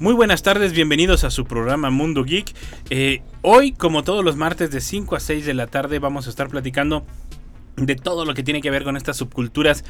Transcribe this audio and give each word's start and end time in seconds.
Muy 0.00 0.14
buenas 0.14 0.44
tardes, 0.44 0.72
bienvenidos 0.74 1.24
a 1.24 1.30
su 1.30 1.44
programa 1.44 1.90
Mundo 1.90 2.22
Geek. 2.22 2.54
Eh, 2.88 3.20
hoy, 3.42 3.72
como 3.72 4.04
todos 4.04 4.24
los 4.24 4.36
martes 4.36 4.70
de 4.70 4.80
5 4.80 5.16
a 5.16 5.20
6 5.20 5.44
de 5.44 5.54
la 5.54 5.66
tarde, 5.66 5.98
vamos 5.98 6.28
a 6.28 6.30
estar 6.30 6.48
platicando 6.48 7.04
de 7.76 7.96
todo 7.96 8.24
lo 8.24 8.32
que 8.32 8.44
tiene 8.44 8.60
que 8.60 8.70
ver 8.70 8.84
con 8.84 8.96
estas 8.96 9.16
subculturas 9.16 9.84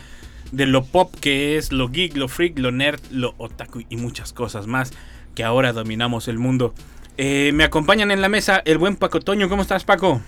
de 0.51 0.65
lo 0.65 0.83
pop 0.83 1.15
que 1.21 1.59
es 1.59 1.73
lo 1.73 1.91
geek, 1.91 2.17
lo 2.17 2.29
freak, 2.29 2.59
lo 2.59 2.73
nerd, 2.73 3.03
lo 3.11 3.35
otaku 3.37 3.83
y 3.91 3.99
muchas 3.99 4.33
cosas 4.33 4.67
más 4.67 4.93
que 5.35 5.45
ahora 5.45 5.75
dominamos 5.75 6.27
el 6.29 6.39
mundo. 6.39 6.73
Eh, 7.19 7.51
me 7.53 7.65
acompañan 7.65 8.11
en 8.11 8.23
la 8.23 8.31
mesa 8.31 8.63
el 8.65 8.79
buen 8.79 8.97
Paco 8.97 9.21
Toño. 9.21 9.51
¿Cómo 9.51 9.61
estás, 9.61 9.85
Paco? 9.85 10.23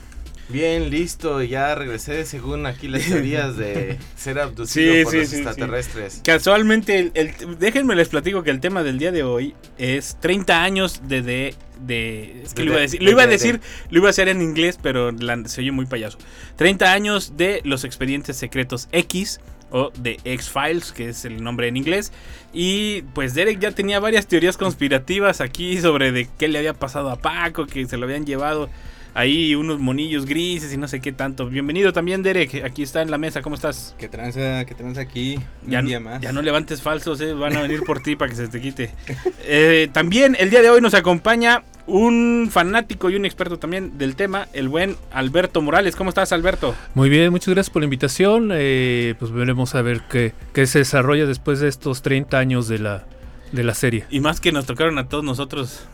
Bien, 0.52 0.90
listo, 0.90 1.42
ya 1.42 1.74
regresé 1.74 2.24
según 2.24 2.66
aquí 2.66 2.88
las 2.88 3.04
teorías 3.08 3.56
de 3.56 3.98
ser 4.16 4.38
abducido 4.38 5.04
por 5.04 5.14
los 5.14 5.32
extraterrestres. 5.32 6.20
Casualmente, 6.24 7.12
el, 7.14 7.34
déjenme 7.58 7.95
les 7.95 8.08
platico 8.08 8.42
que 8.42 8.50
el 8.50 8.60
tema 8.60 8.83
del 8.83 8.98
día 8.98 9.12
de 9.12 9.22
hoy 9.22 9.55
es 9.78 10.16
30 10.20 10.62
años 10.62 11.02
de... 11.06 11.22
de, 11.22 11.55
de 11.80 12.42
es 12.44 12.55
que 12.55 12.64
lo 12.64 12.72
iba 12.72 12.78
a 12.78 12.83
decir, 12.83 13.02
lo 13.02 13.10
iba 13.10 13.22
a, 13.22 13.27
decir 13.27 13.60
lo 13.91 13.98
iba 13.98 14.08
a 14.08 14.10
hacer 14.10 14.28
en 14.28 14.42
inglés, 14.42 14.78
pero 14.83 15.10
se 15.47 15.60
oye 15.60 15.70
muy 15.70 15.86
payaso. 15.86 16.19
30 16.56 16.92
años 16.92 17.36
de 17.36 17.60
los 17.64 17.84
expedientes 17.84 18.36
secretos 18.36 18.88
X 18.92 19.41
o 19.70 19.92
de 19.97 20.19
X-Files, 20.25 20.91
que 20.91 21.10
es 21.10 21.25
el 21.25 21.42
nombre 21.44 21.69
en 21.69 21.77
inglés. 21.77 22.12
Y 22.53 23.03
pues 23.14 23.34
Derek 23.34 23.60
ya 23.60 23.70
tenía 23.70 24.00
varias 24.00 24.27
teorías 24.27 24.56
conspirativas 24.56 25.41
aquí 25.41 25.80
sobre 25.80 26.10
de 26.10 26.28
qué 26.38 26.48
le 26.48 26.58
había 26.58 26.75
pasado 26.75 27.10
a 27.10 27.16
Paco, 27.16 27.66
que 27.66 27.86
se 27.86 27.97
lo 27.97 28.06
habían 28.06 28.27
llevado 28.27 28.69
ahí 29.14 29.55
unos 29.55 29.78
monillos 29.78 30.27
grises 30.27 30.72
y 30.72 30.77
no 30.77 30.89
sé 30.89 31.00
qué 31.00 31.12
tanto. 31.12 31.47
Bienvenido 31.47 31.92
también, 31.92 32.22
Derek. 32.22 32.64
Aquí 32.64 32.83
está 32.83 33.03
en 33.03 33.11
la 33.11 33.19
mesa. 33.19 33.42
¿Cómo 33.42 33.55
estás? 33.55 33.94
¿Qué 33.98 34.08
tranza, 34.08 34.64
qué 34.64 34.75
tranza 34.75 35.00
aquí? 35.00 35.39
Ya, 35.66 35.83
día 35.83 36.00
más. 36.00 36.20
ya 36.20 36.33
no 36.33 36.42
levantes 36.42 36.83
falsos, 36.83 37.20
eh. 37.20 37.33
van 37.34 37.56
a 37.56 37.62
venir 37.62 37.83
por 37.83 38.03
ti 38.03 38.16
para 38.16 38.31
que 38.31 38.36
se 38.36 38.48
te 38.48 38.61
quite. 38.61 38.91
Eh, 39.53 39.88
también 39.92 40.36
el 40.38 40.50
día 40.50 40.62
de 40.62 40.70
hoy 40.70 40.81
nos 40.81 40.94
acompaña 40.94 41.64
un 41.86 42.48
fanático 42.53 43.11
y 43.11 43.16
un 43.16 43.25
experto 43.25 43.58
también 43.58 43.98
del 43.98 44.14
tema, 44.14 44.48
el 44.53 44.69
buen 44.69 44.97
Alberto 45.11 45.61
Morales. 45.61 45.97
¿Cómo 45.97 46.11
estás, 46.11 46.33
Alberto? 46.33 46.75
Muy 46.94 47.08
bien, 47.08 47.31
muchas 47.31 47.53
gracias 47.55 47.72
por 47.72 47.83
la 47.83 47.84
invitación. 47.84 48.50
Eh, 48.53 49.14
pues 49.19 49.33
veremos 49.33 49.75
a 49.75 49.83
ver 49.83 50.03
qué, 50.08 50.33
qué 50.53 50.66
se 50.66 50.81
desarrolla 50.81 51.27
después 51.27 51.58
de 51.58 51.69
estos 51.69 52.03
30 52.03 52.38
años 52.38 52.69
de 52.69 52.78
la, 52.78 53.05
de 53.53 53.65
la 53.65 53.75
serie. 53.75 54.05
Y 54.11 54.20
más 54.20 54.41
que 54.41 54.53
nos 54.53 54.67
tocaron 54.67 54.98
a 54.98 55.09
todos 55.09 55.25
nosotros, 55.25 55.87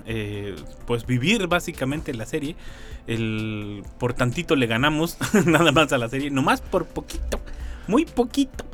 pues 0.87 1.07
vivir 1.07 1.47
básicamente 1.47 2.13
la 2.15 2.27
serie 2.27 2.57
el 3.07 3.85
por 3.99 4.15
tantito 4.15 4.57
le 4.57 4.67
ganamos 4.67 5.17
nada 5.47 5.73
más 5.73 5.93
a 5.93 5.99
la 5.99 6.09
serie, 6.09 6.31
nomás 6.31 6.61
por 6.61 6.87
poquito, 6.87 7.41
muy 7.87 8.05
poquito. 8.05 8.65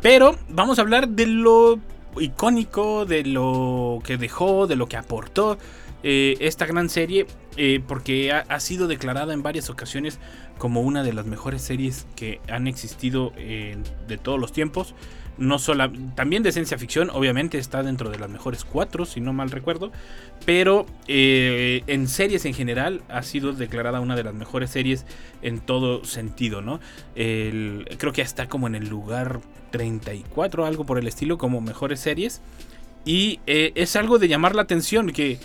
Pero 0.00 0.36
vamos 0.48 0.78
a 0.78 0.82
hablar 0.82 1.08
de 1.08 1.26
lo 1.26 1.78
icónico, 2.18 3.06
de 3.06 3.24
lo 3.24 4.00
que 4.04 4.16
dejó, 4.16 4.66
de 4.66 4.76
lo 4.76 4.86
que 4.86 4.96
aportó 4.96 5.58
eh, 6.02 6.36
esta 6.40 6.66
gran 6.66 6.90
serie, 6.90 7.26
eh, 7.56 7.80
porque 7.86 8.32
ha, 8.32 8.60
sido 8.60 8.86
declarada 8.86 9.32
en 9.32 9.42
varias 9.42 9.70
ocasiones 9.70 10.18
como 10.58 10.82
una 10.82 11.02
de 11.02 11.14
las 11.14 11.26
mejores 11.26 11.62
series 11.62 12.06
que 12.16 12.40
han 12.48 12.66
existido 12.66 13.32
de 13.36 14.18
todos 14.18 14.38
los 14.38 14.52
tiempos 14.52 14.94
no 15.38 15.58
solo, 15.58 15.90
también 16.14 16.42
de 16.42 16.52
ciencia 16.52 16.78
ficción, 16.78 17.10
obviamente 17.10 17.58
está 17.58 17.82
dentro 17.82 18.10
de 18.10 18.18
las 18.18 18.30
mejores 18.30 18.64
cuatro, 18.64 19.04
si 19.04 19.20
no 19.20 19.32
mal 19.32 19.50
recuerdo, 19.50 19.90
pero 20.46 20.86
eh, 21.08 21.82
en 21.86 22.06
series 22.08 22.44
en 22.44 22.54
general 22.54 23.02
ha 23.08 23.22
sido 23.22 23.52
declarada 23.52 24.00
una 24.00 24.16
de 24.16 24.24
las 24.24 24.34
mejores 24.34 24.70
series 24.70 25.06
en 25.42 25.60
todo 25.60 26.04
sentido, 26.04 26.62
¿no? 26.62 26.80
creo 27.14 28.12
que 28.12 28.22
está 28.22 28.48
como 28.48 28.66
en 28.66 28.74
el 28.74 28.88
lugar 28.88 29.40
34, 29.70 30.66
algo 30.66 30.86
por 30.86 30.98
el 30.98 31.08
estilo, 31.08 31.36
como 31.38 31.60
mejores 31.60 32.00
series, 32.00 32.40
y 33.04 33.40
eh, 33.46 33.72
es 33.74 33.96
algo 33.96 34.18
de 34.18 34.28
llamar 34.28 34.54
la 34.54 34.62
atención 34.62 35.10
que, 35.10 35.38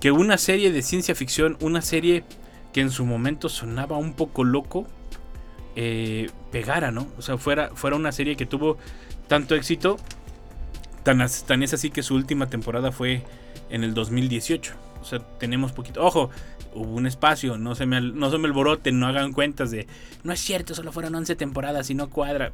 que 0.00 0.12
una 0.12 0.38
serie 0.38 0.72
de 0.72 0.82
ciencia 0.82 1.14
ficción, 1.14 1.56
una 1.60 1.82
serie 1.82 2.24
que 2.72 2.80
en 2.80 2.90
su 2.90 3.04
momento 3.04 3.48
sonaba 3.48 3.98
un 3.98 4.14
poco 4.14 4.44
loco, 4.44 4.86
eh, 5.74 6.30
pegara, 6.50 6.90
¿no? 6.90 7.08
O 7.18 7.22
sea, 7.22 7.38
fuera, 7.38 7.70
fuera 7.74 7.96
una 7.96 8.12
serie 8.12 8.36
que 8.36 8.46
tuvo 8.46 8.78
tanto 9.28 9.54
éxito, 9.54 9.98
tan, 11.02 11.24
tan 11.46 11.62
es 11.62 11.74
así 11.74 11.90
que 11.90 12.02
su 12.02 12.14
última 12.14 12.48
temporada 12.48 12.92
fue 12.92 13.22
en 13.70 13.84
el 13.84 13.94
2018. 13.94 14.74
O 15.00 15.04
sea, 15.04 15.20
tenemos 15.38 15.72
poquito. 15.72 16.04
Ojo, 16.04 16.30
hubo 16.74 16.94
un 16.94 17.06
espacio, 17.06 17.58
no 17.58 17.74
se 17.74 17.86
me, 17.86 18.00
no 18.00 18.30
se 18.30 18.38
me 18.38 18.46
alboroten, 18.46 18.98
no 18.98 19.06
hagan 19.06 19.32
cuentas 19.32 19.70
de. 19.70 19.86
No 20.22 20.32
es 20.32 20.40
cierto, 20.40 20.74
solo 20.74 20.92
fueron 20.92 21.14
11 21.14 21.36
temporadas 21.36 21.90
y 21.90 21.94
no 21.94 22.08
cuadra. 22.10 22.52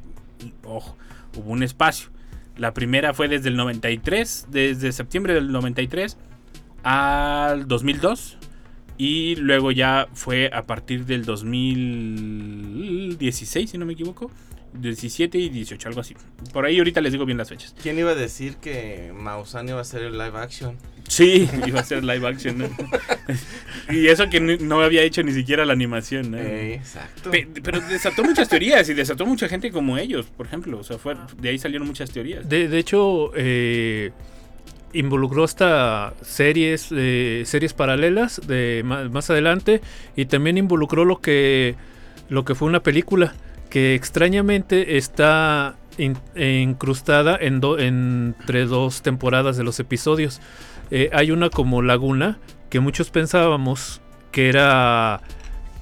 Ojo, 0.63 0.97
hubo 1.37 1.51
un 1.51 1.63
espacio. 1.63 2.09
La 2.57 2.73
primera 2.73 3.13
fue 3.13 3.27
desde 3.27 3.49
el 3.49 3.55
93, 3.55 4.47
desde 4.49 4.91
septiembre 4.91 5.33
del 5.33 5.51
93 5.51 6.17
al 6.83 7.67
2002. 7.67 8.37
Y 8.97 9.35
luego 9.37 9.71
ya 9.71 10.07
fue 10.13 10.51
a 10.53 10.63
partir 10.63 11.05
del 11.05 11.23
2016, 11.23 13.69
si 13.69 13.77
no 13.77 13.85
me 13.85 13.93
equivoco. 13.93 14.29
17 14.73 15.37
y 15.37 15.49
18, 15.49 15.87
algo 15.89 16.01
así. 16.01 16.15
Por 16.53 16.65
ahí 16.65 16.77
ahorita 16.77 17.01
les 17.01 17.11
digo 17.11 17.25
bien 17.25 17.37
las 17.37 17.49
fechas. 17.49 17.75
¿Quién 17.81 17.97
iba 17.97 18.11
a 18.11 18.15
decir 18.15 18.57
que 18.57 19.11
Mausan 19.13 19.69
iba 19.69 19.81
a 19.81 19.83
ser 19.83 20.03
el 20.03 20.13
live 20.13 20.37
action? 20.37 20.77
Sí, 21.07 21.49
iba 21.67 21.79
a 21.79 21.83
ser 21.83 22.03
live 22.03 22.27
action. 22.27 22.69
y 23.89 24.07
eso 24.07 24.29
que 24.29 24.39
no 24.39 24.81
había 24.81 25.01
hecho 25.01 25.23
ni 25.23 25.33
siquiera 25.33 25.65
la 25.65 25.73
animación. 25.73 26.35
exacto. 26.35 27.31
pero 27.63 27.81
desató 27.81 28.23
muchas 28.23 28.47
teorías 28.47 28.87
y 28.89 28.93
desató 28.93 29.25
mucha 29.25 29.47
gente 29.49 29.71
como 29.71 29.97
ellos, 29.97 30.27
por 30.27 30.45
ejemplo. 30.45 30.79
O 30.79 30.83
sea, 30.83 30.97
fue, 30.97 31.15
de 31.37 31.49
ahí 31.49 31.57
salieron 31.57 31.87
muchas 31.87 32.11
teorías. 32.11 32.47
De, 32.47 32.77
hecho, 32.77 33.31
eh, 33.35 34.11
involucró 34.93 35.43
hasta 35.43 36.13
series, 36.21 36.89
eh, 36.91 37.43
series 37.45 37.73
paralelas 37.73 38.41
de 38.47 38.83
más, 38.85 39.09
más, 39.09 39.29
adelante 39.29 39.81
y 40.15 40.25
también 40.25 40.57
involucró 40.57 41.05
lo 41.05 41.19
que, 41.19 41.75
lo 42.29 42.45
que 42.45 42.55
fue 42.55 42.67
una 42.67 42.81
película 42.81 43.33
que 43.69 43.95
extrañamente 43.95 44.97
está 44.97 45.75
incrustada 45.97 47.37
en 47.39 47.61
entre 47.79 48.65
dos 48.65 49.01
temporadas 49.01 49.57
de 49.57 49.63
los 49.63 49.79
episodios. 49.79 50.39
Eh, 50.91 51.09
hay 51.13 51.31
una 51.31 51.49
como 51.49 51.81
Laguna 51.81 52.39
que 52.69 52.79
muchos 52.79 53.09
pensábamos 53.11 54.01
que 54.31 54.49
era 54.49 55.21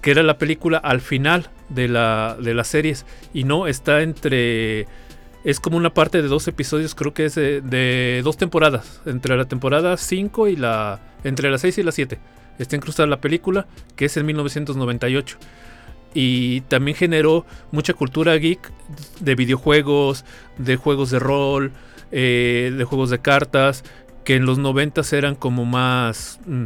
que 0.01 0.11
era 0.11 0.23
la 0.23 0.37
película 0.37 0.77
al 0.77 1.01
final 1.01 1.49
de 1.69 1.87
la 1.87 2.37
de 2.39 2.53
las 2.53 2.67
series 2.67 3.05
y 3.33 3.43
no 3.43 3.67
está 3.67 4.01
entre 4.01 4.87
es 5.43 5.59
como 5.59 5.77
una 5.77 5.93
parte 5.93 6.21
de 6.21 6.27
dos 6.27 6.47
episodios, 6.47 6.93
creo 6.93 7.13
que 7.13 7.25
es 7.25 7.35
de, 7.35 8.21
dos 8.23 8.35
temporadas, 8.35 9.01
entre 9.05 9.37
la 9.37 9.45
temporada 9.45 9.95
5 9.95 10.49
y 10.49 10.55
la 10.57 10.99
entre 11.23 11.49
las 11.49 11.61
6 11.61 11.77
y 11.77 11.83
las 11.83 11.95
7. 11.95 12.19
Está 12.59 12.75
incrustada 12.75 13.07
la 13.07 13.21
película 13.21 13.67
que 13.95 14.05
es 14.05 14.17
en 14.17 14.25
1998 14.25 15.37
y 16.19 16.61
también 16.61 16.97
generó 16.97 17.45
mucha 17.69 17.93
cultura 17.93 18.33
geek 18.37 18.71
de 19.19 19.35
videojuegos, 19.35 20.25
de 20.57 20.75
juegos 20.75 21.11
de 21.11 21.19
rol, 21.19 21.71
eh, 22.11 22.73
de 22.75 22.83
juegos 22.85 23.11
de 23.11 23.19
cartas, 23.19 23.83
que 24.23 24.33
en 24.33 24.47
los 24.47 24.57
90 24.57 25.01
eran 25.11 25.35
como 25.35 25.63
más... 25.63 26.39
Mm, 26.47 26.65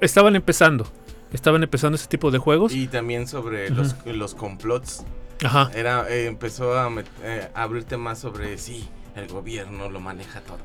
estaban 0.00 0.34
empezando, 0.34 0.90
estaban 1.30 1.62
empezando 1.62 1.96
ese 1.96 2.06
tipo 2.06 2.30
de 2.30 2.38
juegos. 2.38 2.74
Y 2.74 2.86
también 2.86 3.28
sobre 3.28 3.68
los, 3.68 3.94
los 4.06 4.34
complots. 4.34 5.04
Ajá. 5.44 5.70
Era, 5.74 6.08
eh, 6.08 6.24
empezó 6.24 6.72
eh, 6.74 7.50
a, 7.54 7.62
abrirte 7.62 7.98
más 7.98 8.18
sobre, 8.18 8.56
sí, 8.56 8.88
el 9.14 9.28
gobierno 9.28 9.90
lo 9.90 10.00
maneja 10.00 10.40
todo. 10.40 10.56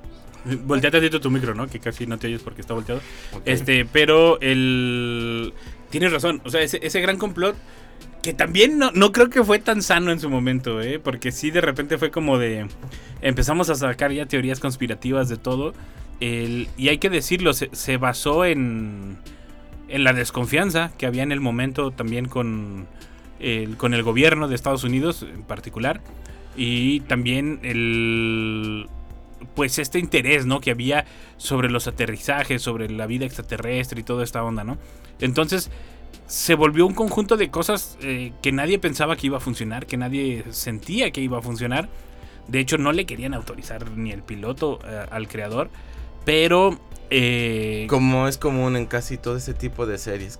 Volteate 0.45 1.09
tu 1.09 1.30
micro, 1.30 1.53
¿no? 1.53 1.68
Que 1.68 1.81
casi 1.81 2.07
no 2.07 2.18
te 2.18 2.27
oyes 2.27 2.44
porque 2.44 2.62
está 2.62 2.74
volteado. 2.74 3.01
Este, 3.44 3.83
pero 3.83 4.39
el 4.39 5.53
tienes 5.94 6.12
razón. 6.12 6.42
O 6.44 6.50
sea, 6.50 6.62
ese, 6.62 7.01
gran 7.01 7.19
complot 7.19 7.56
que 8.24 8.34
también 8.34 8.80
no, 8.80 8.90
no, 8.95 9.12
creo 9.12 9.30
que 9.30 9.44
fue 9.44 9.60
tan 9.60 9.84
sano 9.84 10.12
en 10.12 10.19
su 10.19 10.28
momento, 10.28 10.81
¿eh? 10.81 10.98
Porque 10.98 11.31
sí, 11.31 11.51
de 11.51 11.62
repente 11.62 12.00
fue 12.00 12.10
como 12.10 12.40
de... 12.40 12.66
Empezamos 13.22 13.69
a 13.69 13.75
sacar 13.75 14.12
ya 14.12 14.25
teorías 14.25 14.60
conspirativas 14.60 15.30
de 15.30 15.38
todo. 15.38 15.75
y 16.19 16.88
hay 16.88 16.98
que 16.98 17.12
decirlo, 17.12 17.54
se, 17.54 17.98
basó 17.98 18.44
en, 18.44 19.18
en 19.88 20.04
la 20.04 20.13
desconfianza 20.13 20.92
que 20.98 21.06
había 21.06 21.22
en 21.22 21.31
el 21.31 21.42
momento 21.42 21.92
también 21.92 22.25
con 22.25 22.88
el, 23.40 23.78
con 23.78 23.94
el 23.94 24.01
gobierno 24.01 24.48
de 24.48 24.56
Estados 24.56 24.84
Unidos 24.84 25.22
en 25.22 25.44
particular. 25.44 26.01
Y 26.56 27.01
también 27.01 27.60
el... 27.62 28.88
pues 29.56 29.80
este 29.80 30.00
interés, 30.00 30.45
¿no? 30.45 30.60
Que 30.60 30.72
había 30.72 31.06
sobre 31.38 31.69
los 31.69 31.88
aterrizajes, 31.88 32.62
sobre 32.62 32.90
la 32.90 33.06
vida 33.07 33.25
extraterrestre 33.25 34.01
y 34.01 34.04
toda 34.04 34.24
esta 34.24 34.44
onda, 34.44 34.63
¿no? 34.63 34.78
Entonces 35.19 35.69
se 36.28 36.56
volvió 36.56 36.86
un 36.86 36.94
conjunto 36.94 37.38
de 37.38 37.50
cosas 37.50 37.98
eh, 38.01 38.31
que 38.42 38.51
nadie 38.51 38.80
pensaba 38.80 39.16
que 39.16 39.28
iba 39.28 39.38
a 39.38 39.42
funcionar, 39.42 39.86
que 39.86 39.98
nadie 39.98 40.44
sentía 40.51 41.12
que 41.12 41.22
iba 41.22 41.38
a 41.38 41.42
funcionar. 41.42 41.90
De 42.48 42.60
hecho, 42.60 42.78
no 42.78 42.92
le 42.92 43.06
querían 43.06 43.34
autorizar 43.34 43.92
ni 43.92 44.12
el 44.12 44.24
piloto 44.24 44.80
eh, 44.86 45.06
al 45.12 45.28
creador, 45.28 45.69
pero... 46.25 46.80
Eh, 47.10 47.86
Como 47.90 48.28
es 48.28 48.38
común 48.38 48.75
en 48.75 48.86
casi 48.86 49.18
todo 49.18 49.38
ese 49.38 49.54
tipo 49.54 49.86
de 49.86 49.98
series. 49.98 50.40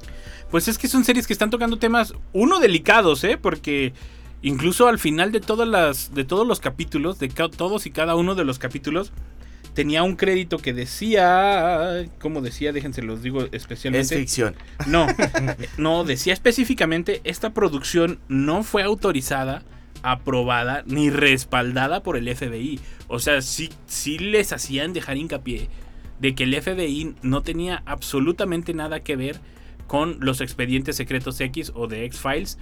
Pues 0.50 0.68
es 0.68 0.78
que 0.78 0.88
son 0.88 1.04
series 1.04 1.28
que 1.28 1.34
están 1.34 1.50
tocando 1.50 1.78
temas, 1.78 2.14
uno, 2.32 2.60
delicados, 2.60 3.24
¿eh? 3.24 3.38
Porque 3.38 3.94
incluso 4.44 4.88
al 4.88 5.00
final 5.00 5.32
de, 5.32 5.40
todas 5.40 5.68
las, 5.68 6.14
de 6.14 6.24
todos 6.24 6.46
los 6.46 6.60
capítulos, 6.60 7.18
de 7.18 7.30
todos 7.30 7.88
y 7.88 7.92
cada 7.92 8.16
uno 8.16 8.36
de 8.36 8.44
los 8.44 8.60
capítulos, 8.60 9.12
tenía 9.74 10.04
un 10.04 10.16
crédito 10.16 10.60
que 10.60 10.74
decía, 10.74 12.06
¿cómo 12.22 12.42
decía? 12.42 12.72
Déjense 12.72 13.02
los 13.02 13.24
digo 13.24 13.48
especialmente. 13.52 14.16
Es 14.16 14.20
ficción. 14.22 14.56
No, 14.86 15.08
no, 15.78 16.04
decía 16.04 16.34
específicamente, 16.34 17.22
esta 17.24 17.54
producción 17.54 18.20
no 18.28 18.64
fue 18.64 18.84
autorizada, 18.84 19.64
aprobada 20.04 20.84
ni 20.86 21.10
respaldada 21.10 22.04
por 22.04 22.18
el 22.18 22.34
FBI. 22.34 22.80
O 23.08 23.20
sea, 23.20 23.42
sí, 23.42 23.70
sí 23.88 24.20
les 24.20 24.54
hacían 24.54 24.94
dejar 24.94 25.18
hincapié 25.18 25.70
de 26.20 26.36
que 26.36 26.44
el 26.44 26.62
FBI 26.62 27.16
no 27.22 27.42
tenía 27.42 27.82
absolutamente 27.86 28.74
nada 28.74 29.00
que 29.00 29.16
ver 29.16 29.40
con 29.88 30.18
los 30.20 30.42
expedientes 30.42 30.96
secretos 30.96 31.40
X 31.40 31.72
o 31.76 31.88
de 31.88 32.06
X-Files 32.06 32.58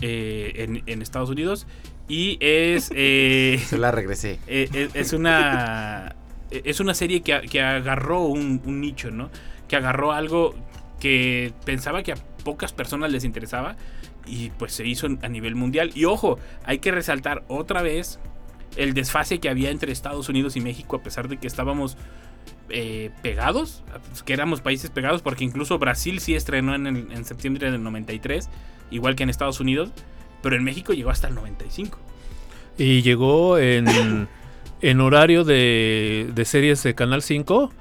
eh, 0.00 0.80
en, 0.86 1.02
Estados 1.02 1.30
Unidos. 1.30 1.66
Y 2.08 2.38
es... 2.40 2.90
Eh, 2.94 3.60
Se 3.66 3.78
la 3.78 3.90
regresé. 3.90 4.38
Eh, 4.46 4.88
es 4.94 5.12
una 5.12 6.16
es 6.64 6.80
una 6.80 6.94
serie 6.94 7.22
que, 7.22 7.60
agarró 7.60 8.24
un, 8.24 8.60
nicho, 8.80 9.10
¿no? 9.10 9.30
Que 9.68 9.76
agarró 9.76 10.12
algo 10.12 10.54
que 11.00 11.52
pensaba 11.64 12.02
que 12.02 12.12
a 12.12 12.16
pocas 12.44 12.72
personas 12.72 13.10
les 13.10 13.24
interesaba 13.24 13.76
y 14.26 14.50
pues 14.50 14.72
se 14.72 14.86
hizo 14.86 15.08
a 15.22 15.28
nivel 15.28 15.54
mundial. 15.54 15.90
Y 15.94 16.04
ojo, 16.04 16.38
hay 16.64 16.78
que 16.78 16.90
resaltar 16.90 17.44
otra 17.48 17.82
vez 17.82 18.18
el 18.76 18.94
desfase 18.94 19.38
que 19.38 19.48
había 19.48 19.70
entre 19.70 19.92
Estados 19.92 20.28
Unidos 20.28 20.56
y 20.56 20.60
México 20.60 20.96
a 20.96 21.02
pesar 21.02 21.28
de 21.28 21.38
que 21.38 21.46
estábamos 21.46 21.96
eh, 22.68 23.10
pegados, 23.22 23.82
que 24.24 24.32
éramos 24.32 24.60
países 24.60 24.90
pegados, 24.90 25.22
porque 25.22 25.44
incluso 25.44 25.78
Brasil 25.78 26.20
sí 26.20 26.34
estrenó 26.34 26.74
en, 26.74 26.86
en 26.86 27.24
septiembre 27.24 27.70
del 27.70 27.82
93, 27.82 28.48
igual 28.92 29.16
que 29.16 29.22
en 29.22 29.30
Estados 29.30 29.60
Unidos, 29.60 29.90
pero 30.42 30.56
en 30.56 30.64
México 30.64 30.92
llegó 30.92 31.10
hasta 31.10 31.28
el 31.28 31.34
95. 31.34 31.98
Y 32.78 33.02
llegó 33.02 33.58
en... 33.58 34.28
en 34.82 35.00
horario 35.00 35.44
de, 35.44 36.28
de 36.34 36.44
series 36.44 36.82
de 36.82 36.94
Canal 36.94 37.22
5, 37.22 37.72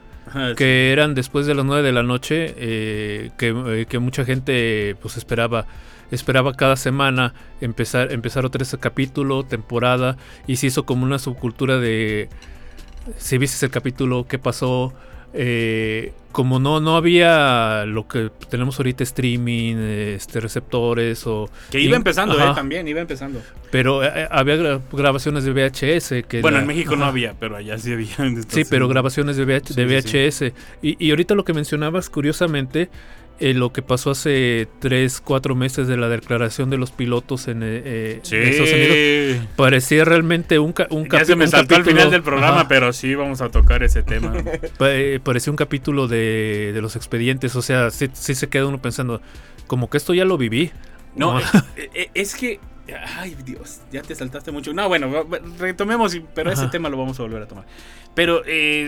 que 0.55 0.91
eran 0.91 1.15
después 1.15 1.47
de 1.47 1.55
las 1.55 1.65
9 1.65 1.81
de 1.81 1.91
la 1.91 2.03
noche, 2.03 2.53
eh, 2.57 3.31
eh, 3.39 3.85
que, 3.89 3.99
mucha 3.99 4.23
gente 4.23 4.95
pues 5.01 5.17
esperaba 5.17 5.65
esperaba 6.11 6.53
cada 6.53 6.75
semana 6.75 7.33
empezar, 7.61 8.11
empezar 8.11 8.45
otro 8.45 8.63
capítulo, 8.79 9.43
temporada, 9.43 10.17
y 10.45 10.57
se 10.57 10.67
hizo 10.67 10.85
como 10.85 11.03
una 11.05 11.19
subcultura 11.19 11.79
de 11.79 12.29
si 13.17 13.37
viste 13.37 13.65
el 13.65 13.71
capítulo, 13.71 14.27
qué 14.27 14.37
pasó, 14.37 14.93
eh, 15.33 16.13
como 16.31 16.59
no, 16.59 16.79
no 16.79 16.95
había 16.95 17.85
lo 17.85 18.07
que 18.07 18.31
tenemos 18.49 18.79
ahorita 18.79 19.03
streaming, 19.03 19.75
este, 19.75 20.39
receptores 20.39 21.25
o... 21.27 21.49
Que 21.69 21.79
iba 21.79 21.97
empezando, 21.97 22.39
eh, 22.39 22.51
también, 22.55 22.87
iba 22.87 23.01
empezando. 23.01 23.41
Pero 23.69 24.03
eh, 24.03 24.27
había 24.29 24.79
grabaciones 24.91 25.43
de 25.43 25.51
VHS. 25.51 26.27
Que 26.27 26.41
bueno, 26.41 26.59
en 26.59 26.67
México 26.67 26.95
no 26.95 27.05
había, 27.05 27.33
pero 27.39 27.55
allá 27.57 27.77
sí 27.77 27.93
había. 27.93 28.15
Sí, 28.47 28.63
pero 28.69 28.87
grabaciones 28.87 29.37
de, 29.37 29.45
de 29.45 29.85
VHS. 29.85 30.53
Y, 30.81 31.05
y, 31.05 31.09
ahorita 31.11 31.35
lo 31.35 31.45
que 31.45 31.53
mencionabas, 31.53 32.09
curiosamente, 32.09 32.89
eh, 33.41 33.55
lo 33.55 33.73
que 33.73 33.81
pasó 33.81 34.11
hace 34.11 34.67
3, 34.79 35.19
4 35.21 35.55
meses 35.55 35.87
de 35.87 35.97
la 35.97 36.09
declaración 36.09 36.69
de 36.69 36.77
los 36.77 36.91
pilotos 36.91 37.47
en, 37.47 37.61
eh, 37.63 38.19
Estados 38.21 38.71
Unidos. 38.71 39.47
Parecía 39.55 40.05
realmente 40.05 40.59
un, 40.59 40.75
un 40.91 41.05
capítulo. 41.05 41.25
se 41.25 41.35
me 41.35 41.47
saltó 41.47 41.75
al 41.75 41.83
final 41.83 42.11
del 42.11 42.21
programa, 42.21 42.67
pero 42.67 42.93
sí 42.93 43.15
vamos 43.15 43.41
a 43.41 43.49
tocar 43.49 43.83
ese 43.83 44.03
tema. 44.03 44.31
Eh, 44.93 45.19
parecía 45.23 45.51
un 45.51 45.57
capítulo 45.57 46.07
de, 46.07 46.77
los 46.81 46.95
expedientes. 46.95 47.55
O 47.55 47.61
sea, 47.61 47.89
sí, 47.89 48.09
se 48.13 48.49
queda 48.49 48.67
uno 48.67 48.79
pensando, 48.79 49.21
como 49.65 49.89
que 49.89 49.97
esto 49.97 50.13
ya 50.13 50.25
lo 50.25 50.37
viví. 50.37 50.71
No, 51.15 51.39
es, 52.13 52.35
que. 52.35 52.59
Ay, 53.17 53.35
Dios, 53.45 53.81
ya 53.91 54.01
te 54.01 54.15
saltaste 54.15 54.51
mucho. 54.51 54.73
No, 54.73 54.87
bueno, 54.87 55.25
retomemos, 55.57 56.17
pero 56.33 56.51
ese 56.51 56.67
tema 56.67 56.89
lo 56.89 56.97
vamos 56.97 57.19
a 57.19 57.23
volver 57.23 57.43
a 57.43 57.47
tomar. 57.47 57.65
Pero 58.15 58.41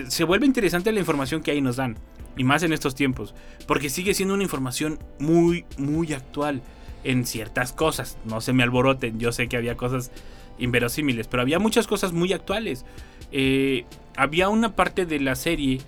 se 0.08 0.24
vuelve 0.24 0.46
interesante 0.46 0.92
la 0.92 1.00
información 1.00 1.42
que 1.42 1.50
ahí 1.50 1.60
nos 1.60 1.76
dan. 1.76 1.96
Y 2.36 2.44
más 2.44 2.62
en 2.62 2.72
estos 2.72 2.94
tiempos. 2.94 3.34
Porque 3.66 3.88
sigue 3.88 4.14
siendo 4.14 4.34
una 4.34 4.42
información 4.42 4.98
muy, 5.18 5.64
muy 5.78 6.12
actual 6.12 6.62
en 7.04 7.26
ciertas 7.26 7.72
cosas. 7.72 8.18
No 8.24 8.40
se 8.40 8.52
me 8.52 8.62
alboroten. 8.62 9.20
Yo 9.20 9.30
sé 9.32 9.48
que 9.48 9.56
había 9.56 9.76
cosas 9.76 10.10
inverosímiles. 10.58 11.28
Pero 11.28 11.42
había 11.42 11.58
muchas 11.58 11.86
cosas 11.86 12.12
muy 12.12 12.32
actuales. 12.32 12.84
Eh, 13.30 13.84
había 14.16 14.48
una 14.48 14.74
parte 14.74 15.06
de 15.06 15.20
la 15.20 15.36
serie 15.36 15.80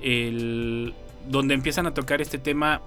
el, 0.00 0.94
donde 1.28 1.54
empiezan 1.54 1.86
a 1.86 1.92
tocar 1.92 2.22
este 2.22 2.38
tema 2.38 2.80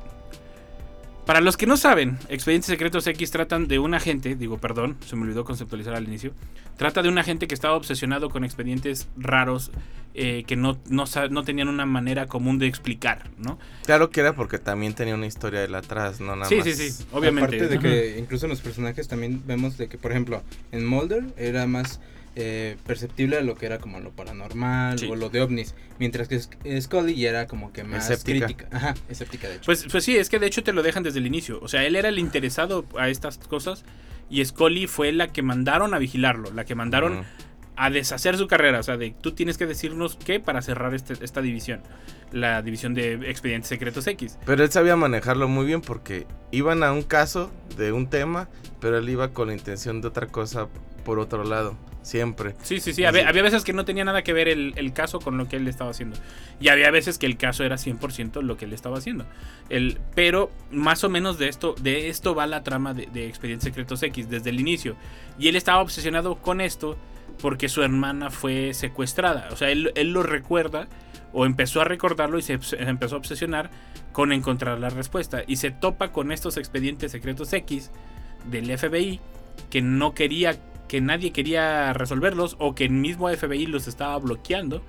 para 1.26 1.42
los 1.42 1.58
que 1.58 1.66
no 1.66 1.78
saben, 1.78 2.18
Expedientes 2.30 2.68
Secretos 2.68 3.08
X 3.08 3.32
tratan 3.32 3.68
de 3.68 3.80
un 3.80 3.94
agente, 3.94 4.36
digo, 4.36 4.58
perdón, 4.58 4.98
se 5.06 5.16
me 5.16 5.24
olvidó 5.24 5.46
conceptualizar 5.46 5.96
al 5.96 6.04
inicio, 6.04 6.34
trata 6.78 7.02
de 7.02 7.10
un 7.10 7.18
agente 7.18 7.48
que 7.48 7.56
estaba 7.56 7.76
obsesionado 7.76 8.30
con 8.30 8.44
expedientes 8.44 9.08
raros 9.16 9.72
eh, 10.16 10.44
que 10.46 10.56
no, 10.56 10.78
no, 10.90 11.44
tenían 11.44 11.70
una 11.70 11.88
manera 11.88 12.28
común 12.28 12.60
de 12.60 12.68
explicar, 12.68 13.32
¿no? 13.40 13.58
Claro 13.86 14.12
que 14.12 14.20
era 14.20 14.34
porque 14.34 14.60
también 14.60 14.94
tenía 14.94 15.16
una 15.16 15.26
historia 15.26 15.66
de 15.66 15.76
atrás, 15.76 16.20
no 16.20 16.36
nada 16.36 16.50
sí, 16.50 16.58
más. 16.58 16.66
Sí, 16.66 16.74
sí, 16.74 16.92
sí, 16.92 17.06
obviamente. 17.12 17.56
Aparte 17.56 17.68
de 17.68 17.80
que 17.80 18.20
incluso 18.20 18.46
en 18.46 18.52
los 18.52 18.62
personajes 18.62 19.08
también 19.08 19.42
vemos 19.48 19.76
de 19.78 19.88
que, 19.88 19.98
por 19.98 20.12
ejemplo, 20.12 20.44
en 20.72 20.86
Mulder 20.86 21.24
era 21.36 21.66
más 21.66 22.00
eh, 22.36 22.78
perceptible 22.86 23.38
a 23.38 23.42
lo 23.42 23.56
que 23.56 23.68
era 23.68 23.78
como 23.78 24.00
lo 24.00 24.12
paranormal 24.12 24.98
o 25.10 25.16
lo 25.16 25.30
de 25.30 25.42
ovnis, 25.42 25.76
mientras 26.00 26.28
que 26.28 26.40
Scully 26.82 27.16
ya 27.16 27.30
era 27.30 27.48
como 27.48 27.72
que 27.72 27.84
más 27.84 28.24
crítica. 28.24 28.68
Ajá, 28.72 28.96
escéptica 29.10 29.48
de 29.48 29.56
hecho. 29.56 29.66
Pues, 29.66 29.86
pues 29.92 30.04
sí, 30.04 30.18
es 30.18 30.30
que 30.30 30.40
de 30.40 30.48
hecho 30.48 30.64
te 30.64 30.74
lo 30.74 30.82
dejan 30.82 31.04
desde 31.04 31.20
el 31.20 31.28
inicio. 31.28 31.60
O 31.62 31.68
sea, 31.68 31.86
él 31.86 31.96
era 31.96 32.10
el 32.10 32.18
interesado 32.18 32.86
a 32.98 33.10
estas 33.10 33.38
cosas 33.38 33.86
y 34.30 34.44
Scully 34.44 34.88
fue 34.88 35.12
la 35.12 35.28
que 35.28 35.44
mandaron 35.44 35.94
a 35.94 36.00
vigilarlo, 36.00 36.52
la 36.52 36.66
que 36.66 36.74
mandaron 36.74 37.24
a 37.76 37.90
deshacer 37.90 38.38
su 38.38 38.48
carrera. 38.48 38.80
O 38.80 38.84
sea, 38.84 38.98
de 38.98 39.16
tú 39.22 39.34
tienes 39.34 39.58
que 39.58 39.66
decirnos 39.66 40.18
qué 40.24 40.40
para 40.40 40.62
cerrar 40.62 40.94
este, 40.94 41.14
esta 41.24 41.42
división. 41.42 41.82
La 42.32 42.64
división 42.64 42.96
de 42.96 43.14
expedientes 43.30 43.70
secretos 43.70 44.08
X. 44.08 44.40
Pero 44.46 44.64
él 44.64 44.72
sabía 44.72 44.96
manejarlo 44.96 45.48
muy 45.48 45.66
bien 45.66 45.82
porque 45.82 46.26
iban 46.50 46.82
a 46.82 46.92
un 46.92 47.04
caso 47.04 47.52
de 47.78 47.92
un 47.92 48.10
tema, 48.10 48.50
pero 48.80 48.98
él 48.98 49.08
iba 49.08 49.30
con 49.30 49.50
la 49.50 49.54
intención 49.54 50.02
de 50.02 50.08
otra 50.08 50.26
cosa 50.26 50.68
por 51.06 51.20
otro 51.20 51.44
lado. 51.44 51.78
Siempre. 52.04 52.54
Sí, 52.62 52.82
sí, 52.82 52.94
sí. 52.94 53.06
Había, 53.06 53.32
veces 53.32 53.64
que 53.64 53.72
no 53.72 53.86
tenía 53.86 54.04
nada 54.04 54.24
que 54.24 54.34
ver 54.34 54.50
el, 54.50 54.94
caso 54.94 55.20
con 55.20 55.38
lo 55.38 55.48
que 55.48 55.56
él 55.56 55.68
estaba 55.70 55.92
haciendo. 55.92 56.18
Y 56.60 56.68
había 56.68 56.92
veces 56.92 57.18
que 57.18 57.26
el 57.26 57.38
caso 57.38 57.64
era 57.64 57.78
100% 57.78 58.42
lo 58.42 58.58
que 58.58 58.66
él 58.66 58.74
estaba 58.74 58.98
haciendo. 58.98 59.26
El, 59.70 60.00
pero 60.14 60.52
más 60.70 61.06
o 61.06 61.10
menos 61.10 61.40
de 61.40 61.48
esto, 61.48 61.76
de 61.82 62.10
esto 62.10 62.36
va 62.36 62.46
la 62.46 62.62
trama 62.62 62.94
de, 62.94 63.26
Expedientes 63.26 63.64
Secretos 63.64 64.04
X 64.04 64.30
desde 64.30 64.50
el 64.50 64.60
inicio. 64.60 64.98
Y 65.40 65.48
él 65.48 65.56
estaba 65.56 65.82
obsesionado 65.82 66.36
con 66.36 66.60
esto 66.60 66.98
porque 67.42 67.70
su 67.70 67.82
hermana 67.82 68.30
fue 68.30 68.74
secuestrada. 68.74 69.48
O 69.52 69.56
sea, 69.56 69.72
él, 69.72 69.94
él 69.96 70.12
lo 70.12 70.24
recuerda 70.24 70.90
o 71.32 71.46
empezó 71.46 71.80
a 71.80 71.86
recordarlo 71.86 72.38
y 72.38 72.42
se 72.42 72.60
empezó 72.80 73.16
a 73.16 73.18
obsesionar 73.18 73.72
con 74.12 74.34
encontrar 74.34 74.78
la 74.78 74.90
respuesta. 74.90 75.44
Y 75.48 75.56
se 75.56 75.72
topa 75.72 76.12
con 76.12 76.34
estos 76.34 76.58
expedientes 76.58 77.14
secretos 77.14 77.54
X 77.54 77.92
del 78.52 78.78
FBI 78.78 79.22
que 79.70 79.82
no 79.82 80.14
quería 80.14 80.58
que 80.94 81.02
nadie 81.02 81.32
quería 81.32 81.92
resolverlos 81.94 82.56
o 82.60 82.76
que 82.76 82.86
el 82.86 82.92
mismo 82.92 83.28
FBI 83.28 83.66
los 83.66 83.88
estaba 83.88 84.16
bloqueando. 84.20 84.84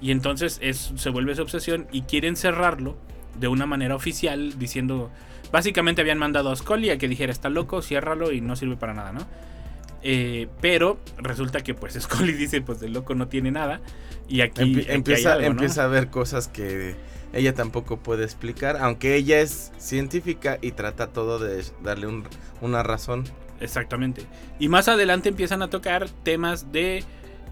Y 0.00 0.10
entonces 0.10 0.58
es, 0.60 0.92
se 0.96 1.10
vuelve 1.10 1.30
esa 1.30 1.42
obsesión 1.42 1.86
y 1.92 2.02
quieren 2.02 2.34
cerrarlo 2.34 2.96
de 3.38 3.46
una 3.46 3.64
manera 3.64 3.94
oficial 3.94 4.58
diciendo... 4.58 5.12
Básicamente 5.52 6.00
habían 6.00 6.18
mandado 6.18 6.50
a 6.50 6.56
Scully 6.56 6.90
a 6.90 6.98
que 6.98 7.06
dijera 7.06 7.30
está 7.30 7.50
loco, 7.50 7.82
ciérralo 7.82 8.32
y 8.32 8.40
no 8.40 8.56
sirve 8.56 8.76
para 8.76 8.94
nada, 8.94 9.12
¿no? 9.12 9.20
Eh, 10.02 10.48
pero 10.60 10.98
resulta 11.18 11.60
que 11.60 11.72
pues 11.72 11.94
Scully 12.00 12.32
dice 12.32 12.60
pues 12.60 12.82
el 12.82 12.92
loco 12.92 13.14
no 13.14 13.28
tiene 13.28 13.52
nada 13.52 13.80
y 14.26 14.40
aquí, 14.40 14.84
empieza, 14.88 15.38
empieza 15.38 15.84
a 15.84 15.86
ver 15.86 16.10
cosas 16.10 16.48
que 16.48 16.96
ella 17.32 17.54
tampoco 17.54 17.98
puede 17.98 18.24
explicar, 18.24 18.78
aunque 18.80 19.14
ella 19.14 19.38
es 19.38 19.70
científica 19.78 20.58
y 20.60 20.72
trata 20.72 21.12
todo 21.12 21.38
de 21.38 21.64
darle 21.84 22.08
una 22.60 22.82
razón. 22.82 23.22
Exactamente. 23.60 24.26
Y 24.58 24.68
más 24.68 24.88
adelante 24.88 25.28
empiezan 25.28 25.62
a 25.62 25.68
tocar 25.68 26.08
temas 26.08 26.72
de 26.72 27.04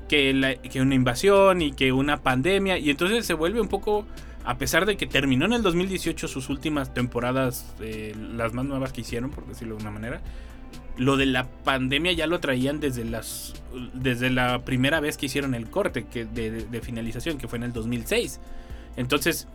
que, 0.09 0.81
una 0.81 0.95
invasión 0.95 1.63
y 1.63 1.73
que 1.73 1.93
una 1.93 2.23
pandemia. 2.23 2.79
Y 2.79 2.91
entonces 2.91 3.25
se 3.25 3.35
vuelve 3.35 3.61
un 3.61 3.69
poco, 3.69 4.07
a 4.45 4.59
pesar 4.59 4.87
de 4.87 4.97
que 4.97 5.07
terminó 5.07 5.47
en 5.47 5.55
el 5.55 5.63
2018 5.63 6.29
sus 6.29 6.49
últimas 6.49 6.93
temporadas, 6.93 7.73
eh, 7.81 8.15
las 8.35 8.53
más 8.53 8.65
nuevas 8.65 8.93
que 8.93 9.03
hicieron, 9.03 9.31
por 9.31 9.47
decirlo 9.47 9.77
de 9.77 9.83
una 9.83 9.91
manera, 9.91 10.21
lo 10.99 11.17
de 11.17 11.27
la 11.27 11.49
pandemia 11.49 12.13
ya 12.13 12.27
lo 12.27 12.39
traían 12.41 12.79
desde 12.79 13.05
las 13.05 13.55
desde 13.95 14.29
la 14.29 14.63
primera 14.63 15.01
vez 15.01 15.17
que 15.17 15.25
hicieron 15.25 15.55
el 15.55 15.71
corte 15.71 16.05
de 16.13 16.81
finalización, 16.83 17.39
que 17.39 17.49
fue 17.49 17.57
en 17.57 17.65
el 17.65 17.73
2006. 17.73 18.41
Entonces 18.97 19.49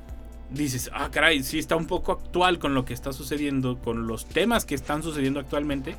dices, 0.49 0.89
ah, 0.93 1.09
caray, 1.11 1.43
sí 1.43 1.59
está 1.59 1.75
un 1.75 1.87
poco 1.87 2.11
actual 2.13 2.59
con 2.59 2.73
lo 2.73 2.85
que 2.85 2.93
está 2.93 3.13
sucediendo, 3.13 3.77
con 3.77 4.07
los 4.07 4.25
temas 4.25 4.65
que 4.65 4.75
están 4.75 5.03
sucediendo 5.03 5.39
actualmente. 5.39 5.95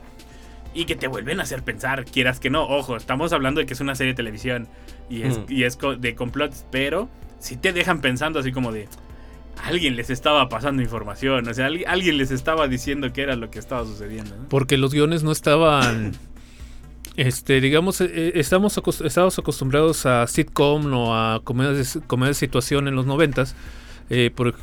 Y 0.79 0.85
que 0.85 0.95
te 0.95 1.09
vuelven 1.09 1.41
a 1.41 1.43
hacer 1.43 1.65
pensar, 1.65 2.05
quieras 2.05 2.39
que 2.39 2.51
no. 2.51 2.63
Ojo, 2.63 2.97
estamos 2.97 3.33
hablando 3.33 3.61
de 3.61 3.67
que 3.67 3.75
es 3.75 3.81
una 3.81 3.97
serie 3.97 4.13
de 4.13 4.17
televisión 4.17 4.69
y 5.11 5.23
es, 5.23 5.39
Mm. 5.39 5.45
y 5.49 5.65
es 5.65 5.77
de 5.99 6.15
complots, 6.15 6.67
pero 6.71 7.09
sí 7.41 7.57
te 7.57 7.73
dejan 7.73 8.01
pensando 8.01 8.39
así 8.39 8.53
como 8.53 8.71
de, 8.71 8.89
alguien 9.65 9.97
les 9.97 10.09
estaba 10.09 10.49
pasando 10.49 10.81
información, 10.81 11.49
o 11.49 11.55
sea, 11.55 11.67
alguien, 11.67 12.17
les 12.17 12.31
estaba 12.31 12.69
diciendo 12.69 13.13
qué 13.13 13.23
era 13.23 13.35
lo 13.35 13.51
que 13.51 13.59
estaba 13.59 13.85
sucediendo. 13.85 14.37
¿no? 14.37 14.49
Porque 14.49 14.77
los 14.77 14.93
guiones 14.95 15.25
no 15.25 15.33
estaban. 15.33 16.13
Este, 17.17 17.61
digamos, 17.61 18.01
eh, 18.01 18.09
eh, 18.13 18.33
estamos 18.37 18.81
estábamos 19.05 19.37
acostumbrados 19.37 20.07
a 20.07 20.29
sitcom 20.29 20.93
o 20.95 21.17
a 21.17 21.41
comedias 21.43 21.99
comedias 22.07 22.37
de 22.37 22.47
situación 22.47 22.87
en 22.87 22.95
los 22.95 23.07
noventas. 23.07 23.57
Eh, 24.11 24.31
por 24.33 24.55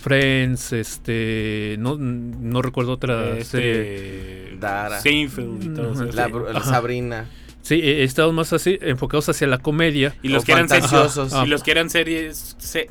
Friends, 0.00 0.72
este, 0.72 1.76
no, 1.78 1.96
no 1.98 2.62
recuerdo 2.62 2.92
otra 2.92 3.42
serie. 3.44 4.48
Este, 4.48 4.56
Dara. 4.58 5.00
Seinfeld 5.00 5.64
y 5.64 5.68
todo 5.74 5.92
eso. 5.92 6.04
La. 6.12 6.62
Sabrina. 6.62 7.26
Sí, 7.62 7.74
eh, 7.82 8.02
estábamos 8.04 8.34
más 8.36 8.52
así, 8.52 8.78
enfocados 8.80 9.28
hacia 9.28 9.46
la 9.46 9.58
comedia. 9.58 10.14
Y 10.22 10.28
los 10.28 10.44
que 10.44 10.52
eran 10.52 10.68
series, 10.68 11.18
y 11.44 11.46
los 11.46 11.62
que 11.62 11.70
eran 11.70 11.90
series, 11.90 12.56
se- 12.58 12.90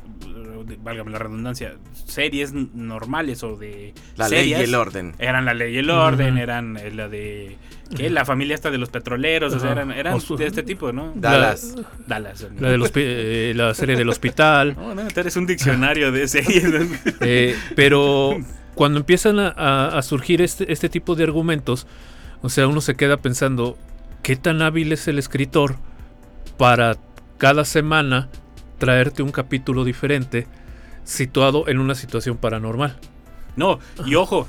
válgame 0.82 1.10
la 1.10 1.18
redundancia, 1.18 1.74
series 2.06 2.52
normales 2.52 3.42
o 3.42 3.56
de 3.56 3.92
La 4.16 4.28
ley 4.28 4.50
y 4.50 4.54
el 4.54 4.74
orden. 4.74 5.14
Eran 5.18 5.44
la 5.44 5.54
ley 5.54 5.74
y 5.74 5.78
el 5.78 5.90
orden, 5.90 6.38
eran 6.38 6.76
eh, 6.76 6.92
la 6.92 7.08
de 7.08 7.56
¿qué? 7.96 8.10
la 8.10 8.24
familia 8.24 8.54
esta 8.54 8.70
de 8.70 8.78
los 8.78 8.88
petroleros, 8.90 9.52
o 9.54 9.60
sea, 9.60 9.72
eran, 9.72 9.90
eran 9.92 10.14
O 10.14 10.20
su- 10.20 10.36
de 10.36 10.46
este 10.46 10.62
tipo, 10.62 10.92
¿no? 10.92 11.12
Dallas. 11.14 11.74
Dallas. 12.06 12.46
La, 12.58 12.70
del 12.70 12.80
hospi- 12.82 13.02
eh, 13.04 13.52
la 13.56 13.74
serie 13.74 13.96
del 13.96 14.08
hospital. 14.08 14.74
No, 14.76 14.94
no, 14.94 15.08
tú 15.08 15.20
eres 15.20 15.36
un 15.36 15.46
diccionario 15.46 16.12
de 16.12 16.26
series. 16.28 16.64
Eh, 17.20 17.56
pero 17.76 18.38
cuando 18.74 18.98
empiezan 19.00 19.38
a, 19.38 19.48
a- 19.48 19.98
a 19.98 20.02
surgir 20.02 20.40
este, 20.42 20.72
este 20.72 20.88
tipo 20.88 21.14
de 21.14 21.24
argumentos, 21.24 21.86
o 22.42 22.48
sea, 22.48 22.66
uno 22.68 22.80
se 22.80 22.94
queda 22.94 23.16
pensando, 23.18 23.76
¿qué 24.22 24.36
tan 24.36 24.62
hábil 24.62 24.92
es 24.92 25.06
el 25.08 25.18
escritor 25.18 25.76
para 26.56 26.96
cada 27.38 27.64
semana 27.64 28.28
traerte 28.78 29.22
un 29.22 29.30
capítulo 29.32 29.84
diferente 29.84 30.46
situado 31.04 31.68
en 31.68 31.78
una 31.78 31.94
situación 31.94 32.36
paranormal? 32.36 32.96
No, 33.56 33.78
y 34.06 34.14
ojo, 34.14 34.46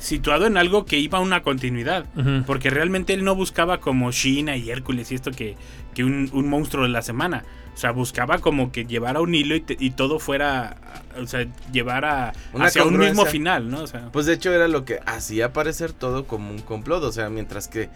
situado 0.00 0.46
en 0.46 0.56
algo 0.56 0.84
que 0.86 0.98
iba 0.98 1.18
a 1.18 1.20
una 1.20 1.42
continuidad. 1.42 2.06
Porque 2.46 2.70
realmente 2.70 3.12
él 3.14 3.22
no 3.24 3.34
buscaba 3.34 3.78
como 3.78 4.10
Sheena 4.10 4.56
y 4.56 4.70
Hércules 4.70 5.12
y 5.12 5.14
esto 5.14 5.30
que, 5.30 5.56
que 5.94 6.02
un, 6.04 6.28
un 6.32 6.48
monstruo 6.48 6.82
de 6.84 6.88
la 6.90 7.02
semana. 7.02 7.44
O 7.74 7.76
sea, 7.76 7.92
buscaba 7.92 8.38
como 8.38 8.72
que 8.72 8.84
llevara 8.84 9.20
un 9.20 9.34
hilo 9.34 9.54
y, 9.54 9.60
te- 9.60 9.76
y 9.78 9.90
todo 9.92 10.18
fuera, 10.18 10.76
o 11.16 11.26
sea, 11.26 11.46
llevara 11.72 12.32
Una 12.52 12.66
hacia 12.66 12.82
un 12.84 12.98
mismo 12.98 13.22
final, 13.30 13.70
¿no? 13.70 13.82
O 13.82 13.86
sea, 13.86 14.08
Pues 14.12 14.26
de 14.26 14.34
hecho 14.34 14.52
era 14.52 14.68
lo 14.68 14.84
que 14.84 14.98
hacía 15.06 15.52
parecer 15.52 15.92
todo 15.92 16.26
como 16.26 16.50
un 16.50 16.58
complot. 16.58 17.04
O 17.04 17.12
sea, 17.12 17.30
mientras 17.30 17.68
que 17.68 17.88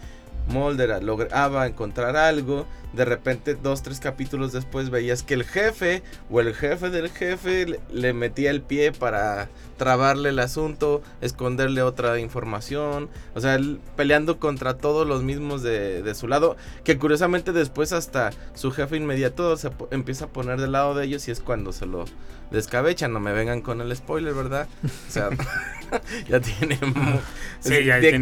Mulder 0.47 1.03
lograba 1.03 1.65
encontrar 1.67 2.15
algo, 2.15 2.65
de 2.93 3.03
repente 3.03 3.55
dos, 3.55 3.81
tres 3.83 3.99
capítulos 3.99 4.53
después 4.53 4.89
veías 4.89 5.21
que 5.23 5.33
el 5.33 5.43
jefe 5.43 6.01
o 6.29 6.39
el 6.39 6.53
jefe 6.53 6.89
del 6.89 7.09
jefe 7.09 7.79
le, 7.91 8.13
metía 8.13 8.51
el 8.51 8.61
pie 8.61 8.91
para 8.93 9.49
trabarle 9.77 10.29
el 10.29 10.39
asunto, 10.39 11.01
esconderle 11.19 11.81
otra 11.81 12.19
información. 12.19 13.09
O 13.33 13.41
sea, 13.41 13.55
él 13.55 13.79
peleando 13.97 14.39
contra 14.39 14.77
todos 14.77 15.05
los 15.05 15.23
mismos 15.23 15.61
de, 15.63 16.01
de 16.03 16.15
su 16.15 16.27
lado. 16.29 16.55
Que 16.85 16.97
curiosamente 16.97 17.51
después 17.51 17.91
hasta 17.91 18.29
su 18.53 18.71
jefe 18.71 18.95
inmediato 18.95 19.57
se 19.57 19.71
empieza 19.91 20.25
a 20.25 20.29
poner 20.29 20.61
del 20.61 20.71
lado 20.71 20.93
de 20.95 21.05
ellos 21.05 21.27
y 21.27 21.31
es 21.31 21.41
cuando 21.41 21.73
se 21.73 21.85
lo 21.85 22.05
descabechan. 22.51 23.11
No 23.11 23.19
me 23.19 23.33
vengan 23.33 23.61
con 23.61 23.81
el 23.81 23.93
spoiler, 23.95 24.33
¿verdad? 24.33 24.67
O 24.85 25.11
sea, 25.11 25.29
ya 26.29 26.39
tiene 26.39 26.79
mu- 26.81 27.19
Sí, 27.59 27.83
ya 27.83 27.99
tiene- 27.99 28.19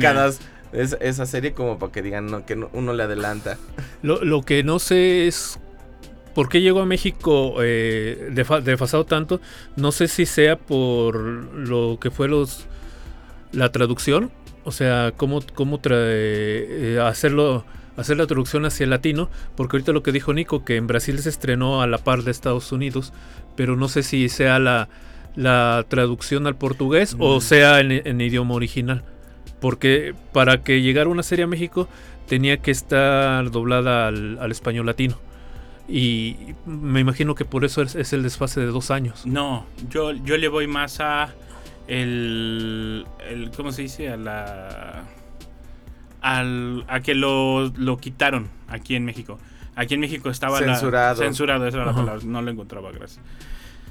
décadas 0.74 0.98
esa, 1.02 1.26
serie 1.26 1.54
como 1.54 1.80
para 1.80 1.92
que 1.92 2.02
digan 2.02 2.26
no, 2.28 2.46
que 2.46 2.56
no- 2.56 2.70
uno 2.74 2.94
le 2.94 3.04
adelanta. 3.04 3.58
Lo, 4.02 4.24
lo 4.24 4.42
que 4.42 4.64
no 4.64 4.80
sé 4.80 5.28
es 5.28 5.60
por 6.36 6.50
qué 6.50 6.62
llegó 6.62 6.82
a 6.82 6.86
México 6.86 7.56
eh, 7.62 8.30
desfasado 8.64 9.06
tanto. 9.06 9.40
No 9.76 9.92
sé 9.92 10.08
si 10.08 10.26
sea 10.26 10.58
por 10.58 11.16
lo 11.18 11.98
que 12.02 12.10
fue 12.12 12.28
los 12.28 12.66
la 13.52 13.72
traducción, 13.72 14.32
o 14.64 14.72
sea, 14.72 15.14
cómo, 15.16 15.42
cómo 15.54 15.80
eh, 15.86 17.00
hacerlo 17.04 17.66
hacer 17.96 18.18
la 18.18 18.26
traducción 18.26 18.66
hacia 18.66 18.86
el 18.86 18.90
latino, 18.90 19.30
porque 19.56 19.76
ahorita 19.78 19.92
lo 19.92 20.02
que 20.02 20.12
dijo 20.12 20.34
Nico, 20.34 20.66
que 20.66 20.78
en 20.78 20.88
Brasil 20.88 21.20
se 21.20 21.30
estrenó 21.30 21.84
a 21.84 21.88
la 21.88 22.00
par 22.00 22.24
de 22.24 22.32
Estados 22.32 22.72
Unidos, 22.72 23.14
pero 23.56 23.76
no 23.76 23.88
sé 23.88 24.02
si 24.02 24.30
sea 24.30 24.58
la, 24.58 24.90
la 25.36 25.86
traducción 25.88 26.48
al 26.48 26.56
portugués 26.56 27.16
o 27.20 27.38
Mm. 27.38 27.42
sea 27.42 27.80
en, 27.82 27.92
en 27.92 28.20
idioma 28.22 28.56
original. 28.56 29.04
Porque 29.64 30.14
para 30.34 30.62
que 30.62 30.82
llegara 30.82 31.10
una 31.10 31.24
serie 31.24 31.46
a 31.46 31.48
México 31.48 31.88
tenía 32.28 32.58
que 32.58 32.70
estar 32.72 33.50
doblada 33.50 34.08
al, 34.08 34.38
al 34.40 34.52
español 34.52 34.86
latino. 34.88 35.18
Y 35.88 36.36
me 36.66 37.00
imagino 37.00 37.34
que 37.34 37.46
por 37.46 37.64
eso 37.64 37.82
es, 37.82 37.96
es 37.96 38.12
el 38.12 38.24
desfase 38.24 38.60
de 38.60 38.68
dos 38.68 38.92
años. 38.92 39.26
no, 39.26 39.66
yo, 39.90 40.12
yo 40.12 40.36
le 40.38 40.50
voy 40.50 40.68
más 40.68 41.00
a 41.00 41.34
el, 41.88 43.06
el 43.30 43.52
¿cómo 43.52 43.72
se 43.72 43.84
dice? 43.84 44.10
A 44.10 44.18
la... 44.18 45.04
Al, 46.22 46.86
a 46.88 47.02
que 47.02 47.16
lo, 47.16 47.68
lo 47.76 47.98
quitaron 47.98 48.50
aquí 48.68 48.96
en 48.96 49.04
México. 49.06 49.40
Aquí 49.76 49.94
en 49.96 50.00
México 50.02 50.30
estaba 50.30 50.62
la- 50.62 50.74
Censurado. 50.76 51.22
censurado, 51.22 51.68
esa 51.68 51.78
era 51.78 51.86
la 51.88 51.94
palabra, 51.94 52.22
no 52.26 52.42
lo 52.42 52.52
encontraba, 52.52 52.92
gracias. 52.92 53.20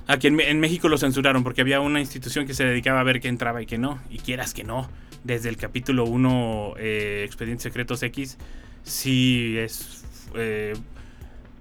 Aquí 0.07 0.27
en 0.29 0.61
México 0.61 0.89
lo 0.89 0.99
censuraron 0.99 1.45
porque 1.45 1.61
había 1.61 1.81
una 1.81 2.01
institución 2.01 2.47
que 2.47 2.55
se 2.55 2.65
dedicaba 2.65 3.01
a 3.01 3.05
ver 3.05 3.21
qué 3.21 3.29
entraba 3.29 3.63
y 3.63 3.67
qué 3.67 3.79
no. 3.79 3.99
Y 4.11 4.19
quieras 4.19 4.53
que 4.55 4.65
no, 4.65 4.89
desde 5.25 5.49
el 5.49 5.57
capítulo 5.57 6.05
1, 6.05 6.75
eh, 6.79 7.23
Expedientes 7.27 7.63
Secretos 7.63 8.03
X, 8.03 8.39
sí 8.83 9.57
es... 9.59 10.05
eh, 10.35 10.75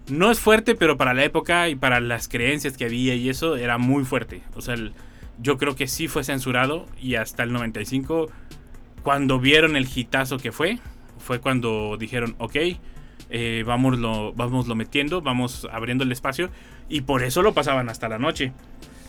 no 0.10 0.32
es 0.32 0.39
fuerte, 0.39 0.75
pero 0.75 0.98
para 0.98 1.13
la 1.13 1.24
época 1.24 1.70
y 1.70 1.75
para 1.75 2.00
las 2.00 2.27
creencias 2.27 2.75
que 2.75 2.86
había 2.86 3.15
y 3.15 3.30
eso 3.30 3.56
era 3.56 3.77
muy 3.77 4.03
fuerte. 4.03 4.41
O 4.56 4.62
sea, 4.62 4.75
yo 5.39 5.58
creo 5.58 5.75
que 5.75 5.88
sí 5.88 6.08
fue 6.08 6.24
censurado 6.24 6.88
y 7.00 7.15
hasta 7.15 7.44
el 7.44 7.53
95, 7.53 8.30
cuando 9.03 9.39
vieron 9.39 9.75
el 9.75 9.88
hitazo 9.94 10.38
que 10.38 10.51
fue, 10.51 10.80
fue 11.18 11.39
cuando 11.39 11.98
dijeron, 11.98 12.36
ok, 12.39 12.56
eh, 13.30 13.63
vámoslo, 13.65 14.34
vámoslo 14.34 14.75
metiendo, 14.75 15.22
vamos 15.22 15.68
abriendo 15.72 16.03
el 16.03 16.12
espacio 16.12 16.50
y 16.89 17.01
por 17.01 17.24
eso 17.24 17.41
lo 17.41 17.53
pasaban 17.53 17.89
hasta 17.89 18.10
la 18.10 18.20
noche. 18.20 18.51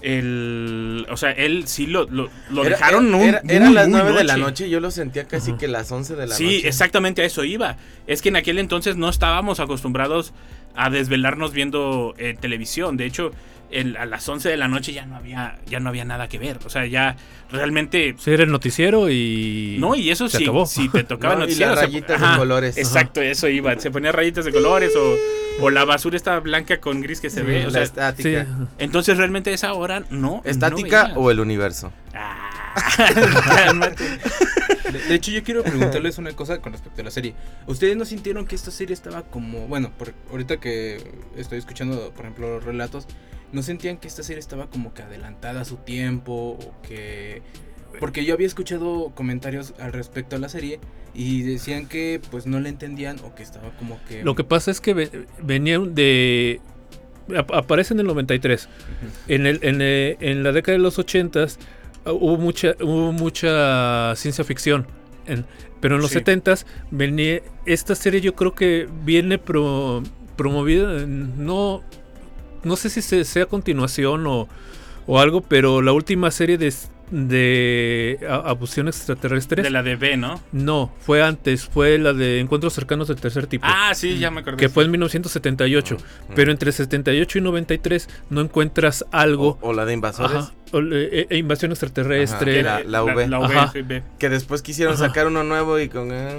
El, 0.03 1.07
o 1.11 1.17
sea, 1.17 1.31
él 1.33 1.65
sí 1.67 1.87
lo, 1.87 2.05
lo, 2.11 2.29
lo 2.51 2.63
Era- 2.65 2.77
dejaron 2.77 3.15
era, 3.15 3.41
un- 3.43 3.51
era- 3.51 3.71
las 3.71 3.89
muy 3.89 4.01
9 4.01 4.19
de 4.19 4.25
la 4.25 4.37
noche, 4.37 4.69
yo 4.69 4.81
lo 4.81 4.91
sentía 4.91 5.27
casi 5.29 5.53
que 5.55 5.69
las 5.69 5.91
11 5.91 6.17
de 6.17 6.27
la 6.27 6.35
sí, 6.35 6.45
noche. 6.45 6.69
exactamente 6.69 7.23
a 7.23 7.25
eso 7.25 7.45
iba. 7.45 7.77
Es 8.07 8.21
que 8.23 8.29
en 8.31 8.37
aquel 8.37 8.59
entonces 8.59 8.97
no 8.97 9.09
estábamos 9.09 9.61
acostumbrados 9.61 10.33
a 10.75 10.91
desvelarnos 10.91 11.53
viendo 11.53 12.15
eh, 12.19 12.37
televisión. 12.41 12.97
De 12.97 13.05
hecho, 13.07 13.33
el- 13.73 13.97
a 13.97 14.07
las 14.07 14.29
11 14.29 14.49
de 14.49 14.57
la 14.57 14.69
noche 14.69 14.93
ya 14.93 15.07
no 15.07 15.17
había 15.17 15.59
ya 15.67 15.81
no 15.81 15.89
había 15.89 16.05
nada 16.05 16.29
que 16.29 16.39
ver. 16.39 16.59
O 16.65 16.71
sea, 16.71 16.87
ya 16.87 17.17
realmente 17.51 18.15
Sí, 18.19 18.31
era 18.31 18.45
el 18.45 18.51
noticiero 18.53 19.11
y. 19.11 19.77
no, 19.81 19.95
y 19.95 20.11
eso 20.11 20.29
se 20.29 20.39
sí, 20.39 20.45
acabó. 20.45 20.67
si 20.67 20.89
te 20.89 21.05
tocaba 21.05 21.35
No, 21.37 21.41
y 21.41 21.43
noticiero, 21.45 21.71
las 21.73 21.81
se- 21.81 21.87
rayitas 21.87 22.21
de 22.21 22.27
ajá, 22.27 22.37
colores. 22.39 22.77
Exacto, 22.79 23.21
eso 23.21 23.49
iba. 23.49 23.79
Se 23.79 23.91
ponía 23.91 24.13
rayitas 24.13 24.45
de 24.45 24.53
colores 24.53 24.95
o, 24.97 25.17
o 25.61 25.71
la 25.71 25.85
basura 25.85 26.17
esta 26.17 26.39
blanca 26.41 26.81
con 26.81 27.01
gris 27.01 27.21
que 27.21 27.31
se 27.31 27.43
ve. 27.43 27.63
O 27.63 27.67
la 27.67 27.71
sea, 27.73 27.83
estática. 27.83 28.45
Sí. 28.45 28.51
entonces 28.79 29.17
realmente 29.17 29.53
esa 29.53 29.73
hora 29.75 30.05
no. 30.11 30.43
¿Estática 30.45 31.09
no 31.09 31.15
o 31.21 31.31
el 31.31 31.41
universo? 31.41 31.93
Ah, 32.15 32.49
de 35.09 35.15
hecho, 35.15 35.31
yo 35.31 35.43
quiero 35.43 35.63
preguntarles 35.63 36.19
una 36.19 36.33
cosa 36.33 36.59
con 36.61 36.73
respecto 36.73 37.01
a 37.01 37.05
la 37.05 37.11
serie. 37.11 37.35
¿Ustedes 37.67 37.97
no 37.97 38.05
sintieron 38.05 38.47
que 38.47 38.55
esta 38.55 38.71
serie 38.71 38.95
estaba 38.95 39.23
como, 39.23 39.67
bueno, 39.67 39.91
por, 39.97 40.13
ahorita 40.31 40.59
que 40.59 41.03
estoy 41.37 41.59
escuchando, 41.59 42.11
por 42.15 42.25
ejemplo, 42.25 42.55
los 42.55 42.65
relatos, 42.65 43.07
¿no 43.53 43.63
sentían 43.63 43.99
que 43.99 44.09
esta 44.09 44.23
serie 44.23 44.41
estaba 44.41 44.69
como 44.69 44.93
que 44.95 45.03
adelantada 45.03 45.61
a 45.61 45.65
su 45.65 45.77
tiempo 45.77 46.59
o 46.61 46.75
que... 46.83 47.43
Porque 48.01 48.25
yo 48.25 48.33
había 48.33 48.47
escuchado 48.47 49.13
comentarios 49.15 49.75
al 49.79 49.93
respecto 49.93 50.35
a 50.37 50.39
la 50.39 50.49
serie 50.49 50.81
y 51.15 51.43
decían 51.43 51.87
que 51.87 52.21
pues 52.31 52.47
no 52.47 52.59
la 52.59 52.71
entendían 52.71 53.19
o 53.23 53.35
que 53.35 53.43
estaba 53.43 53.71
como 53.77 53.99
que... 54.09 54.25
Lo 54.25 54.35
que 54.35 54.45
pasa 54.45 54.71
es 54.71 54.81
que 54.81 54.95
ve- 54.95 55.27
venían 55.43 55.95
de. 55.95 56.61
ap- 57.37 57.53
Aparece 57.53 57.93
en 57.93 58.01
el 58.01 58.07
93. 58.07 58.67
En, 59.29 59.47
el, 59.47 59.59
en, 59.63 59.81
eh, 59.83 60.17
en 60.21 60.43
la 60.43 60.53
década 60.53 60.79
de 60.79 60.83
los 60.83 60.99
80 60.99 61.47
hubo 62.07 62.39
mucha, 62.39 62.75
hubo 62.81 63.13
mucha 63.13 64.15
ciencia 64.17 64.43
ficción. 64.43 64.87
en- 65.27 65.45
pero 65.81 65.97
en 65.97 66.01
los 66.03 66.13
Sí. 66.13 66.19
70s 66.21 66.65
venía. 66.91 67.43
Esta 67.67 67.95
serie 67.95 68.21
yo 68.23 68.35
creo 68.35 68.55
que 68.55 68.89
viene 69.05 69.37
pro- 69.39 70.03
promovida. 70.37 71.05
No, 71.07 71.83
no 72.65 72.77
sé 72.77 72.91
si 72.91 73.03
se- 73.03 73.25
sea 73.25 73.47
continuación 73.47 74.27
o, 74.27 74.49
o 75.07 75.19
algo, 75.21 75.41
pero 75.41 75.83
la 75.83 75.93
última 75.93 76.31
serie 76.31 76.59
de, 76.59 76.73
de 77.11 78.19
a- 78.29 78.51
Abducción 78.51 78.89
Extraterrestre. 78.89 79.63
De 79.63 79.71
la 79.71 79.83
de 79.83 79.97
B, 79.97 80.17
¿no? 80.17 80.41
No, 80.53 80.93
fue 81.01 81.23
antes, 81.23 81.67
fue 81.67 81.99
la 81.99 82.13
de 82.13 82.41
Encuentros 82.41 82.73
Cercanos 82.73 83.09
del 83.09 83.21
Tercer 83.21 83.47
Tipo. 83.47 83.67
Ah, 83.69 83.93
sí, 83.95 84.19
ya 84.19 84.31
me 84.31 84.41
acordé. 84.41 84.57
que 84.59 84.69
fue 84.69 84.85
en 84.85 84.91
1978. 84.93 85.97
Pero 86.35 86.51
entre 86.53 86.73
78 86.73 87.39
y 87.39 87.41
93 87.41 88.09
no 88.31 88.41
encuentras 88.41 89.05
algo. 89.13 89.59
O, 89.61 89.69
o 89.69 89.73
la 89.73 89.85
de 89.85 89.93
invasores. 89.95 90.37
Ajá, 90.37 90.53
e- 90.75 91.27
e 91.29 91.37
invasión 91.37 91.71
extraterrestre. 91.73 92.61
Ajá, 92.61 92.81
la- 92.81 92.85
la 92.85 93.05
V. 93.05 93.29
La, 93.29 93.39
V, 93.41 93.57
Ajá. 93.57 93.73
sí, 93.73 93.83
B. 93.83 94.03
Que 94.19 94.29
después 94.29 94.63
quisieron 94.63 94.95
Ajá. 94.95 95.09
sacar 95.09 95.27
uno 95.27 95.45
nuevo 95.45 95.79
y 95.79 95.89
con... 95.89 96.11
eh, 96.13 96.31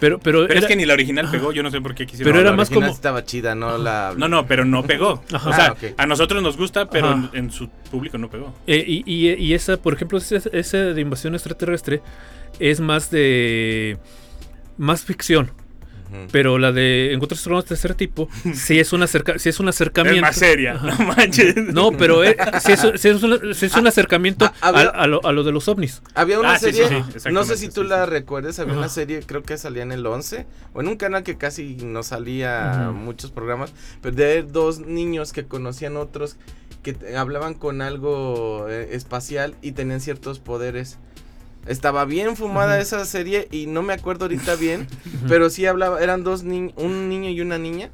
Pero, 0.00 0.18
pero, 0.18 0.40
Pero 0.42 0.52
era, 0.52 0.60
es 0.60 0.66
que 0.66 0.76
ni 0.76 0.84
la 0.86 0.94
original 0.94 1.30
pegó, 1.30 1.52
yo 1.52 1.62
no 1.62 1.70
sé 1.70 1.80
por 1.80 1.94
qué 1.94 2.06
quisieron. 2.06 2.32
Pero 2.32 2.40
era 2.42 2.50
la 2.50 2.56
más 2.56 2.70
como- 2.70 2.86
estaba 2.86 3.24
chida, 3.24 3.54
no 3.54 3.78
la... 3.78 4.14
No, 4.16 4.28
no, 4.28 4.46
pero 4.46 4.64
no 4.64 4.82
pegó. 4.84 5.22
Ajá. 5.32 5.50
O 5.50 5.52
sea, 5.52 5.74
Ah, 5.98 6.02
a 6.02 6.06
nosotros 6.06 6.42
nos 6.42 6.56
gusta, 6.56 6.88
pero 6.90 7.30
en, 7.32 7.50
su 7.50 7.68
público 7.90 8.18
no 8.18 8.28
pegó. 8.30 8.54
eh, 8.66 8.84
y, 8.86 9.02
y- 9.06 9.32
y 9.34 9.54
esa, 9.54 9.76
por 9.76 9.94
ejemplo, 9.94 10.18
esa, 10.18 10.36
esa 10.52 10.78
de 10.78 11.00
invasión 11.00 11.34
extraterrestre 11.34 12.02
es 12.58 12.80
más 12.80 13.10
de. 13.10 13.98
más 14.76 15.02
ficción. 15.04 15.50
Pero 16.32 16.58
la 16.58 16.72
de 16.72 17.12
Encuentros 17.12 17.40
Cercanos 17.40 17.64
del 17.64 17.68
Tercer 17.68 17.94
Tipo 17.94 18.28
sí 18.54 18.78
es, 18.78 18.92
un 18.92 19.02
acerca, 19.02 19.38
sí 19.38 19.48
es 19.48 19.60
un 19.60 19.68
acercamiento. 19.68 20.16
Es 20.18 20.22
más 20.22 20.36
seria, 20.36 20.74
no 20.74 20.96
manches. 21.06 21.56
No, 21.56 21.92
pero 21.92 22.22
sí 22.24 22.72
es, 22.72 22.80
sí 22.96 23.08
es 23.08 23.22
un, 23.22 23.54
sí 23.54 23.66
es 23.66 23.74
un 23.76 23.86
acercamiento 23.86 24.44
Ah, 24.60 24.68
había- 24.68 24.88
a, 24.88 25.02
a 25.02 25.06
lo, 25.06 25.24
a 25.24 25.32
lo 25.32 25.44
de 25.44 25.52
los 25.52 25.68
ovnis. 25.68 26.02
Había 26.14 26.38
una 26.40 26.54
Ah, 26.54 26.58
serie, 26.58 27.04
no 27.30 27.44
sé 27.44 27.56
si 27.56 27.68
tú 27.68 27.82
la 27.84 28.06
recuerdes, 28.06 28.58
había 28.58 28.72
Ajá. 28.72 28.80
una 28.80 28.88
serie, 28.88 29.20
creo 29.26 29.42
que 29.42 29.56
salía 29.58 29.82
en 29.82 29.92
el 29.92 30.06
11, 30.06 30.46
o 30.72 30.80
en 30.80 30.88
un 30.88 30.96
canal 30.96 31.22
que 31.22 31.36
casi 31.36 31.76
no 31.82 32.02
salía 32.02 32.90
muchos 32.94 33.30
programas, 33.30 33.72
pero 34.00 34.14
de 34.14 34.42
dos 34.42 34.80
niños 34.80 35.32
que 35.32 35.44
conocían 35.46 35.96
otros 35.96 36.36
que 36.82 36.96
hablaban 37.16 37.54
con 37.54 37.80
algo 37.80 38.66
eh, 38.68 38.90
espacial 38.92 39.54
y 39.62 39.72
tenían 39.72 40.00
ciertos 40.00 40.38
poderes. 40.38 40.98
Estaba 41.66 42.04
bien 42.04 42.36
fumada 42.36 42.78
esa 42.80 43.04
serie 43.04 43.48
y 43.50 43.66
no 43.66 43.82
me 43.82 43.92
acuerdo 43.92 44.24
ahorita 44.26 44.54
bien, 44.60 44.86
pero 45.28 45.50
sí 45.50 45.66
hablaba, 45.66 46.02
eran 46.02 46.24
dos 46.24 46.42
niños, 46.44 46.72
un 46.76 47.08
niño 47.08 47.30
y 47.30 47.40
una 47.40 47.58
niña 47.58 47.90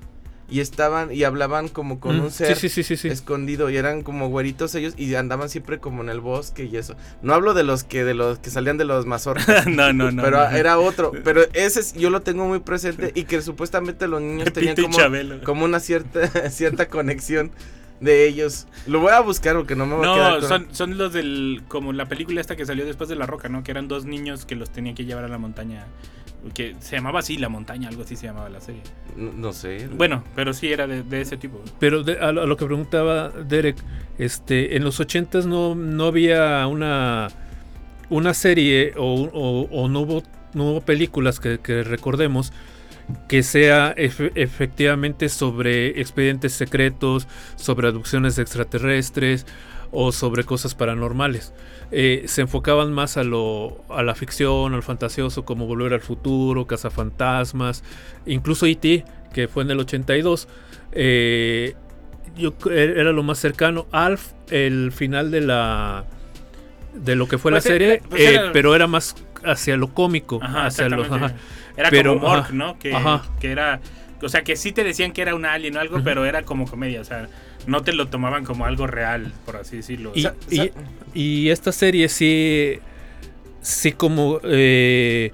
y 0.53 0.59
estaban 0.59 1.13
y 1.15 1.23
hablaban 1.23 1.69
como 1.69 2.01
con 2.01 2.19
Mm, 2.19 2.23
un 2.23 2.31
ser 2.33 2.57
Sí, 2.57 2.69
sí, 2.69 2.83
sí, 2.83 2.97
sí. 2.97 2.97
sí. 2.97 3.07
escondido 3.09 3.71
y 3.71 3.77
eran 3.77 4.03
como 4.03 4.29
güeritos 4.29 4.75
ellos 4.75 4.95
y 4.97 5.15
andaban 5.15 5.49
siempre 5.49 5.79
como 5.79 6.03
en 6.03 6.09
el 6.09 6.19
bosque 6.19 6.65
y 6.65 6.77
eso. 6.77 6.97
No 7.23 7.35
hablo 7.35 7.55
de 7.55 7.63
los 7.63 7.85
que 7.85 8.03
de 8.03 8.15
los 8.15 8.41
que 8.41 8.51
salían 8.51 8.77
de 8.77 8.85
los 8.85 9.07
mazorcas, 9.07 9.67
no, 9.69 9.93
no, 9.93 10.11
no. 10.11 10.21
pero 10.25 10.39
no. 10.51 10.57
era 10.57 10.81
otro, 10.81 11.13
pero 11.25 11.43
ese 11.53 11.79
es- 11.79 11.93
yo 11.95 12.11
lo 12.11 12.23
tengo 12.23 12.47
muy 12.49 12.59
presente 12.59 13.13
y 13.15 13.23
que 13.25 13.43
supuestamente 13.43 14.09
los 14.09 14.21
niños 14.21 14.53
tenían 14.53 14.75
como, 14.75 14.99
como 15.45 15.65
una 15.65 15.79
cierta 15.79 16.51
cierta 16.51 16.89
conexión 16.89 17.53
de 18.01 18.27
ellos. 18.27 18.67
Lo 18.87 19.01
voy 19.01 19.13
a 19.13 19.21
buscar 19.21 19.57
porque 19.57 19.77
no 19.77 19.87
me 19.87 19.95
voy 19.97 20.09
a 20.09 20.15
quedar 20.15 20.41
No, 20.43 20.49
son, 20.49 20.67
son 20.73 20.99
los 20.99 21.13
del. 21.13 21.63
Como 21.69 21.93
la 21.93 22.07
película 22.07 22.41
esta 22.41 22.57
que 22.57 22.65
salió 22.67 22.85
después 22.87 23.09
de 23.09 23.17
La 23.17 23.27
Roca, 23.27 23.49
¿no? 23.49 23.63
Que 23.63 23.71
eran 23.71 23.89
dos 23.89 24.05
niños 24.05 24.45
que 24.47 24.57
los 24.57 24.71
tenían 24.71 24.95
que 24.95 25.05
llevar 25.05 25.25
a 25.25 25.29
la 25.29 25.39
montaña. 25.39 25.87
Que 26.55 26.75
se 26.81 26.97
llamaba 26.97 27.19
así, 27.19 27.37
La 27.37 27.51
Montaña, 27.51 27.91
algo 27.91 28.03
así 28.03 28.17
se 28.17 28.27
llamaba 28.27 28.49
la 28.49 28.63
serie. 28.63 28.81
no, 29.15 29.31
no 29.31 29.53
sé. 29.53 29.89
Bueno, 29.93 30.25
pero 30.35 30.55
sí 30.55 30.73
era 30.73 30.87
de, 30.87 31.03
de 31.03 31.21
ese 31.21 31.37
tipo. 31.37 31.63
Pero 31.79 32.03
de- 32.03 32.19
a, 32.19 32.33
lo, 32.33 32.41
a 32.41 32.47
lo 32.47 32.57
que 32.57 32.65
preguntaba 32.65 33.29
Derek, 33.29 33.77
este, 34.17 34.75
en 34.75 34.85
los 34.85 34.99
80 35.01 35.41
no, 35.43 35.75
no 35.75 36.07
había 36.07 36.67
una, 36.67 37.29
una 38.09 38.33
serie 38.33 38.95
o, 38.97 39.25
o- 39.35 39.69
o 39.71 39.89
no, 39.91 40.01
hubo, 40.01 40.23
no 40.55 40.65
hubo 40.71 40.81
películas 40.81 41.41
que, 41.41 41.59
que 41.59 41.83
recordemos 41.83 42.55
que 43.29 43.43
sea 43.43 43.95
efe- 43.97 44.33
efectivamente 44.35 45.29
sobre 45.29 46.01
expedientes 46.01 46.53
secretos, 46.53 47.27
sobre 47.57 47.89
abducciones 47.89 48.39
extraterrestres 48.39 49.47
o 49.93 50.13
sobre 50.13 50.45
cosas 50.45 50.75
paranormales. 50.75 51.53
Eh, 51.93 52.23
se 52.27 52.43
enfocaban 52.43 52.93
más 52.93 53.17
a, 53.17 53.25
lo, 53.25 53.85
a 53.89 54.03
la 54.05 54.15
ficción, 54.15 54.75
al 54.75 54.83
fantasioso, 54.85 55.45
como 55.45 55.67
Volver 55.67 55.93
al 55.95 56.01
Futuro, 56.01 56.67
Cazafantasmas, 56.67 57.83
incluso 58.27 58.67
E.T., 58.67 59.05
que 59.33 59.49
fue 59.49 59.63
en 59.65 59.71
el 59.73 59.81
82. 59.81 60.47
eh, 60.93 61.75
yo 62.37 62.57
cre- 62.57 62.97
era 62.97 63.13
lo 63.13 63.23
más 63.25 63.39
cercano. 63.39 63.87
Alf, 63.91 64.33
el 64.51 64.93
final 64.93 65.31
de 65.33 65.41
la 65.41 66.05
de 66.95 67.15
lo 67.17 67.27
que 67.29 67.39
fue 67.39 67.51
Pues, 67.53 67.65
la 67.65 67.71
serie, 67.71 68.03
pues 68.09 68.21
eh, 68.23 68.35
era- 68.35 68.53
pero 68.53 68.75
era 68.75 68.87
más 68.87 69.15
hacia 69.45 69.77
lo 69.77 69.89
cómico, 69.89 70.39
Ajá, 70.43 70.67
hacia 70.67 70.89
lo, 70.89 71.03
exactamente. 71.03 71.35
ajá. 71.35 71.45
Era 71.77 71.91
Pero, 71.91 72.15
como 72.15 72.29
Mork, 72.29 72.45
ajá, 72.45 72.53
¿no? 72.53 72.79
Que, 72.79 72.95
ajá. 72.95 73.23
que 73.41 73.51
era. 73.51 73.81
O 74.23 74.29
sea, 74.29 74.43
que 74.43 74.57
sí 74.57 74.73
te 74.73 74.85
decían 74.85 75.13
que 75.13 75.23
era 75.23 75.35
un 75.35 75.47
alien 75.47 75.77
o 75.77 75.81
algo, 75.81 76.03
pero 76.05 76.27
era 76.27 76.43
como 76.43 76.67
comedia. 76.67 77.01
O 77.01 77.05
sea, 77.05 77.29
no 77.67 77.83
te 77.83 77.93
lo 77.93 78.09
tomaban 78.09 78.45
como 78.45 78.67
algo 78.67 78.87
real, 78.87 79.33
por 79.47 79.57
así 79.57 79.77
decirlo. 79.77 80.13
Y 81.15 81.49
esta 81.49 81.73
serie 81.73 82.09
sí, 82.09 82.79
sí 83.63 83.93
como 83.93 84.41
eh, 84.45 85.33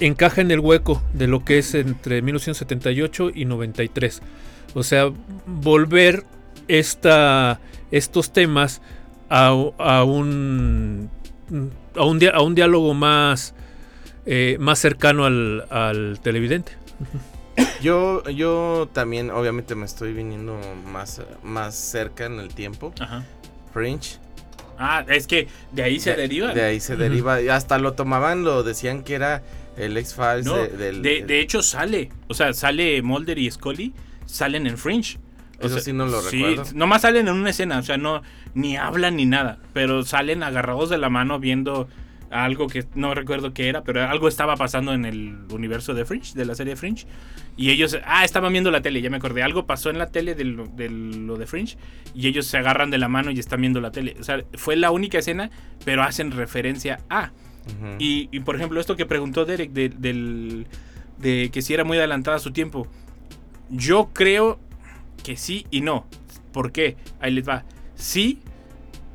encaja 0.00 0.40
en 0.40 0.50
el 0.50 0.60
hueco 0.60 1.02
de 1.12 1.26
lo 1.26 1.44
que 1.44 1.58
es 1.58 1.74
entre 1.74 2.22
1978 2.22 3.30
y 3.34 3.44
93. 3.44 4.22
O 4.74 4.82
sea, 4.82 5.10
volver 5.46 6.24
esta, 6.68 7.60
estos 7.90 8.32
temas 8.32 8.80
a, 9.28 9.48
a 9.78 10.04
un 10.04 11.10
a 11.96 12.04
un, 12.04 12.20
a 12.32 12.40
un 12.42 12.54
diálogo 12.54 12.94
más 12.94 13.54
eh, 14.26 14.56
más 14.60 14.78
cercano 14.78 15.24
al, 15.24 15.66
al 15.70 16.20
televidente. 16.22 16.72
Yo 17.82 18.22
yo 18.28 18.88
también 18.92 19.30
obviamente 19.30 19.74
me 19.74 19.86
estoy 19.86 20.12
viniendo 20.12 20.58
más 20.92 21.22
más 21.42 21.74
cerca 21.74 22.26
en 22.26 22.38
el 22.38 22.54
tiempo. 22.54 22.92
Ajá. 23.00 23.24
Fringe. 23.72 24.18
Ah, 24.78 25.04
es 25.08 25.26
que 25.26 25.48
de 25.72 25.82
ahí 25.82 25.98
se 25.98 26.10
de, 26.10 26.16
deriva. 26.16 26.52
De 26.52 26.62
ahí 26.62 26.80
se 26.80 26.96
deriva. 26.96 27.40
y 27.40 27.48
Hasta 27.48 27.78
lo 27.78 27.94
tomaban, 27.94 28.44
lo 28.44 28.62
decían 28.62 29.02
que 29.02 29.14
era 29.14 29.42
el 29.78 29.96
X-Files 29.96 30.44
No, 30.44 30.56
de- 30.56 30.68
del. 30.68 31.00
de, 31.02 31.22
de 31.24 31.40
hecho 31.40 31.62
sale. 31.62 32.10
O 32.28 32.34
sea, 32.34 32.52
sale 32.52 33.00
Mulder 33.00 33.38
y 33.38 33.50
Scully. 33.50 33.94
Salen 34.26 34.66
en 34.66 34.76
Fringe. 34.76 35.18
O 35.58 35.66
Eso 35.66 35.76
sea, 35.76 35.80
sí 35.84 35.92
no 35.94 36.04
lo 36.06 36.20
recuerdo. 36.20 36.64
Nomás 36.74 37.02
salen 37.02 37.26
en 37.28 37.34
una 37.34 37.48
escena. 37.50 37.78
O 37.78 37.82
sea, 37.82 37.96
no. 37.96 38.20
Ni 38.56 38.78
hablan 38.78 39.16
ni 39.16 39.26
nada. 39.26 39.58
Pero 39.74 40.02
salen 40.02 40.42
agarrados 40.42 40.88
de 40.88 40.96
la 40.96 41.10
mano 41.10 41.38
viendo 41.38 41.88
algo 42.30 42.68
que 42.68 42.86
no 42.94 43.14
recuerdo 43.14 43.52
qué 43.52 43.68
era. 43.68 43.84
Pero 43.84 44.08
algo 44.08 44.28
estaba 44.28 44.56
pasando 44.56 44.94
en 44.94 45.04
el 45.04 45.36
universo 45.50 45.92
de 45.92 46.06
Fringe. 46.06 46.32
De 46.34 46.46
la 46.46 46.54
serie 46.54 46.74
Fringe. 46.74 47.06
Y 47.58 47.70
ellos. 47.70 47.98
Ah, 48.06 48.24
estaban 48.24 48.52
viendo 48.52 48.70
la 48.70 48.80
tele. 48.80 49.02
Ya 49.02 49.10
me 49.10 49.18
acordé. 49.18 49.42
Algo 49.42 49.66
pasó 49.66 49.90
en 49.90 49.98
la 49.98 50.06
tele 50.06 50.34
de 50.34 50.44
lo 50.44 50.64
de, 50.68 50.88
lo 50.88 51.36
de 51.36 51.46
Fringe. 51.46 51.76
Y 52.14 52.28
ellos 52.28 52.46
se 52.46 52.56
agarran 52.56 52.90
de 52.90 52.96
la 52.96 53.08
mano 53.08 53.30
y 53.30 53.38
están 53.38 53.60
viendo 53.60 53.82
la 53.82 53.90
tele. 53.90 54.16
O 54.18 54.24
sea, 54.24 54.42
fue 54.54 54.74
la 54.74 54.90
única 54.90 55.18
escena. 55.18 55.50
Pero 55.84 56.02
hacen 56.02 56.30
referencia 56.30 57.00
a. 57.10 57.32
Y, 57.98 58.30
y, 58.32 58.40
por 58.40 58.56
ejemplo, 58.56 58.80
esto 58.80 58.96
que 58.96 59.04
preguntó 59.04 59.44
Derek 59.44 59.70
de, 59.72 60.64
de 61.18 61.50
que 61.50 61.62
si 61.62 61.74
era 61.74 61.84
muy 61.84 61.98
adelantada 61.98 62.38
a 62.38 62.40
su 62.40 62.52
tiempo. 62.52 62.86
Yo 63.68 64.10
creo 64.14 64.58
que 65.22 65.36
sí 65.36 65.66
y 65.70 65.82
no. 65.82 66.06
¿Por 66.52 66.72
qué? 66.72 66.96
Ahí 67.20 67.32
les 67.32 67.46
va. 67.46 67.64
Sí, 67.96 68.40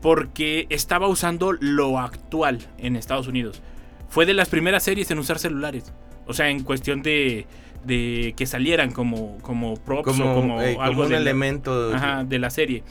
porque 0.02 0.68
estaba 0.70 1.08
usando 1.08 1.54
lo 1.54 2.00
actual 2.00 2.60
en 2.78 2.96
Estados 2.96 3.28
Unidos. 3.28 3.62
Fue 4.10 4.26
de 4.26 4.34
las 4.34 4.50
primeras 4.50 4.84
series 4.84 5.10
en 5.12 5.20
usar 5.20 5.40
celulares. 5.40 5.94
O 6.28 6.34
sea, 6.34 6.50
en 6.50 6.64
cuestión 6.64 7.02
de, 7.02 7.46
de 7.86 8.34
que 8.36 8.46
salieran 8.46 8.92
como, 8.92 9.38
como 9.40 9.76
props 9.76 10.12
como, 10.12 10.32
o 10.32 10.36
como 10.36 10.62
eh, 10.62 10.74
como 10.74 10.84
algo 10.84 11.04
un 11.04 11.10
de 11.10 11.18
elemento. 11.18 11.94
Ajá, 11.94 12.24
de 12.24 12.40
la 12.40 12.50
serie. 12.50 12.84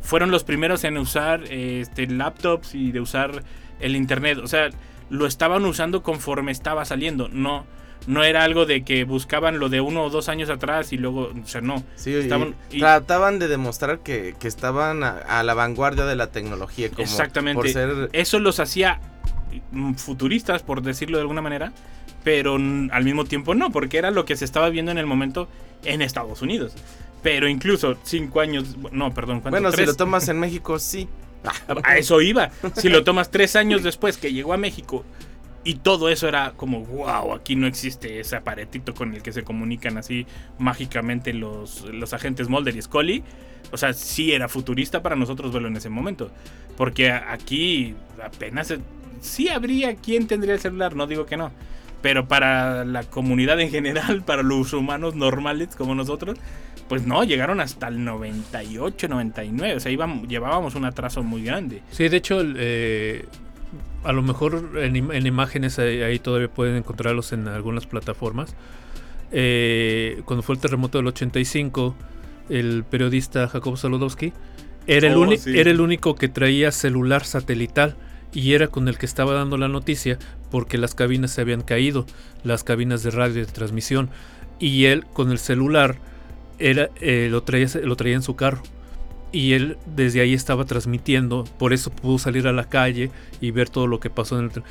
Fueron 0.00 0.30
los 0.30 0.44
primeros 0.44 0.84
en 0.84 0.96
usar 0.98 1.42
este, 1.50 2.06
laptops 2.06 2.74
y 2.74 2.92
de 2.92 3.00
usar 3.00 3.42
el 3.80 3.96
internet. 3.96 4.38
O 4.38 4.46
sea, 4.46 4.70
lo 5.10 5.26
estaban 5.26 5.64
usando 5.64 6.02
conforme 6.02 6.52
estaba 6.52 6.84
saliendo. 6.84 7.28
No, 7.28 7.64
no 8.08 8.24
era 8.24 8.42
algo 8.42 8.64
de 8.64 8.84
que 8.84 9.04
buscaban 9.04 9.58
lo 9.58 9.68
de 9.68 9.82
uno 9.82 10.04
o 10.04 10.10
dos 10.10 10.30
años 10.30 10.48
atrás 10.48 10.94
y 10.94 10.96
luego, 10.96 11.30
o 11.30 11.46
sea, 11.46 11.60
no. 11.60 11.84
Sí, 11.94 12.14
Estaban- 12.14 12.54
y- 12.70 12.80
trataban 12.80 13.38
de 13.38 13.48
demostrar 13.48 13.98
que, 13.98 14.34
que 14.40 14.48
estaban 14.48 15.04
a, 15.04 15.10
a 15.18 15.42
la 15.42 15.52
vanguardia 15.52 16.06
de 16.06 16.16
la 16.16 16.28
tecnología. 16.28 16.88
Como 16.88 17.02
Exactamente. 17.02 17.60
Por 17.60 17.68
ser. 17.68 18.08
Eso 18.14 18.38
los 18.38 18.60
hacía 18.60 18.98
mm, 19.72 19.92
futuristas, 19.94 20.62
por 20.62 20.80
decirlo 20.80 21.18
de 21.18 21.22
alguna 21.22 21.42
manera, 21.42 21.74
pero 22.24 22.54
al 22.54 23.04
mismo 23.04 23.26
tiempo 23.26 23.54
no, 23.54 23.70
porque 23.70 23.98
era 23.98 24.10
lo 24.10 24.24
que 24.24 24.36
se 24.36 24.46
estaba 24.46 24.70
viendo 24.70 24.90
en 24.90 24.96
el 24.96 25.06
momento 25.06 25.46
en 25.84 26.00
Estados 26.00 26.40
Unidos. 26.40 26.72
Pero 27.22 27.46
incluso 27.46 27.98
cinco 28.04 28.40
años, 28.40 28.78
no, 28.90 29.12
perdón. 29.12 29.42
Bueno, 29.50 29.70
si 29.70 29.84
lo 29.84 29.94
tomas 29.94 30.28
en 30.28 30.40
México, 30.40 30.78
sí. 30.78 31.08
A 31.84 31.98
eso 31.98 32.22
iba. 32.22 32.50
Si 32.74 32.88
lo 32.88 33.04
tomas 33.04 33.30
tres 33.30 33.54
años 33.54 33.82
después 33.82 34.16
que 34.16 34.32
llegó 34.32 34.54
a 34.54 34.56
México 34.56 35.04
y 35.68 35.74
todo 35.74 36.08
eso 36.08 36.26
era 36.26 36.54
como, 36.56 36.80
wow, 36.86 37.34
aquí 37.34 37.54
no 37.54 37.66
existe 37.66 38.20
ese 38.20 38.36
aparatito 38.36 38.94
con 38.94 39.14
el 39.14 39.22
que 39.22 39.32
se 39.32 39.42
comunican 39.42 39.98
así 39.98 40.26
mágicamente 40.58 41.34
los, 41.34 41.84
los 41.92 42.14
agentes 42.14 42.48
Mulder 42.48 42.74
y 42.74 42.80
Scully. 42.80 43.22
O 43.70 43.76
sea, 43.76 43.92
sí 43.92 44.32
era 44.32 44.48
futurista 44.48 45.02
para 45.02 45.14
nosotros 45.14 45.52
verlo 45.52 45.68
en 45.68 45.76
ese 45.76 45.90
momento. 45.90 46.30
Porque 46.78 47.12
aquí 47.12 47.94
apenas... 48.24 48.72
Sí 49.20 49.50
habría 49.50 49.96
quien 49.96 50.26
tendría 50.26 50.54
el 50.54 50.60
celular, 50.60 50.96
no 50.96 51.06
digo 51.06 51.26
que 51.26 51.36
no. 51.36 51.52
Pero 52.00 52.28
para 52.28 52.86
la 52.86 53.02
comunidad 53.02 53.60
en 53.60 53.68
general, 53.68 54.22
para 54.26 54.42
los 54.42 54.72
humanos 54.72 55.16
normales 55.16 55.76
como 55.76 55.94
nosotros, 55.94 56.38
pues 56.88 57.06
no, 57.06 57.24
llegaron 57.24 57.60
hasta 57.60 57.88
el 57.88 58.02
98, 58.02 59.06
99. 59.06 59.76
O 59.76 59.80
sea, 59.80 59.92
llevábamos 59.92 60.74
un 60.76 60.86
atraso 60.86 61.22
muy 61.22 61.44
grande. 61.44 61.82
Sí, 61.90 62.08
de 62.08 62.16
hecho, 62.16 62.40
eh, 62.42 63.26
a 64.04 64.12
lo 64.12 64.22
mejor 64.22 64.70
en, 64.76 64.94
im- 64.94 65.14
en 65.14 65.26
imágenes 65.26 65.78
ahí, 65.78 66.02
ahí 66.02 66.18
todavía 66.18 66.48
pueden 66.48 66.76
encontrarlos 66.76 67.32
en 67.32 67.48
algunas 67.48 67.86
plataformas. 67.86 68.54
Eh, 69.30 70.22
cuando 70.24 70.42
fue 70.42 70.54
el 70.54 70.60
terremoto 70.60 70.98
del 70.98 71.06
85, 71.08 71.94
el 72.48 72.84
periodista 72.88 73.48
Jacob 73.48 73.76
Saludowski 73.76 74.32
era, 74.86 75.08
el 75.08 75.16
Oh, 75.16 75.36
sí. 75.36 75.58
era 75.58 75.70
el 75.70 75.80
único 75.80 76.14
que 76.14 76.28
traía 76.28 76.72
celular 76.72 77.24
satelital 77.24 77.96
y 78.32 78.54
era 78.54 78.68
con 78.68 78.88
el 78.88 78.96
que 78.98 79.06
estaba 79.06 79.34
dando 79.34 79.58
la 79.58 79.68
noticia 79.68 80.18
porque 80.50 80.78
las 80.78 80.94
cabinas 80.94 81.30
se 81.32 81.42
habían 81.42 81.60
caído, 81.62 82.06
las 82.42 82.64
cabinas 82.64 83.02
de 83.02 83.10
radio 83.10 83.44
de 83.44 83.52
transmisión. 83.52 84.08
Y 84.58 84.86
él 84.86 85.04
con 85.12 85.30
el 85.30 85.38
celular 85.38 85.98
era, 86.58 86.88
eh, 87.00 87.28
lo, 87.30 87.42
traía, 87.42 87.68
lo 87.84 87.96
traía 87.96 88.16
en 88.16 88.22
su 88.22 88.34
carro. 88.34 88.62
Y 89.30 89.52
él 89.52 89.76
desde 89.84 90.20
ahí 90.20 90.34
estaba 90.34 90.64
transmitiendo, 90.64 91.44
por 91.58 91.72
eso 91.72 91.90
pudo 91.90 92.18
salir 92.18 92.46
a 92.46 92.52
la 92.52 92.68
calle 92.68 93.10
y 93.40 93.50
ver 93.50 93.68
todo 93.68 93.86
lo 93.86 94.00
que 94.00 94.10
pasó 94.10 94.38
en 94.38 94.46
el... 94.46 94.50
tren. 94.50 94.64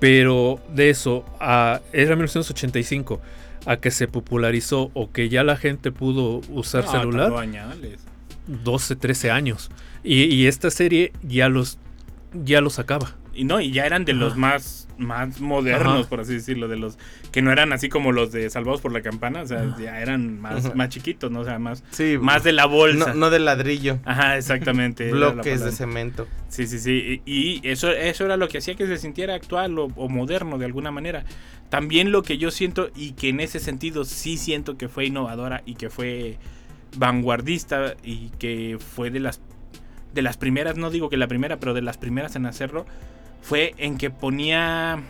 Pero 0.00 0.60
de 0.74 0.90
eso, 0.90 1.24
a, 1.40 1.80
era 1.92 2.16
1985, 2.16 3.20
a 3.66 3.76
que 3.76 3.90
se 3.90 4.08
popularizó 4.08 4.90
o 4.94 5.10
que 5.12 5.28
ya 5.28 5.44
la 5.44 5.56
gente 5.56 5.92
pudo 5.92 6.40
usar 6.50 6.84
No, 6.84 6.90
celular, 6.90 7.22
tardó 7.26 7.38
añales. 7.38 8.00
12, 8.46 8.96
13 8.96 9.30
años. 9.30 9.70
Y, 10.02 10.24
y 10.24 10.46
esta 10.46 10.70
serie 10.70 11.12
ya 11.22 11.48
los, 11.48 11.78
ya 12.32 12.60
los 12.60 12.74
sacaba. 12.74 13.14
Y 13.34 13.44
no, 13.44 13.60
y 13.60 13.70
ya 13.72 13.84
eran 13.86 14.04
de 14.04 14.12
los 14.12 14.36
más, 14.36 14.86
más 14.96 15.40
modernos, 15.40 16.00
Ajá. 16.00 16.08
por 16.08 16.20
así 16.20 16.34
decirlo, 16.34 16.68
de 16.68 16.76
los 16.76 16.98
que 17.32 17.42
no 17.42 17.50
eran 17.50 17.72
así 17.72 17.88
como 17.88 18.12
los 18.12 18.30
de 18.32 18.48
Salvados 18.50 18.80
por 18.80 18.92
la 18.92 19.02
Campana, 19.02 19.42
o 19.42 19.46
sea, 19.46 19.76
ya 19.78 20.00
eran 20.00 20.40
más, 20.40 20.74
más 20.74 20.88
chiquitos, 20.90 21.30
¿no? 21.30 21.40
O 21.40 21.44
sea, 21.44 21.58
más, 21.58 21.82
Sí, 21.90 22.16
más 22.20 22.44
de 22.44 22.52
la 22.52 22.66
bolsa. 22.66 23.08
no, 23.08 23.14
no 23.14 23.30
de 23.30 23.38
ladrillo. 23.40 23.98
Ajá, 24.04 24.36
exactamente. 24.36 25.10
Bloques 25.10 25.64
de 25.64 25.72
cemento. 25.72 26.26
Sí, 26.48 26.66
sí, 26.66 26.78
sí. 26.78 27.22
Y 27.26 27.60
y 27.64 27.68
eso, 27.68 27.90
eso 27.90 28.24
era 28.24 28.36
lo 28.36 28.48
que 28.48 28.58
hacía 28.58 28.74
que 28.76 28.86
se 28.86 28.96
sintiera 28.98 29.34
actual 29.34 29.78
o, 29.78 29.86
o 29.96 30.08
moderno 30.08 30.58
de 30.58 30.66
alguna 30.66 30.90
manera. 30.90 31.24
También 31.70 32.12
lo 32.12 32.22
que 32.22 32.38
yo 32.38 32.50
siento 32.52 32.90
y 32.94 33.12
que 33.12 33.30
en 33.30 33.40
ese 33.40 33.58
sentido 33.58 34.04
sí 34.04 34.36
siento 34.36 34.76
que 34.78 34.88
fue 34.88 35.06
innovadora 35.06 35.62
y 35.66 35.74
que 35.74 35.90
fue 35.90 36.38
vanguardista 36.96 37.94
y 38.04 38.30
que 38.38 38.78
fue 38.78 39.10
de 39.10 39.20
las 39.20 39.40
de 40.12 40.22
las 40.22 40.36
primeras, 40.36 40.76
no 40.76 40.90
digo 40.90 41.10
que 41.10 41.16
la 41.16 41.26
primera, 41.26 41.58
pero 41.58 41.74
de 41.74 41.82
las 41.82 41.98
primeras 41.98 42.36
en 42.36 42.46
hacerlo, 42.46 42.86
fue 43.44 43.74
en 43.76 43.98
que 43.98 44.08
ponía 44.08 45.02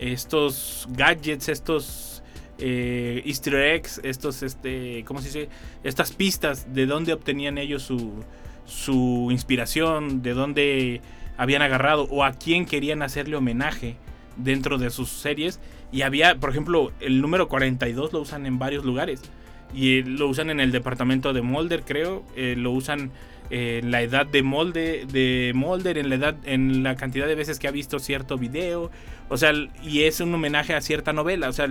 estos 0.00 0.88
gadgets, 0.90 1.48
estos 1.48 2.24
eh, 2.58 3.22
easter 3.24 3.54
eggs, 3.54 4.00
estos, 4.02 4.42
este, 4.42 5.04
¿cómo 5.04 5.20
se 5.20 5.26
dice? 5.28 5.48
Estas 5.84 6.10
pistas 6.10 6.74
de 6.74 6.86
dónde 6.86 7.12
obtenían 7.12 7.58
ellos 7.58 7.84
su, 7.84 8.24
su 8.66 9.28
inspiración, 9.30 10.22
de 10.22 10.34
dónde 10.34 11.00
habían 11.36 11.62
agarrado 11.62 12.08
o 12.10 12.24
a 12.24 12.32
quién 12.32 12.66
querían 12.66 13.00
hacerle 13.00 13.36
homenaje 13.36 13.94
dentro 14.36 14.76
de 14.76 14.90
sus 14.90 15.10
series. 15.10 15.60
Y 15.92 16.02
había, 16.02 16.34
por 16.34 16.50
ejemplo, 16.50 16.90
el 16.98 17.20
número 17.20 17.46
42 17.46 18.12
lo 18.12 18.22
usan 18.22 18.44
en 18.44 18.58
varios 18.58 18.84
lugares. 18.84 19.22
Y 19.72 20.00
eh, 20.00 20.04
lo 20.04 20.26
usan 20.26 20.50
en 20.50 20.58
el 20.58 20.72
departamento 20.72 21.32
de 21.32 21.42
Mulder, 21.42 21.84
creo. 21.84 22.24
eh, 22.34 22.56
lo 22.58 22.72
usan 22.72 23.12
en 23.50 23.90
la 23.90 24.02
edad 24.02 24.26
de 24.26 24.42
Mulder, 24.42 25.06
de 25.06 25.52
Mulder, 25.54 25.98
en 25.98 26.08
la 26.08 26.14
edad, 26.14 26.34
en 26.44 26.82
la 26.82 26.96
cantidad 26.96 27.26
de 27.26 27.34
veces 27.34 27.58
que 27.58 27.68
ha 27.68 27.72
visto 27.72 27.98
cierto 27.98 28.38
video. 28.38 28.90
O 29.28 29.36
sea, 29.36 29.52
y 29.82 30.02
es 30.02 30.20
un 30.20 30.34
homenaje 30.34 30.74
a 30.74 30.80
cierta 30.80 31.12
novela. 31.12 31.48
O 31.48 31.52
sea, 31.52 31.68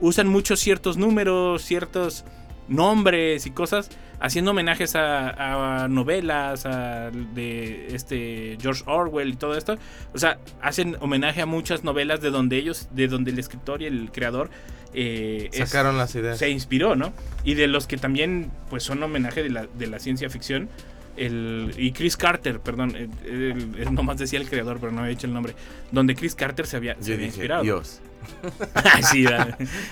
usan 0.00 0.28
muchos 0.28 0.60
ciertos 0.60 0.96
números, 0.96 1.62
ciertos 1.62 2.24
nombres 2.68 3.46
y 3.46 3.50
cosas, 3.50 3.90
haciendo 4.20 4.52
homenajes 4.52 4.94
a, 4.94 5.84
a 5.84 5.88
novelas, 5.88 6.64
a 6.64 7.10
de 7.10 7.88
este 7.94 8.56
George 8.60 8.82
Orwell 8.86 9.30
y 9.30 9.36
todo 9.36 9.56
esto. 9.56 9.76
O 10.14 10.18
sea, 10.18 10.38
hacen 10.60 10.96
homenaje 11.00 11.42
a 11.42 11.46
muchas 11.46 11.82
novelas 11.84 12.20
de 12.20 12.30
donde 12.30 12.56
ellos, 12.56 12.88
de 12.92 13.08
donde 13.08 13.30
el 13.30 13.38
escritor 13.38 13.82
y 13.82 13.86
el 13.86 14.10
creador 14.12 14.48
eh, 14.94 15.48
es- 15.52 15.70
Sacaron 15.70 15.96
las 15.96 16.14
ideas. 16.14 16.38
se 16.38 16.50
inspiró, 16.50 16.94
¿no? 16.96 17.12
Y 17.44 17.54
de 17.54 17.66
los 17.66 17.86
que 17.86 17.96
también 17.96 18.50
pues 18.70 18.82
son 18.84 19.02
homenaje 19.02 19.42
de 19.42 19.50
la, 19.50 19.66
de 19.66 19.86
la 19.86 19.98
ciencia 19.98 20.28
ficción. 20.30 20.68
El, 21.16 21.74
y 21.76 21.92
Chris 21.92 22.16
Carter, 22.16 22.60
perdón, 22.60 22.96
el- 22.96 23.84
nomás 23.94 24.16
decía 24.18 24.38
el 24.40 24.48
creador, 24.48 24.78
pero 24.80 24.92
no 24.92 25.00
había 25.00 25.12
hecho 25.12 25.26
el 25.26 25.34
nombre. 25.34 25.54
Donde 25.90 26.14
Chris 26.14 26.34
Carter 26.34 26.66
se 26.66 26.76
había, 26.78 26.94
se 27.00 27.08
Yo 27.08 27.14
había 27.14 27.26
dije, 27.26 27.36
inspirado. 27.36 27.62
Dios, 27.62 28.00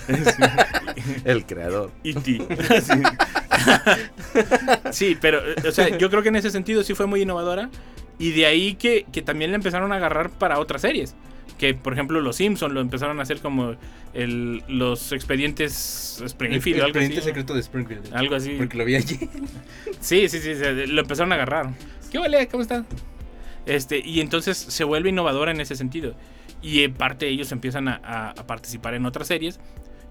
el 1.25 1.45
creador. 1.47 1.91
Sí. 2.03 2.11
E.T. 2.11 2.81
Sí. 2.81 3.03
Sí, 4.93 5.19
pero, 5.21 5.41
o 5.67 5.71
sea, 5.73 5.97
yo 5.99 6.11
creo 6.11 6.23
que 6.23 6.29
en 6.31 6.37
ese 6.37 6.51
sentido 6.51 6.83
sí 6.83 6.95
fue 6.95 7.07
muy 7.07 7.23
innovadora. 7.23 7.69
Y 8.19 8.33
de 8.33 8.47
ahí 8.47 8.75
que, 8.75 9.07
que 9.11 9.23
también 9.23 9.51
la 9.51 9.57
empezaron 9.57 9.93
a 9.93 9.97
agarrar 9.97 10.29
para 10.31 10.59
otras 10.59 10.83
series. 10.83 11.15
Que, 11.61 11.75
por 11.75 11.93
ejemplo, 11.93 12.23
los 12.23 12.37
Simpsons 12.37 12.73
lo 12.73 12.81
empezaron 12.81 13.19
a 13.21 13.23
hacer 13.23 13.41
como 13.41 13.75
el, 14.15 14.63
los 14.67 15.13
expedientes 15.13 16.17
El, 16.21 16.27
Springfield 16.27 16.77
algo 16.79 16.89
expediente 16.89 17.19
así. 17.19 17.29
secreto 17.29 17.53
de 17.53 17.61
Springfield. 17.61 18.15
Algo 18.15 18.35
así. 18.35 18.55
Porque 18.57 18.79
lo 18.79 18.85
vi 18.87 18.95
allí. 18.97 19.19
Sí, 20.01 20.27
sí, 20.31 20.39
sí, 20.39 20.55
se- 20.55 20.87
lo 20.87 21.03
empezaron 21.03 21.33
a 21.33 21.35
agarrar. 21.35 21.71
¿Qué 22.11 22.19
vale? 22.19 22.49
¿Cómo 22.49 22.63
están? 22.63 22.87
Este, 23.67 23.99
y 24.03 24.21
entonces 24.21 24.57
se 24.57 24.85
vuelve 24.85 25.11
innovadora 25.11 25.51
en 25.51 25.61
ese 25.61 25.77
sentido. 25.77 26.15
Y 26.63 26.83
en 26.83 26.95
parte 26.95 27.29
ellos 27.29 27.53
empiezan 27.53 27.89
a, 27.89 28.01
a- 28.03 28.31
a 28.31 28.47
participar 28.47 28.95
en 28.95 29.05
otras 29.05 29.29
series. 29.29 29.61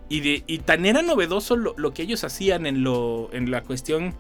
Y, 0.08 0.20
de, 0.20 0.44
y 0.46 0.60
tan 0.60 0.86
era 0.86 1.02
novedoso 1.02 1.56
lo, 1.56 1.74
lo 1.78 1.94
que 1.96 2.04
ellos 2.04 2.24
hacían 2.24 2.68
en, 2.68 2.84
lo, 2.84 3.30
en 3.34 3.50
la 3.50 3.62
cuestión 3.64 4.14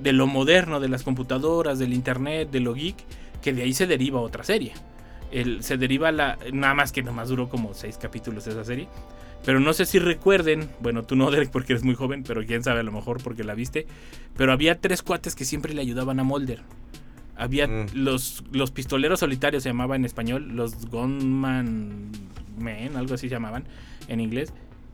de 0.00 0.12
lo 0.12 0.26
moderno, 0.26 0.80
de 0.80 0.88
las 0.88 1.04
computadoras, 1.04 1.78
del 1.78 1.92
internet, 1.92 2.50
de 2.50 2.58
lo 2.58 2.74
geek, 2.74 2.96
que 3.42 3.52
de 3.52 3.62
ahí 3.62 3.74
se 3.74 3.86
deriva 3.86 4.20
otra 4.20 4.42
serie. 4.42 4.72
El, 5.34 5.62
se 5.62 5.76
deriva 5.76 6.12
la. 6.12 6.38
Nada 6.52 6.74
más 6.74 6.92
que 6.92 7.02
nomás 7.02 7.28
duró 7.28 7.48
como 7.48 7.74
seis 7.74 7.98
capítulos 7.98 8.46
esa 8.46 8.64
serie. 8.64 8.88
Pero 9.44 9.60
no 9.60 9.74
sé 9.74 9.84
si 9.84 9.98
recuerden, 9.98 10.70
bueno, 10.80 11.02
tú 11.02 11.16
no, 11.16 11.30
Derek, 11.30 11.50
porque 11.50 11.74
eres 11.74 11.84
muy 11.84 11.94
joven, 11.94 12.22
pero 12.22 12.42
quién 12.46 12.62
sabe, 12.64 12.80
a 12.80 12.82
lo 12.82 12.92
mejor 12.92 13.22
porque 13.22 13.44
la 13.44 13.54
viste. 13.54 13.86
Pero 14.36 14.52
había 14.52 14.80
tres 14.80 15.02
cuates 15.02 15.34
que 15.34 15.44
siempre 15.44 15.74
le 15.74 15.82
ayudaban 15.82 16.18
a 16.18 16.24
Mulder. 16.24 16.62
Había 17.36 17.66
Mm. 17.66 17.86
los, 17.94 18.44
los 18.52 18.70
pistoleros 18.70 19.20
solitarios, 19.20 19.62
se 19.64 19.68
llamaba 19.68 19.96
en 19.96 20.04
español, 20.04 20.52
los 20.54 20.86
Gunman 20.86 22.12
Men, 22.56 22.96
algo 22.96 23.14
así 23.14 23.28
se 23.28 23.34
llamaban 23.34 23.64
en 24.08 24.20
inglés. 24.20 24.52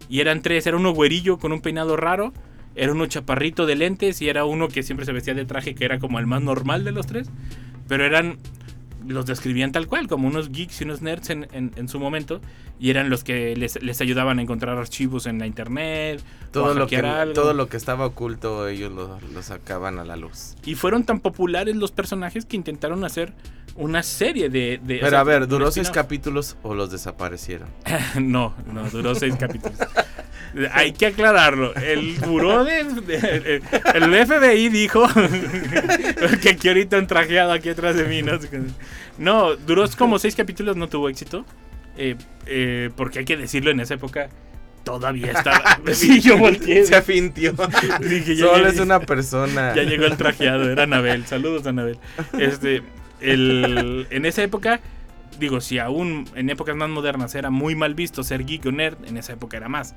Y 0.09 0.20
eran 0.20 0.42
tres, 0.42 0.66
era 0.66 0.76
uno 0.76 0.92
güerillo 0.92 1.38
con 1.38 1.53
un 1.53 1.61
peinado 1.61 1.96
raro, 1.96 2.33
era 2.74 2.92
uno 2.92 3.07
chaparrito 3.07 3.66
de 3.66 3.76
lentes 3.76 4.22
y 4.22 4.29
era 4.29 4.44
uno 4.46 4.68
que 4.68 4.83
siempre 4.83 5.05
se 5.07 5.12
vestía 5.12 5.35
de 5.35 5.44
traje 5.44 5.74
que 5.74 5.85
era 5.85 5.98
como 5.98 6.18
el 6.18 6.26
más 6.26 6.42
normal 6.42 6.85
de 6.85 6.92
los 6.92 7.07
tres. 7.07 7.29
Pero 7.87 8.05
eran, 8.05 8.38
los 9.07 9.27
describían 9.27 9.73
tal 9.73 9.87
cual, 9.87 10.09
como 10.09 10.29
unos 10.29 10.51
geeks 10.51 10.81
y 10.81 10.85
unos 10.85 11.03
nerds 11.03 11.31
en, 11.31 11.49
en- 11.53 11.73
en 11.77 11.89
su 11.89 11.99
momento. 11.99 12.41
Y 12.79 12.91
eran 12.91 13.11
los 13.11 13.25
que 13.25 13.55
les, 13.57 13.83
les 13.83 14.01
ayudaban 14.01 14.39
a 14.39 14.43
encontrar 14.43 14.79
archivos 14.79 15.27
en 15.27 15.39
la 15.39 15.47
internet. 15.47 16.23
Todo 16.51 16.75
lo, 16.75 16.87
que, 16.87 16.97
algo. 16.97 17.35
todo 17.35 17.53
lo 17.55 17.69
que 17.69 17.77
estaba 17.77 18.07
oculto 18.07 18.67
ellos 18.69 18.91
lo, 18.93 19.19
lo 19.21 19.43
sacaban 19.43 19.99
a 19.99 20.05
la 20.05 20.17
luz. 20.17 20.55
Y 20.65 20.75
fueron 20.77 21.05
tan 21.05 21.21
populares 21.21 21.77
los 21.77 21.93
personajes 21.93 22.47
que 22.47 22.57
intentaron 22.57 23.05
hacer 23.05 23.33
una 23.77 24.03
serie 24.03 24.49
de... 24.49 24.81
de 24.83 24.97
o 24.97 25.01
Pero 25.01 25.11
sea, 25.11 25.21
a 25.21 25.25
ver, 25.25 25.47
¿duró 25.47 25.71
seis 25.71 25.91
capítulos 25.91 26.57
o 26.63 26.75
los 26.75 26.91
desaparecieron? 26.91 27.69
no, 28.21 28.55
no, 28.73 28.89
duró 28.91 29.15
seis 29.15 29.37
capítulos. 29.39 29.79
Hay 30.73 30.93
que 30.93 31.07
aclararlo. 31.07 31.75
El 31.77 32.15
buró 32.27 32.65
de, 32.65 32.85
de- 32.85 33.63
el 33.95 34.27
FBI 34.27 34.69
dijo 34.69 35.07
que 36.43 36.51
aquí 36.51 36.69
ahorita 36.69 36.99
un 36.99 37.07
trajeado 37.07 37.53
aquí 37.53 37.69
atrás 37.69 37.97
de 37.97 38.05
mí, 38.05 38.23
¿no? 38.23 38.33
No, 39.19 39.55
duró 39.57 39.85
como 39.97 40.19
seis 40.19 40.35
capítulos, 40.35 40.77
no 40.77 40.89
tuvo 40.89 41.09
éxito. 41.09 41.45
Eh, 41.97 42.17
eh, 42.47 42.91
porque 42.97 43.21
hay 43.21 43.25
que 43.25 43.37
decirlo, 43.37 43.71
en 43.71 43.81
esa 43.81 43.95
época 43.95 44.29
todavía 44.85 45.33
estaba. 45.33 45.79
sí, 45.93 46.21
yo 46.23 46.39
volteé. 46.39 46.85
Se 46.87 46.97
afintió. 46.97 47.55
Dije, 48.01 48.35
ya- 48.37 48.47
Solo 48.47 48.63
ya- 48.65 48.69
es 48.71 48.81
una 48.81 49.01
persona. 49.01 49.75
ya 49.75 49.83
llegó 49.83 50.07
el 50.07 50.17
trajeado, 50.17 50.71
era 50.71 50.85
Anabel. 50.85 51.27
Saludos, 51.27 51.67
Anabel. 51.67 51.99
Este, 52.39 52.83
el, 53.21 54.07
en 54.11 54.25
esa 54.25 54.43
época, 54.43 54.81
digo, 55.39 55.61
si 55.61 55.79
aún 55.79 56.29
en 56.35 56.49
épocas 56.51 56.75
más 56.77 56.89
modernas 56.89 57.35
era 57.35 57.51
muy 57.51 57.75
mal 57.75 57.95
visto 57.95 58.23
ser 58.23 58.45
geek 58.47 58.67
o 58.67 58.73
nerd, 58.73 58.97
en 59.07 59.17
esa 59.19 59.35
época 59.35 59.57
era 59.59 59.69
más. 59.69 59.95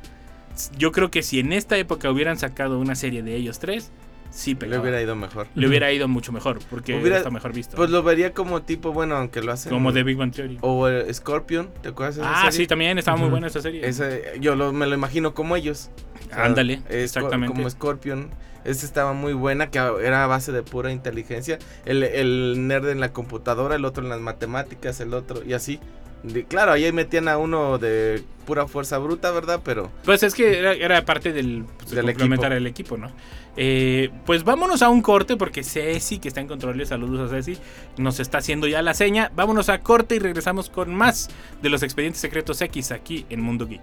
Yo 0.78 0.92
creo 0.92 1.10
que 1.12 1.24
si 1.24 1.39
en 1.39 1.54
esta 1.54 1.78
época 1.78 2.10
hubieran 2.12 2.38
sacado 2.38 2.80
una 2.80 2.96
serie 2.96 3.24
de 3.24 3.36
ellos 3.36 3.60
tres, 3.60 3.92
sí 4.30 4.52
Le 4.52 4.56
pegaba. 4.58 4.82
hubiera 4.82 5.02
ido 5.02 5.16
mejor. 5.16 5.48
Le 5.56 5.68
hubiera 5.68 5.92
ido 5.92 6.08
mucho 6.08 6.32
mejor, 6.32 6.60
porque 6.70 6.96
Hubiera- 7.00 7.18
está 7.18 7.30
mejor 7.30 7.54
visto. 7.54 7.76
Pues 7.76 7.89
lo 7.89 8.02
vería 8.04 8.34
como 8.34 8.62
tipo, 8.62 8.92
bueno, 8.94 9.16
aunque 9.16 9.42
lo 9.42 9.52
hacen. 9.52 9.72
como 9.72 9.92
The 9.94 10.04
Big 10.04 10.18
Bang 10.18 10.32
Theory. 10.34 10.58
O 10.62 10.88
el 10.88 11.13
Scorpion, 11.13 11.70
¿te 11.82 11.89
acuerdas 11.89 12.16
de 12.18 12.22
esa 12.22 12.32
Ah, 12.32 12.52
serie? 12.52 12.58
sí, 12.58 12.68
también 12.68 12.98
estaba 12.98 13.18
muy 13.18 13.30
buena 13.30 13.48
esa 13.48 13.62
serie. 13.62 13.88
Ese, 13.88 14.34
yo 14.39 14.56
lo- 14.56 14.74
me 14.74 14.86
lo 14.88 14.94
imagino 14.96 15.34
como 15.34 15.56
ellos. 15.56 15.89
O 16.32 16.36
sea, 16.36 16.46
Ándale, 16.46 16.80
co- 16.82 16.94
exactamente. 16.94 17.56
Como 17.56 17.70
Scorpion. 17.70 18.30
Esa 18.66 18.86
estaba 18.86 19.12
muy 19.12 19.34
buena, 19.34 19.70
que 19.70 19.78
era 19.78 20.24
a 20.24 20.28
base 20.28 20.54
de 20.54 20.63
pura 20.63 20.89
inteligencia. 20.92 21.60
El, 21.86 22.02
el 22.02 22.66
nerd 22.66 22.88
en 22.89 23.02
la 23.02 23.12
computadora, 23.12 23.76
el 23.76 23.84
otro 23.84 24.04
en 24.04 24.10
las 24.10 24.22
matemáticas, 24.22 25.02
el 25.02 25.13
otro, 25.13 25.44
y 25.46 25.52
así. 25.54 25.80
De- 26.23 26.45
claro, 26.45 26.71
ahí 26.71 26.89
metían 26.91 27.27
a 27.27 27.38
uno 27.38 27.77
de 27.77 28.23
pura 28.45 28.67
fuerza 28.67 28.97
bruta, 28.97 29.31
¿verdad? 29.31 29.62
Pero 29.63 29.91
Pues 30.05 30.23
es 30.23 30.33
que 30.33 30.57
era, 30.57 30.73
era 30.73 31.03
parte 31.05 31.31
del, 31.33 31.65
pues, 31.77 31.91
Del 31.91 32.05
complementar 32.05 32.53
el 32.53 32.65
equipo, 32.67 32.97
¿no? 32.97 33.12
Eh, 33.55 34.09
pues 34.25 34.43
vámonos 34.43 34.81
a 34.81 34.89
un 34.89 35.01
corte 35.01 35.38
porque 35.38 35.63
Ceci, 35.63 36.17
que 36.19 36.27
está 36.27 36.41
en 36.41 36.47
control, 36.47 36.83
saludos 36.88 37.31
a 37.31 37.36
Ceci, 37.36 37.57
nos 37.97 38.19
está 38.19 38.39
haciendo 38.39 38.67
ya 38.67 38.81
la 38.81 38.93
seña. 38.93 39.31
Vámonos 39.36 39.69
a 39.69 39.79
corte 39.81 40.15
y 40.15 40.19
regresamos 40.19 40.69
con 40.69 40.95
más 40.95 41.29
de 41.62 41.69
los 41.69 41.83
expedientes 41.83 42.19
secretos 42.21 42.62
X 42.62 42.91
aquí 42.91 43.25
en 43.29 43.41
Mundo 43.41 43.67
Geek. 43.67 43.81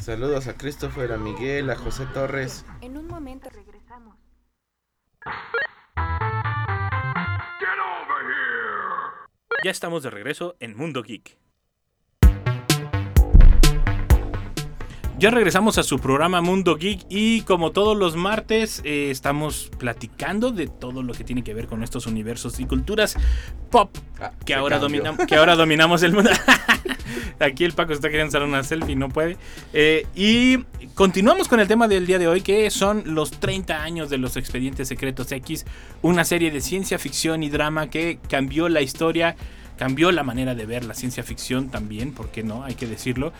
saludos 0.00 0.46
a 0.46 0.54
Christopher, 0.54 1.12
a 1.12 1.16
Miguel, 1.18 1.68
a 1.68 1.74
José 1.74 2.06
Torres. 2.14 2.64
En 2.80 2.96
un 2.96 3.08
momento 3.08 3.48
regresamos. 3.50 4.14
Ya 9.64 9.70
estamos 9.70 10.02
de 10.02 10.10
regreso 10.10 10.56
en 10.60 10.76
Mundo 10.76 11.02
Geek. 11.02 11.36
Ya 15.18 15.30
regresamos 15.30 15.78
a 15.78 15.82
su 15.82 15.98
programa 15.98 16.42
Mundo 16.42 16.76
Geek 16.76 17.06
y 17.08 17.40
como 17.42 17.72
todos 17.72 17.96
los 17.96 18.16
martes 18.16 18.82
eh, 18.84 19.10
estamos 19.10 19.70
platicando 19.78 20.50
de 20.50 20.66
todo 20.66 21.02
lo 21.02 21.14
que 21.14 21.24
tiene 21.24 21.42
que 21.42 21.54
ver 21.54 21.68
con 21.68 21.82
estos 21.82 22.06
universos 22.06 22.60
y 22.60 22.66
culturas 22.66 23.16
pop 23.70 23.96
Ah, 24.20 24.32
que 24.44 24.54
ahora, 24.54 24.78
cambió. 24.78 25.02
dominam- 25.02 25.26
que 25.26 25.36
ahora 25.36 25.56
dominamos 25.56 26.02
el 26.02 26.12
mundo. 26.12 26.30
Aquí 27.40 27.64
el 27.64 27.72
Paco 27.72 27.94
está 27.94 28.08
queriendo 28.10 28.28
hacer 28.28 28.42
una 28.46 28.62
selfie, 28.62 28.94
no 28.94 29.08
puede. 29.08 29.38
Eh, 29.72 30.06
y 30.14 30.58
continuamos 30.96 31.46
con 31.46 31.60
el 31.60 31.68
tema 31.68 31.88
del 31.88 32.06
día 32.06 32.18
de 32.18 32.26
hoy, 32.26 32.40
que 32.40 32.70
son 32.70 33.02
los 33.14 33.30
30 33.30 33.82
años 33.82 34.08
de 34.08 34.16
los 34.16 34.38
Expedientes 34.38 34.88
Secretos 34.88 35.30
X, 35.30 35.66
una 36.00 36.24
serie 36.24 36.50
de 36.50 36.62
ciencia 36.62 36.98
ficción 36.98 37.42
y 37.42 37.50
drama 37.50 37.90
que 37.90 38.18
cambió 38.30 38.70
la 38.70 38.80
historia, 38.80 39.36
cambió 39.76 40.10
la 40.10 40.22
manera 40.22 40.54
de 40.54 40.64
ver 40.64 40.86
la 40.86 40.94
ciencia 40.94 41.22
ficción 41.22 41.68
también, 41.68 42.12
¿por 42.12 42.30
qué 42.30 42.42
no? 42.42 42.64
Hay 42.64 42.76
que 42.76 42.86
decirlo. 42.86 43.34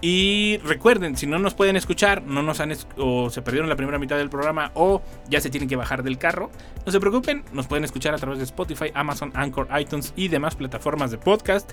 Y 0.00 0.58
recuerden, 0.64 1.16
si 1.16 1.28
no 1.28 1.38
nos 1.38 1.54
pueden 1.54 1.76
escuchar, 1.76 2.22
no 2.24 2.42
nos 2.42 2.58
han 2.58 2.72
o 2.96 3.30
se 3.30 3.40
perdieron 3.40 3.68
la 3.68 3.76
primera 3.76 4.00
mitad 4.00 4.16
del 4.16 4.28
programa 4.28 4.72
o 4.74 5.00
ya 5.28 5.40
se 5.40 5.48
tienen 5.48 5.68
que 5.68 5.76
bajar 5.76 6.02
del 6.02 6.18
carro, 6.18 6.50
no 6.84 6.90
se 6.90 6.98
preocupen, 6.98 7.44
nos 7.52 7.68
pueden 7.68 7.84
escuchar 7.84 8.14
a 8.14 8.18
través 8.18 8.38
de 8.38 8.44
Spotify, 8.44 8.90
Amazon, 8.94 9.30
Anchor, 9.34 9.68
iTunes 9.78 10.12
y 10.16 10.26
demás 10.26 10.56
plataformas 10.56 11.12
de 11.12 11.18
podcast 11.18 11.70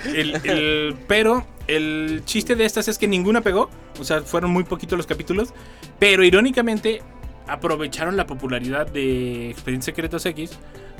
El- 0.05 0.35
el- 0.45 0.95
pero 1.07 1.45
el 1.67 2.21
chiste 2.25 2.55
de 2.55 2.65
estas 2.65 2.88
es 2.88 2.97
que 2.99 3.07
ninguna 3.07 3.41
pegó. 3.41 3.69
O 3.99 4.03
sea, 4.03 4.21
fueron 4.21 4.51
muy 4.51 4.63
poquitos 4.63 4.97
los 4.97 5.05
capítulos. 5.07 5.49
Pero 5.99 6.23
irónicamente 6.23 7.01
aprovecharon 7.47 8.15
la 8.17 8.25
popularidad 8.27 8.88
de 8.88 9.49
Expedientes 9.49 9.85
Secretos 9.85 10.25
X 10.27 10.51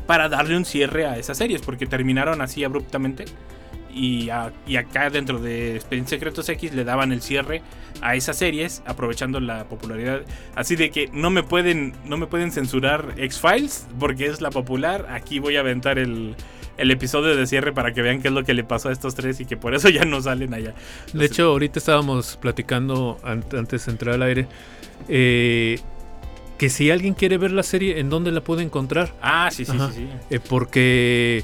para 0.10 0.28
darle 0.28 0.58
un 0.58 0.66
cierre 0.66 1.06
a 1.06 1.20
esas 1.20 1.38
series. 1.38 1.62
Porque 1.62 1.86
terminaron 1.86 2.42
así 2.42 2.64
abruptamente. 2.64 3.26
Y, 3.94 4.30
acá 4.30 5.10
dentro 5.10 5.40
de 5.40 5.76
Expedientes 5.76 6.10
Secretos 6.12 6.48
X 6.50 6.74
le 6.74 6.84
daban 6.84 7.12
el 7.12 7.22
cierre 7.22 7.62
a 8.02 8.16
esas 8.16 8.38
series 8.38 8.82
aprovechando 8.86 9.40
la 9.40 9.66
popularidad 9.66 10.22
así 10.56 10.76
de 10.76 10.90
que 10.92 11.10
no 11.12 11.32
me 11.32 11.42
pueden 11.44 11.94
no 12.06 12.16
me 12.18 12.28
pueden 12.28 12.52
censurar 12.52 13.14
X-Files 13.18 13.88
porque 14.00 14.28
es 14.28 14.42
la 14.42 14.52
popular 14.52 15.08
aquí 15.10 15.40
voy 15.40 15.58
a 15.58 15.62
aventar 15.62 15.98
el, 15.98 16.36
el 16.78 16.92
episodio 16.92 17.36
de 17.36 17.46
cierre 17.48 17.74
para 17.74 17.92
que 17.92 18.02
vean 18.04 18.22
qué 18.22 18.28
es 18.30 18.34
lo 18.34 18.44
que 18.44 18.54
le 18.54 18.64
pasó 18.64 18.90
a 18.90 18.92
estos 18.94 19.16
tres 19.16 19.40
y 19.42 19.46
que 19.46 19.58
por 19.58 19.74
eso 19.74 19.90
ya 19.90 20.06
no 20.06 20.22
salen 20.22 20.54
allá 20.54 20.76
De 21.12 21.26
hecho, 21.26 21.46
ahorita 21.50 21.80
estábamos 21.80 22.38
platicando 22.38 23.18
an- 23.24 23.44
antes 23.58 23.88
de 23.88 23.92
entrar 23.92 24.16
al 24.16 24.22
aire 24.22 24.48
eh, 25.10 25.80
que 26.60 26.70
si 26.70 26.92
alguien 26.92 27.16
quiere 27.16 27.38
ver 27.40 27.52
la 27.52 27.64
serie, 27.64 28.00
¿en 28.00 28.10
dónde 28.12 28.32
la 28.32 28.42
puede 28.42 28.62
encontrar? 28.62 29.14
ah 29.24 29.50
sí 29.52 29.66
sí 29.66 29.72
Ajá. 29.76 29.90
sí, 29.92 30.08
sí. 30.08 30.08
Eh, 30.36 30.40
porque 30.40 31.44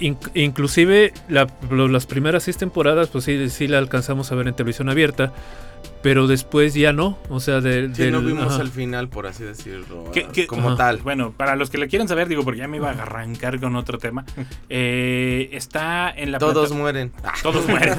inc- 0.00 0.30
inclusive 0.34 1.12
la- 1.28 1.46
las 1.70 2.06
primeras 2.06 2.42
seis 2.42 2.56
temporadas, 2.56 3.08
pues 3.08 3.24
sí, 3.24 3.48
sí 3.50 3.68
la 3.68 3.78
alcanzamos 3.78 4.32
a 4.32 4.34
ver 4.34 4.48
en 4.48 4.54
televisión 4.54 4.88
abierta, 4.88 5.32
pero 6.02 6.26
después 6.26 6.74
ya 6.74 6.92
no. 6.92 7.18
O 7.28 7.40
sea, 7.40 7.60
de, 7.60 7.94
Sí, 7.94 8.02
del- 8.04 8.12
no 8.12 8.20
vimos 8.22 8.52
ajá. 8.54 8.62
el 8.62 8.70
final, 8.70 9.08
por 9.08 9.26
así 9.26 9.44
decirlo. 9.44 10.10
¿Qué- 10.12 10.26
qué- 10.32 10.46
como 10.46 10.68
Ajá. 10.68 10.76
tal. 10.76 10.96
bueno 10.98 11.32
para 11.32 11.56
los 11.56 11.70
que 11.70 11.78
le 11.78 11.88
quieran 11.88 12.08
saber 12.08 12.28
digo 12.28 12.44
porque 12.44 12.60
ya 12.60 12.68
me 12.68 12.76
iba 12.76 12.88
a 12.90 12.92
arrancar 12.92 13.58
con 13.60 13.74
otro 13.76 13.98
tema 13.98 14.24
eh, 14.68 15.48
está 15.52 16.10
en 16.10 16.32
la 16.32 16.38
Todos 16.38 16.72
mueren. 16.72 17.12
todos 17.42 17.66
mueren 17.68 17.98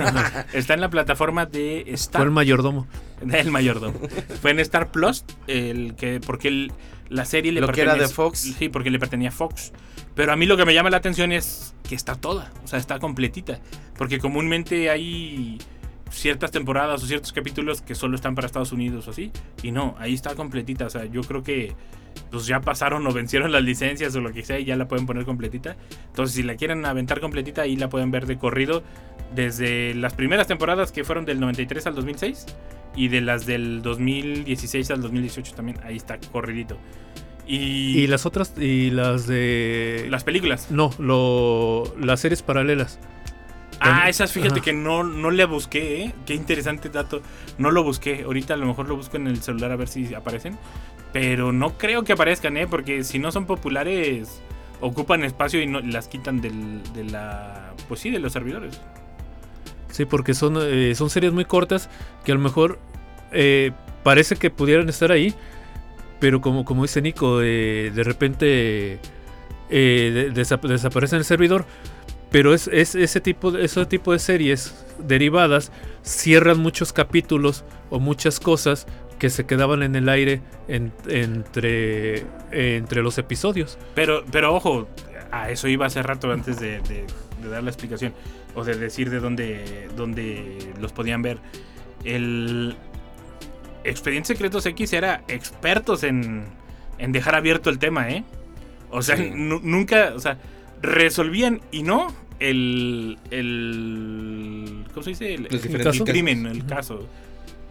está 0.53 0.73
en 0.73 0.81
la 0.81 0.89
plataforma 0.89 1.45
de 1.45 1.83
Star 1.93 2.21
Fue 2.21 2.25
el 2.25 2.31
mayordomo. 2.31 2.87
El 3.33 3.51
mayordomo. 3.51 3.99
Fue 4.41 4.51
en 4.51 4.59
Star 4.61 4.91
Plus, 4.91 5.25
el 5.47 5.95
que, 5.95 6.21
porque 6.25 6.47
el- 6.47 6.71
la 7.09 7.25
serie 7.25 7.51
le 7.51 7.59
Lo 7.59 7.67
que 7.69 7.81
era 7.81 7.93
pertenece- 7.95 8.07
de 8.09 8.13
Fox. 8.13 8.39
Sí, 8.57 8.69
porque 8.69 8.89
le 8.91 8.99
pertenecía 8.99 9.29
a 9.29 9.33
Fox. 9.33 9.73
Pero 10.15 10.31
a 10.31 10.35
mí 10.35 10.45
lo 10.45 10.55
que 10.57 10.65
me 10.65 10.73
llama 10.73 10.89
la 10.89 10.97
atención 10.97 11.31
es 11.31 11.73
que 11.87 11.95
está 11.95 12.15
toda, 12.15 12.51
o 12.63 12.67
sea, 12.67 12.77
está 12.79 12.99
completita. 12.99 13.59
Porque 13.97 14.19
comúnmente 14.19 14.89
hay 14.89 15.57
ciertas 16.09 16.51
temporadas 16.51 17.03
o 17.03 17.07
ciertos 17.07 17.31
capítulos 17.31 17.81
que 17.81 17.95
solo 17.95 18.15
están 18.15 18.35
para 18.35 18.47
Estados 18.47 18.71
Unidos 18.71 19.07
o 19.07 19.11
así. 19.11 19.31
Y 19.63 19.71
no, 19.71 19.95
ahí 19.99 20.13
está 20.13 20.35
completita. 20.35 20.85
O 20.85 20.89
sea, 20.89 21.05
yo 21.05 21.21
creo 21.21 21.43
que 21.43 21.75
pues 22.31 22.45
ya 22.45 22.61
pasaron 22.61 23.05
o 23.07 23.11
vencieron 23.11 23.51
las 23.51 23.63
licencias 23.63 24.15
o 24.15 24.21
lo 24.21 24.33
que 24.33 24.43
sea 24.43 24.59
y 24.59 24.65
ya 24.65 24.75
la 24.75 24.87
pueden 24.87 25.05
poner 25.05 25.25
completita. 25.25 25.77
Entonces, 26.07 26.35
si 26.35 26.43
la 26.43 26.55
quieren 26.55 26.85
aventar 26.85 27.19
completita, 27.19 27.63
ahí 27.63 27.75
la 27.75 27.89
pueden 27.89 28.11
ver 28.11 28.25
de 28.25 28.37
corrido 28.37 28.83
desde 29.35 29.93
las 29.95 30.13
primeras 30.13 30.47
temporadas 30.47 30.91
que 30.91 31.03
fueron 31.03 31.25
del 31.25 31.39
93 31.39 31.87
al 31.87 31.95
2006 31.95 32.45
y 32.95 33.07
de 33.07 33.21
las 33.21 33.45
del 33.45 33.81
2016 33.81 34.91
al 34.91 35.01
2018 35.01 35.55
también. 35.55 35.79
Ahí 35.83 35.97
está 35.97 36.19
corridito. 36.31 36.77
Y, 37.47 37.97
Y 37.97 38.07
las 38.07 38.27
otras, 38.27 38.53
y 38.59 38.91
las 38.91 39.25
de... 39.25 40.05
las 40.09 40.23
películas. 40.23 40.69
No, 40.69 40.91
lo, 40.99 41.95
las 41.99 42.19
series 42.19 42.43
paralelas. 42.43 42.99
Ah, 43.81 44.09
esas 44.09 44.31
fíjate 44.31 44.55
Ajá. 44.55 44.61
que 44.63 44.73
no, 44.73 45.03
no 45.03 45.31
le 45.31 45.45
busqué, 45.45 46.03
¿eh? 46.03 46.13
Qué 46.25 46.33
interesante 46.33 46.89
dato. 46.89 47.21
No 47.57 47.71
lo 47.71 47.83
busqué. 47.83 48.23
Ahorita 48.23 48.53
a 48.53 48.57
lo 48.57 48.65
mejor 48.65 48.87
lo 48.87 48.95
busco 48.95 49.17
en 49.17 49.27
el 49.27 49.41
celular 49.41 49.71
a 49.71 49.75
ver 49.75 49.87
si 49.87 50.13
aparecen. 50.13 50.57
Pero 51.13 51.51
no 51.51 51.77
creo 51.77 52.03
que 52.03 52.13
aparezcan, 52.13 52.57
¿eh? 52.57 52.67
Porque 52.67 53.03
si 53.03 53.19
no 53.19 53.31
son 53.31 53.45
populares, 53.45 54.41
ocupan 54.81 55.23
espacio 55.23 55.61
y 55.61 55.65
no, 55.67 55.79
las 55.81 56.07
quitan 56.07 56.41
del, 56.41 56.81
de 56.93 57.05
la... 57.05 57.73
Pues 57.87 57.99
sí, 58.01 58.09
de 58.09 58.19
los 58.19 58.33
servidores. 58.33 58.79
Sí, 59.91 60.05
porque 60.05 60.33
son, 60.33 60.57
eh, 60.61 60.93
son 60.95 61.09
series 61.09 61.33
muy 61.33 61.45
cortas 61.45 61.89
que 62.23 62.31
a 62.31 62.35
lo 62.35 62.41
mejor 62.41 62.79
eh, 63.31 63.71
parece 64.03 64.35
que 64.35 64.49
pudieran 64.51 64.87
estar 64.87 65.11
ahí, 65.11 65.33
pero 66.19 66.41
como, 66.41 66.63
como 66.63 66.83
dice 66.83 67.01
Nico, 67.01 67.41
eh, 67.41 67.91
de 67.93 68.03
repente 68.03 68.99
eh, 69.71 70.11
de- 70.13 70.31
desap- 70.33 70.67
desaparece 70.67 71.15
en 71.15 71.19
el 71.19 71.25
servidor. 71.25 71.65
Pero 72.31 72.53
es, 72.53 72.67
es 72.67 72.93
ese, 72.95 73.21
tipo 73.21 73.57
ese 73.57 73.85
tipo 73.87 74.13
de 74.13 74.19
series 74.19 74.85
derivadas 74.99 75.71
cierran 76.03 76.59
muchos 76.59 76.93
capítulos 76.93 77.63
o 77.89 77.99
muchas 77.99 78.39
cosas 78.39 78.85
que 79.17 79.29
se 79.29 79.45
quedaban 79.45 79.81
en 79.83 79.95
el 79.95 80.07
aire 80.09 80.41
en- 80.67 80.93
entre, 81.07 82.23
entre 82.51 83.01
los 83.01 83.17
episodios. 83.17 83.77
Pero, 83.95 84.23
pero 84.31 84.53
ojo, 84.55 84.87
a 85.31 85.49
eso 85.49 85.67
iba 85.67 85.87
hace 85.87 86.01
rato 86.03 86.31
antes 86.31 86.59
de, 86.59 86.79
de- 86.81 87.05
de 87.41 87.49
dar 87.49 87.63
la 87.63 87.69
explicación. 87.69 88.13
O 88.55 88.63
de 88.63 88.75
decir 88.75 89.09
de 89.09 89.19
dónde, 89.19 89.89
dónde 89.95 90.57
los 90.79 90.91
podían 90.91 91.21
ver. 91.21 91.37
El 92.03 92.75
Expedientes 93.83 94.27
Secretos 94.27 94.65
X 94.65 94.93
era 94.93 95.23
expertos 95.27 96.03
en, 96.03 96.43
en 96.97 97.11
dejar 97.11 97.35
abierto 97.35 97.69
el 97.69 97.79
tema, 97.79 98.09
¿eh? 98.09 98.23
O 98.91 99.01
sea, 99.01 99.17
Sí. 99.17 99.31
nunca, 99.33 100.13
o 100.15 100.19
sea, 100.19 100.37
resolvían 100.81 101.61
y 101.71 101.83
no 101.83 102.07
el, 102.39 103.17
el 103.31 104.85
¿cómo 104.93 105.03
se 105.03 105.09
dice? 105.11 105.33
El, 105.35 105.47
el 105.51 105.83
casos. 105.83 106.07
crimen, 106.09 106.45
el 106.45 106.65
caso. 106.65 107.07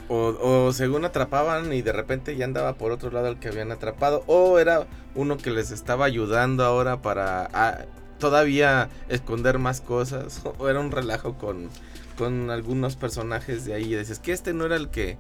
O, 0.09 0.35
o 0.40 0.73
según 0.73 1.05
atrapaban 1.05 1.73
y 1.73 1.83
de 1.83 1.92
repente 1.92 2.35
ya 2.35 2.47
andaba 2.47 2.75
por 2.75 2.92
otro 2.92 3.11
lado 3.11 3.29
el 3.29 3.38
que 3.38 3.49
habían 3.49 3.73
atrapado. 3.73 4.25
O 4.27 4.59
era 4.59 4.87
uno 5.14 5.37
que 5.37 5.51
les 5.51 5.71
estaba 5.71 6.05
ayudando 6.07 6.64
ahora 6.64 7.03
para 7.03 7.49
ah, 7.53 7.85
todavía 8.18 8.88
esconder 9.09 9.59
más 9.59 9.81
cosas. 9.81 10.42
O 10.59 10.68
era 10.68 10.81
un 10.81 10.90
relajo 10.90 11.35
con, 11.35 11.68
con 12.16 12.51
algunos 12.51 12.97
personajes 12.97 13.64
de 13.64 13.75
ahí. 13.75 13.92
Y 13.92 13.97
decías 13.97 14.18
que 14.18 14.33
este 14.33 14.53
no 14.53 14.66
era 14.66 14.77
el 14.77 14.88
que 14.88 15.18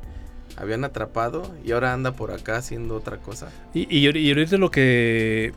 habían 0.56 0.84
atrapado 0.84 1.54
y 1.64 1.72
ahora 1.72 1.92
anda 1.92 2.12
por 2.12 2.32
acá 2.32 2.56
haciendo 2.56 2.96
otra 2.96 3.18
cosa. 3.18 3.50
Y, 3.74 3.86
y, 3.94 4.08
y 4.08 4.28
ahorita 4.30 4.56
lo 4.56 4.70
que 4.70 5.52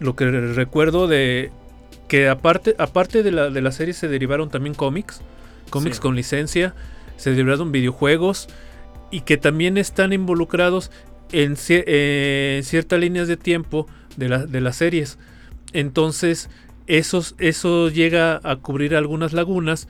lo 0.00 0.16
que 0.16 0.30
recuerdo 0.30 1.06
de 1.06 1.52
que 2.10 2.28
aparte 2.28 2.74
aparte 2.78 3.22
de 3.22 3.30
la, 3.30 3.50
de 3.50 3.62
la 3.62 3.70
serie 3.70 3.94
se 3.94 4.08
derivaron 4.08 4.50
también 4.50 4.74
cómics, 4.74 5.20
cómics 5.70 5.96
Sí. 5.96 6.02
con 6.02 6.16
licencia, 6.16 6.74
se 7.16 7.30
derivaron 7.30 7.70
videojuegos 7.70 8.48
y 9.12 9.20
que 9.20 9.36
también 9.36 9.78
están 9.78 10.12
involucrados 10.12 10.90
en 11.30 11.54
eh, 11.68 12.60
ciertas 12.64 12.98
líneas 12.98 13.28
de 13.28 13.36
tiempo 13.36 13.86
de, 14.16 14.28
la- 14.28 14.44
de 14.44 14.60
las 14.60 14.74
series. 14.76 15.18
Entonces, 15.72 16.50
esos, 16.88 17.36
eso 17.38 17.88
llega 17.90 18.40
a 18.42 18.56
cubrir 18.56 18.96
algunas 18.96 19.32
lagunas 19.32 19.86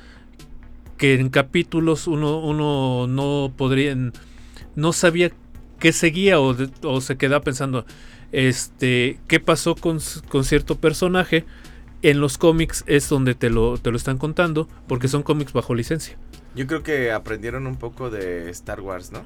que 0.99 1.15
en 1.15 1.31
capítulos 1.31 2.07
uno, 2.07 2.39
uno 2.41 3.07
no 3.07 3.51
podría, 3.57 3.97
no 4.77 4.93
sabía 4.93 5.31
qué 5.79 5.93
seguía 5.95 6.39
o, 6.39 6.53
de- 6.53 6.69
o 6.83 7.01
se 7.01 7.17
quedaba 7.17 7.43
pensando, 7.43 7.87
este, 8.33 9.19
qué 9.27 9.41
pasó 9.41 9.75
con, 9.75 9.99
con 10.29 10.45
cierto 10.45 10.77
personaje. 10.77 11.47
En 12.03 12.21
los 12.21 12.39
cómics 12.39 12.83
es 12.87 13.09
donde 13.09 13.35
te 13.35 13.51
lo, 13.51 13.77
te 13.79 13.91
lo 13.91 13.97
están 13.97 14.17
contando, 14.19 14.69
porque 14.87 15.09
son 15.09 15.23
cómics 15.23 15.53
bajo 15.53 15.75
licencia. 15.75 16.17
Yo 16.55 16.67
creo 16.67 16.83
que 16.83 17.13
aprendieron 17.13 17.67
un 17.67 17.77
poco 17.77 18.11
de 18.11 18.51
Star 18.51 18.81
Wars, 18.81 19.13
¿no? 19.13 19.23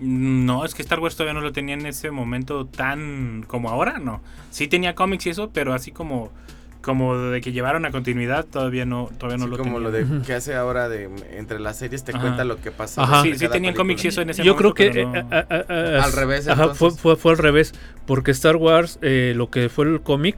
No, 0.00 0.64
es 0.64 0.74
que 0.74 0.82
Star 0.82 0.98
Wars 0.98 1.14
todavía 1.14 1.34
no 1.34 1.40
lo 1.40 1.52
tenía 1.52 1.74
en 1.74 1.86
ese 1.86 2.10
momento 2.10 2.66
tan 2.66 3.44
como 3.46 3.68
ahora, 3.70 3.98
no. 3.98 4.20
Sí 4.50 4.66
tenía 4.66 4.94
cómics 4.94 5.26
y 5.26 5.30
eso, 5.30 5.50
pero 5.52 5.72
así 5.74 5.92
como 5.92 6.32
como 6.80 7.16
de 7.16 7.40
que 7.40 7.52
llevaron 7.52 7.86
a 7.86 7.90
continuidad 7.90 8.44
todavía 8.44 8.84
no 8.84 9.08
todavía 9.18 9.38
no 9.38 9.44
Así 9.44 9.50
lo 9.52 9.56
como 9.56 9.78
tenía. 9.78 10.04
lo 10.04 10.18
de 10.18 10.22
que 10.26 10.34
hace 10.34 10.54
ahora 10.54 10.90
de 10.90 11.08
entre 11.32 11.58
las 11.58 11.78
series 11.78 12.04
te 12.04 12.12
Ajá. 12.12 12.20
cuenta 12.20 12.44
lo 12.44 12.60
que 12.60 12.72
pasa. 12.72 13.02
Ajá. 13.02 13.22
Sí, 13.22 13.38
sí 13.38 13.48
tenían 13.48 13.74
cómics 13.74 14.04
y 14.04 14.08
eso 14.08 14.20
en 14.20 14.28
ese 14.30 14.44
Yo 14.44 14.54
creo 14.56 14.74
que 14.74 14.90
pero 14.90 15.14
eh, 15.14 15.22
no- 15.22 15.28
a- 15.34 15.38
a- 15.48 16.00
a- 16.00 16.04
Al 16.04 16.12
revés, 16.12 16.46
Ajá, 16.48 16.74
fue, 16.74 16.90
fue, 16.90 17.16
fue 17.16 17.32
al 17.32 17.38
revés. 17.38 17.72
Porque 18.06 18.32
Star 18.32 18.56
Wars, 18.56 18.98
eh, 19.00 19.32
lo 19.34 19.48
que 19.48 19.70
fue 19.70 19.86
el 19.86 20.02
cómic, 20.02 20.36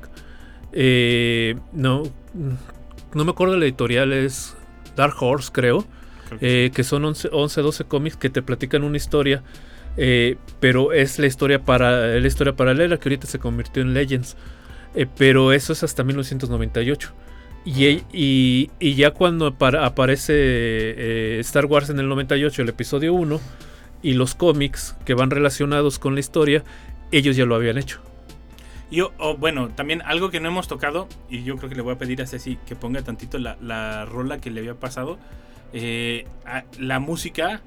eh, 0.78 1.56
no, 1.72 2.02
no 3.14 3.24
me 3.24 3.30
acuerdo 3.30 3.56
la 3.56 3.64
editorial, 3.64 4.12
es 4.12 4.54
Dark 4.94 5.14
Horse, 5.20 5.50
creo. 5.52 5.84
creo 6.28 6.38
que 6.40 6.66
eh, 6.66 6.70
que 6.70 6.84
son 6.84 7.04
11, 7.04 7.30
11, 7.32 7.60
12 7.62 7.84
cómics 7.84 8.16
que 8.16 8.28
te 8.30 8.42
platican 8.42 8.84
una 8.84 8.96
historia. 8.98 9.42
eh, 9.96 10.36
pero 10.60 10.92
es 10.92 11.18
la 11.18 11.26
historia 11.26 11.60
para 11.64 12.18
la 12.20 12.26
historia 12.26 12.54
paralela 12.54 12.98
que 12.98 13.08
ahorita 13.08 13.26
se 13.26 13.38
convirtió 13.38 13.82
en 13.82 13.94
Legends. 13.94 14.36
Eh, 14.94 15.06
pero 15.16 15.52
eso 15.52 15.72
es 15.72 15.82
hasta 15.82 16.04
1998. 16.04 17.12
Y, 17.64 18.02
y, 18.12 18.70
y 18.78 18.94
ya 18.94 19.10
cuando 19.12 19.54
para- 19.54 19.86
aparece 19.86 20.32
eh, 20.36 21.38
Star 21.40 21.64
Wars 21.66 21.88
en 21.90 21.98
el 21.98 22.08
98, 22.08 22.62
el 22.62 22.68
episodio 22.68 23.12
1, 23.14 23.40
y 24.02 24.12
los 24.14 24.34
cómics 24.34 24.94
que 25.06 25.14
van 25.14 25.30
relacionados 25.30 25.98
con 25.98 26.14
la 26.14 26.20
historia, 26.20 26.62
ellos 27.12 27.34
ya 27.36 27.44
lo 27.46 27.54
habían 27.54 27.78
hecho. 27.78 28.00
Yo, 28.90 29.12
oh, 29.18 29.36
bueno, 29.36 29.68
también 29.70 30.00
algo 30.02 30.30
que 30.30 30.38
no 30.40 30.48
hemos 30.48 30.68
tocado, 30.68 31.08
y 31.28 31.42
yo 31.42 31.56
creo 31.56 31.68
que 31.68 31.74
le 31.74 31.82
voy 31.82 31.94
a 31.94 31.98
pedir 31.98 32.22
a 32.22 32.26
Ceci 32.26 32.56
que 32.66 32.76
ponga 32.76 33.02
tantito 33.02 33.38
la, 33.38 33.56
la 33.60 34.04
rola 34.04 34.40
que 34.40 34.50
le 34.50 34.60
había 34.60 34.74
pasado. 34.74 35.18
eh, 35.72 36.26
a- 36.44 36.64
la 36.78 37.00
música 37.00 37.60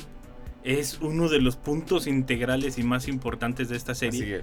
es 0.63 0.99
uno 1.01 1.27
de 1.29 1.39
los 1.41 1.57
puntos 1.57 2.07
integrales 2.07 2.77
y 2.79 2.83
más 2.83 3.07
importantes 3.09 3.67
de 3.69 3.75
esta 3.75 3.93
serie. 3.95 4.41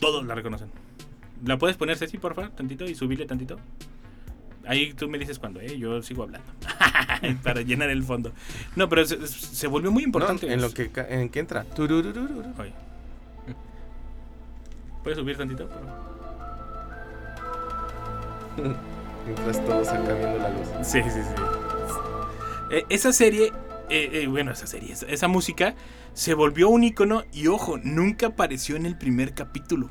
Todos 0.00 0.26
la 0.26 0.34
reconocen. 0.34 0.68
¿La 1.44 1.56
puedes 1.58 1.76
poner, 1.76 1.96
Ceci, 1.96 2.18
por 2.18 2.34
favor, 2.34 2.50
tantito 2.50 2.84
y 2.84 2.94
subirle 2.96 3.24
tantito? 3.26 3.58
Ahí 4.66 4.92
tú 4.92 5.08
me 5.08 5.16
dices 5.18 5.38
cuando, 5.38 5.60
¿eh? 5.60 5.78
Yo 5.78 6.02
sigo 6.02 6.24
hablando. 6.24 6.46
Para 7.44 7.62
llenar 7.62 7.88
el 7.90 8.02
fondo. 8.02 8.32
No, 8.76 8.88
pero 8.88 9.06
se, 9.06 9.26
se 9.26 9.66
volvió 9.68 9.90
muy 9.92 10.02
No, 10.02 10.08
importante. 10.08 10.52
en 10.52 10.60
lo 10.60 10.70
que 10.72 10.90
en 11.08 11.28
que 11.30 11.38
entra. 11.38 11.64
Oye. 12.58 12.72
¿Puedes 15.08 15.20
subir 15.20 15.38
tantito? 15.38 15.66
Mientras 19.24 19.64
todos 19.64 19.90
viendo 19.90 20.38
la 20.38 20.50
luz. 20.50 20.68
Sí, 20.82 21.00
sí, 21.02 21.08
sí. 21.10 21.42
Eh, 22.70 22.84
esa 22.90 23.14
serie, 23.14 23.54
eh, 23.88 24.10
eh, 24.12 24.26
bueno, 24.26 24.50
esa 24.52 24.66
serie, 24.66 24.92
esa, 24.92 25.06
esa 25.06 25.26
música 25.26 25.74
se 26.12 26.34
volvió 26.34 26.68
un 26.68 26.84
icono 26.84 27.24
y 27.32 27.46
ojo, 27.46 27.78
nunca 27.82 28.26
apareció 28.26 28.76
en 28.76 28.84
el 28.84 28.98
primer 28.98 29.32
capítulo. 29.32 29.88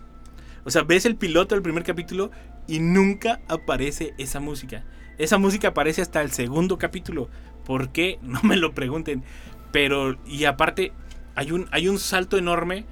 O 0.65 0.69
sea, 0.69 0.84
ves 0.84 1.08
el 1.08 1.15
piloto 1.15 1.56
del 1.56 1.63
primer 1.63 1.84
capítulo 1.84 2.30
y 2.67 2.80
nunca 2.80 3.39
aparece 3.47 4.13
esa 4.19 4.39
música. 4.39 4.84
Esa 5.17 5.39
música 5.39 5.69
aparece 5.69 6.03
hasta 6.03 6.21
el 6.21 6.30
segundo 6.30 6.77
capítulo. 6.77 7.27
¿Por 7.65 7.89
qué? 7.89 8.19
No 8.21 8.43
me 8.43 8.56
lo 8.56 8.75
pregunten. 8.75 9.23
Pero, 9.71 10.15
y 10.27 10.45
aparte, 10.45 10.91
hay 11.34 11.53
un, 11.53 11.67
hay 11.71 11.88
un 11.88 11.97
salto 11.97 12.38
enorme 12.38 12.86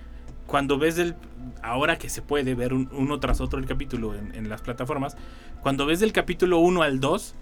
cuando 0.48 0.78
ves 0.78 0.96
del... 0.96 1.16
Ahora 1.62 1.98
que 1.98 2.10
se 2.10 2.22
puede 2.22 2.54
ver 2.56 2.74
un- 2.74 2.90
uno 2.92 3.20
tras 3.20 3.42
otro 3.42 3.60
el 3.60 3.66
capítulo 3.66 4.14
en, 4.16 4.50
las 4.50 4.62
plataformas, 4.62 5.16
cuando 5.62 5.86
ves 5.86 6.00
del 6.00 6.12
capítulo 6.12 6.60
1 6.60 6.82
al 6.84 7.00
2, 7.00 7.36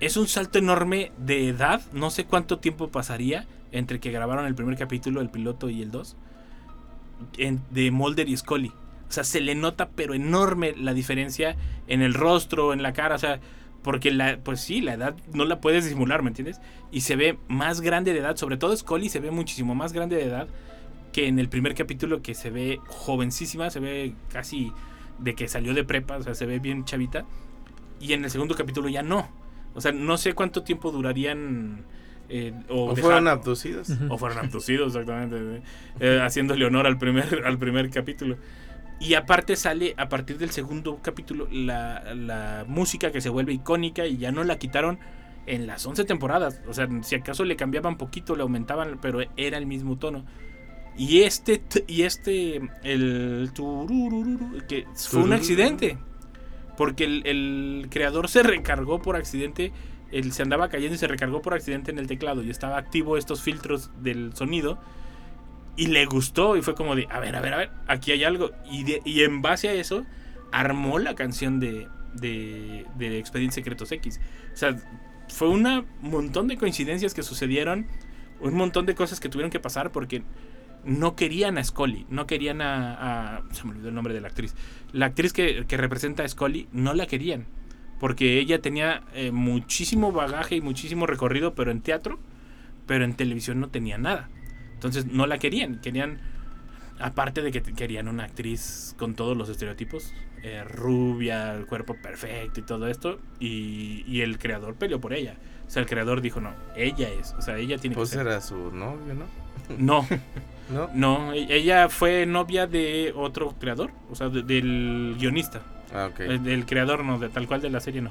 es 0.00 0.16
un 0.16 0.26
salto 0.26 0.58
enorme 0.58 1.12
de 1.18 1.48
edad. 1.48 1.80
No 1.92 2.10
sé 2.10 2.24
cuánto 2.24 2.58
tiempo 2.58 2.88
pasaría 2.88 3.46
entre 3.72 4.00
que 4.00 4.10
grabaron 4.10 4.46
el 4.46 4.54
primer 4.54 4.76
capítulo, 4.76 5.20
el 5.20 5.30
piloto 5.30 5.68
y 5.70 5.82
el 5.82 5.90
2. 5.90 6.16
en- 7.38 7.62
de 7.70 7.90
Mulder 7.90 8.28
y 8.28 8.36
Scully. 8.36 8.68
O 9.08 9.12
sea, 9.12 9.24
se 9.24 9.40
le 9.40 9.54
nota 9.54 9.88
pero 9.94 10.14
enorme 10.14 10.74
la 10.76 10.92
diferencia 10.94 11.56
en 11.86 12.02
el 12.02 12.12
rostro, 12.14 12.72
en 12.72 12.82
la 12.82 12.92
cara. 12.92 13.14
O 13.14 13.18
sea, 13.18 13.40
porque 13.82 14.10
la, 14.10 14.38
pues 14.42 14.60
sí, 14.60 14.80
la 14.80 14.94
edad 14.94 15.14
no 15.32 15.44
la 15.44 15.60
puedes 15.60 15.84
disimular, 15.84 16.22
¿me 16.22 16.28
entiendes? 16.28 16.60
Y 16.90 17.02
se 17.02 17.16
ve 17.16 17.38
más 17.48 17.80
grande 17.80 18.12
de 18.12 18.18
edad. 18.18 18.36
Sobre 18.36 18.56
todo 18.56 18.76
Scully 18.76 19.08
se 19.08 19.20
ve 19.20 19.30
muchísimo 19.30 19.74
más 19.74 19.92
grande 19.92 20.16
de 20.16 20.24
edad 20.24 20.48
que 21.12 21.28
en 21.28 21.38
el 21.38 21.48
primer 21.48 21.74
capítulo 21.74 22.22
que 22.22 22.34
se 22.34 22.50
ve 22.50 22.78
jovencísima. 22.86 23.70
Se 23.70 23.80
ve 23.80 24.14
casi 24.32 24.72
de 25.18 25.34
que 25.34 25.48
salió 25.48 25.74
de 25.74 25.84
prepa. 25.84 26.16
O 26.16 26.22
sea, 26.22 26.34
se 26.34 26.46
ve 26.46 26.58
bien 26.58 26.84
chavita. 26.84 27.24
Y 28.00 28.12
en 28.12 28.24
el 28.24 28.30
segundo 28.30 28.54
capítulo 28.54 28.88
ya 28.88 29.02
no. 29.02 29.28
O 29.74 29.80
sea, 29.80 29.92
no 29.92 30.16
sé 30.18 30.34
cuánto 30.34 30.62
tiempo 30.62 30.90
durarían. 30.90 31.84
eh, 32.28 32.52
o 32.68 32.94
fueron 32.96 33.28
abducidos. 33.28 33.90
O 34.08 34.18
fueron 34.18 34.38
abducidos, 34.38 34.94
exactamente. 34.94 35.62
eh, 36.00 36.20
haciéndole 36.22 36.64
honor 36.66 36.86
al 36.86 36.98
primer, 36.98 37.42
al 37.46 37.58
primer 37.58 37.90
capítulo. 37.90 38.36
Y 38.98 39.14
aparte 39.14 39.56
sale 39.56 39.94
a 39.98 40.08
partir 40.08 40.38
del 40.38 40.50
segundo 40.50 41.00
capítulo 41.02 41.48
la, 41.50 42.14
la 42.14 42.64
música 42.66 43.12
que 43.12 43.20
se 43.20 43.28
vuelve 43.28 43.52
icónica 43.52 44.06
y 44.06 44.16
ya 44.16 44.32
no 44.32 44.42
la 44.44 44.58
quitaron 44.58 44.98
en 45.46 45.66
las 45.66 45.84
11 45.86 46.04
temporadas. 46.04 46.62
O 46.66 46.72
sea, 46.72 46.88
si 47.02 47.14
acaso 47.14 47.44
le 47.44 47.56
cambiaban 47.56 47.98
poquito, 47.98 48.34
le 48.36 48.42
aumentaban, 48.42 48.98
pero 49.02 49.20
era 49.36 49.58
el 49.58 49.66
mismo 49.66 49.98
tono. 49.98 50.24
Y 50.98 51.22
este, 51.22 51.62
y 51.86 52.02
este, 52.02 52.60
el 52.82 53.50
que 54.68 54.86
fue 54.94 55.22
un 55.22 55.32
accidente. 55.32 55.98
Porque 56.76 57.04
el, 57.04 57.26
el 57.26 57.86
creador 57.90 58.28
se 58.28 58.42
recargó 58.42 59.00
por 59.00 59.16
accidente. 59.16 59.72
Él 60.12 60.32
se 60.32 60.42
andaba 60.42 60.68
cayendo 60.68 60.94
y 60.94 60.98
se 60.98 61.06
recargó 61.08 61.42
por 61.42 61.54
accidente 61.54 61.90
en 61.90 61.98
el 61.98 62.06
teclado. 62.06 62.42
Y 62.42 62.50
estaba 62.50 62.78
activo 62.78 63.16
estos 63.16 63.42
filtros 63.42 63.90
del 64.02 64.34
sonido. 64.34 64.78
Y 65.76 65.88
le 65.88 66.06
gustó. 66.06 66.56
Y 66.56 66.62
fue 66.62 66.74
como 66.74 66.94
de, 66.94 67.06
a 67.10 67.18
ver, 67.20 67.36
a 67.36 67.40
ver, 67.40 67.54
a 67.54 67.56
ver, 67.58 67.70
aquí 67.88 68.12
hay 68.12 68.24
algo. 68.24 68.50
Y, 68.70 68.84
de- 68.84 69.02
y 69.04 69.22
en 69.22 69.42
base 69.42 69.68
a 69.68 69.74
eso, 69.74 70.04
armó 70.52 70.98
la 70.98 71.14
canción 71.14 71.60
de, 71.60 71.88
de, 72.14 72.86
de 72.96 73.18
Expedientes 73.18 73.54
Secretos 73.54 73.92
X. 73.92 74.20
O 74.52 74.56
sea, 74.56 74.76
fue 75.28 75.48
un 75.48 75.84
montón 76.00 76.48
de 76.48 76.56
coincidencias 76.56 77.12
que 77.14 77.22
sucedieron. 77.22 77.86
Un 78.40 78.54
montón 78.54 78.84
de 78.86 78.94
cosas 78.94 79.18
que 79.18 79.28
tuvieron 79.30 79.50
que 79.50 79.60
pasar 79.60 79.92
porque 79.92 80.22
no 80.86 81.16
querían 81.16 81.58
a 81.58 81.64
Scully, 81.64 82.06
no 82.08 82.26
querían 82.26 82.62
a, 82.62 83.36
a- 83.38 83.42
Se 83.52 83.64
me 83.64 83.72
olvidó 83.72 83.88
el 83.88 83.94
nombre 83.94 84.14
de 84.14 84.20
la 84.20 84.28
actriz. 84.28 84.54
La 84.92 85.06
actriz 85.06 85.32
que, 85.32 85.66
que 85.66 85.76
representa 85.76 86.22
a 86.22 86.28
Scully 86.28 86.68
no 86.72 86.94
la 86.94 87.06
querían. 87.06 87.46
Porque 88.00 88.38
ella 88.38 88.60
tenía 88.60 89.02
eh, 89.14 89.30
muchísimo 89.32 90.12
bagaje 90.12 90.56
y 90.56 90.60
muchísimo 90.60 91.06
recorrido, 91.06 91.54
pero 91.54 91.70
en 91.70 91.80
teatro, 91.80 92.18
pero 92.86 93.04
en 93.04 93.14
televisión 93.14 93.58
no 93.60 93.68
tenía 93.68 93.96
nada. 93.98 94.28
Entonces 94.74 95.06
no 95.06 95.26
la 95.26 95.38
querían. 95.38 95.80
Querían, 95.80 96.20
aparte 97.00 97.40
de 97.42 97.50
que 97.52 97.62
querían 97.62 98.08
una 98.08 98.24
actriz 98.24 98.94
con 98.98 99.14
todos 99.14 99.34
los 99.36 99.48
estereotipos, 99.48 100.12
eh, 100.42 100.62
rubia, 100.64 101.54
el 101.54 101.64
cuerpo 101.66 101.96
perfecto 102.00 102.60
y 102.60 102.62
todo 102.64 102.86
esto. 102.88 103.18
Y, 103.40 104.04
y 104.06 104.20
el 104.20 104.38
creador 104.38 104.74
peleó 104.74 105.00
por 105.00 105.14
ella. 105.14 105.36
O 105.66 105.70
sea, 105.70 105.80
el 105.80 105.88
creador 105.88 106.20
dijo, 106.20 106.40
no, 106.40 106.52
ella 106.76 107.08
es. 107.08 107.32
O 107.38 107.40
sea, 107.42 107.56
ella 107.56 107.78
tiene 107.78 107.96
Pues 107.96 108.10
que 108.10 108.16
ser. 108.18 108.26
era 108.26 108.40
su 108.42 108.70
novio, 108.72 109.14
¿no? 109.14 109.24
No, 109.78 110.06
¿No? 110.68 110.90
no, 110.94 111.32
e- 111.32 111.46
ella 111.54 111.88
fue 111.88 112.26
novia 112.26 112.66
de 112.66 113.12
otro 113.16 113.54
creador, 113.58 113.90
o 114.10 114.14
sea, 114.14 114.28
de- 114.28 114.42
del 114.42 115.14
guionista. 115.18 115.62
Ah, 115.94 116.08
ok. 116.10 116.20
Eh, 116.20 116.38
Del 116.38 116.66
creador, 116.66 117.04
no, 117.04 117.18
de 117.18 117.28
tal 117.28 117.46
cual 117.46 117.60
de 117.60 117.70
la 117.70 117.80
serie, 117.80 118.02
no. 118.02 118.10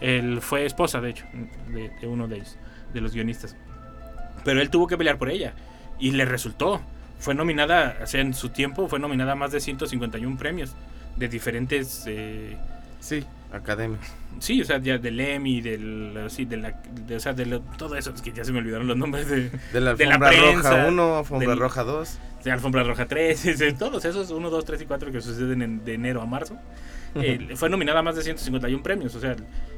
Él 0.00 0.40
fue 0.40 0.64
esposa, 0.64 1.00
de 1.00 1.10
hecho, 1.10 1.24
de, 1.72 1.90
de 2.00 2.06
uno 2.06 2.28
de 2.28 2.36
ellos, 2.36 2.56
de 2.94 3.00
los 3.00 3.12
guionistas. 3.12 3.56
Pero 4.44 4.60
él 4.60 4.70
tuvo 4.70 4.86
que 4.86 4.96
pelear 4.96 5.18
por 5.18 5.28
ella. 5.28 5.54
Y 5.98 6.12
le 6.12 6.24
resultó. 6.24 6.80
Fue 7.18 7.34
nominada, 7.34 7.96
o 8.02 8.06
sea, 8.06 8.20
en 8.20 8.32
su 8.32 8.50
tiempo 8.50 8.86
fue 8.88 9.00
nominada 9.00 9.32
a 9.32 9.34
más 9.34 9.50
de 9.50 9.58
151 9.60 10.38
premios 10.38 10.76
de 11.16 11.28
diferentes... 11.28 12.04
eh, 12.06 12.56
Sí, 13.00 13.24
academias. 13.52 14.00
Sí, 14.40 14.60
o 14.60 14.64
sea, 14.64 14.78
ya 14.78 14.98
del 14.98 15.18
Emmy, 15.20 15.60
del, 15.60 16.16
sí, 16.28 16.44
de 16.44 16.56
la, 16.58 16.80
de, 17.06 17.16
o 17.16 17.20
sea, 17.20 17.32
de 17.32 17.46
lo- 17.46 17.60
todo 17.60 17.96
eso, 17.96 18.12
es 18.14 18.22
que 18.22 18.30
ya 18.32 18.44
se 18.44 18.52
me 18.52 18.58
olvidaron 18.58 18.86
los 18.86 18.96
nombres 18.96 19.28
de, 19.28 19.50
De 19.72 19.80
la 19.80 19.94
de 19.94 20.04
alfombra 20.04 20.28
prensa, 20.30 20.70
roja 20.70 20.86
1, 20.88 21.18
alfombra 21.18 21.48
del- 21.50 21.58
roja 21.58 21.82
2. 21.84 22.18
de 22.44 22.50
Alfombra 22.52 22.82
Roja 22.84 23.06
3, 23.08 23.58
de 23.58 23.72
todos 23.72 24.04
esos 24.04 24.30
1, 24.30 24.50
2, 24.50 24.64
3 24.64 24.82
y 24.82 24.86
4 24.86 25.10
que 25.12 25.20
suceden 25.20 25.62
en- 25.62 25.84
de 25.84 25.94
enero 25.94 26.22
a 26.22 26.26
marzo. 26.26 26.56
eh, 27.14 27.48
fue 27.56 27.68
nominada 27.70 28.00
a 28.00 28.02
más 28.02 28.16
de 28.16 28.22
151 28.22 28.82
premios, 28.82 29.14
o 29.14 29.20
sea, 29.20 29.34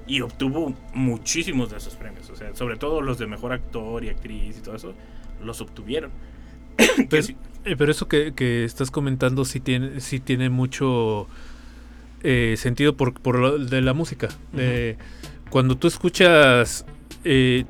y 0.07 0.21
obtuvo 0.21 0.75
muchísimos 0.93 1.71
de 1.71 1.77
esos 1.79 1.95
premios, 1.95 2.29
o 2.29 2.37
sea, 2.37 2.55
sobre 2.55 2.77
todo 2.77 3.01
los 3.01 3.19
de 3.19 3.27
mejor 3.29 3.53
actor 3.53 4.05
y 4.05 4.09
actriz 4.09 4.59
y 4.59 4.61
todo 4.63 4.75
eso, 4.75 4.95
los 5.43 5.61
obtuvieron. 5.61 6.11
Pero, 7.09 7.27
eh, 7.65 7.77
pero 7.77 7.91
eso 7.93 8.09
que, 8.09 8.33
que 8.35 8.65
estás 8.65 8.91
comentando 8.91 9.45
sí 9.45 9.61
tiene, 9.61 10.01
sí 10.01 10.19
tiene 10.19 10.49
mucho 10.49 11.29
eh, 12.23 12.55
sentido 12.57 12.97
por, 12.97 13.15
por 13.15 13.39
lo 13.39 13.59
de 13.59 13.81
la 13.81 13.93
música. 13.95 14.29
Eh, 14.57 14.97
cuando 15.51 15.77
tú 15.77 15.89
escuchas, 15.89 16.85
eh, 17.25 17.65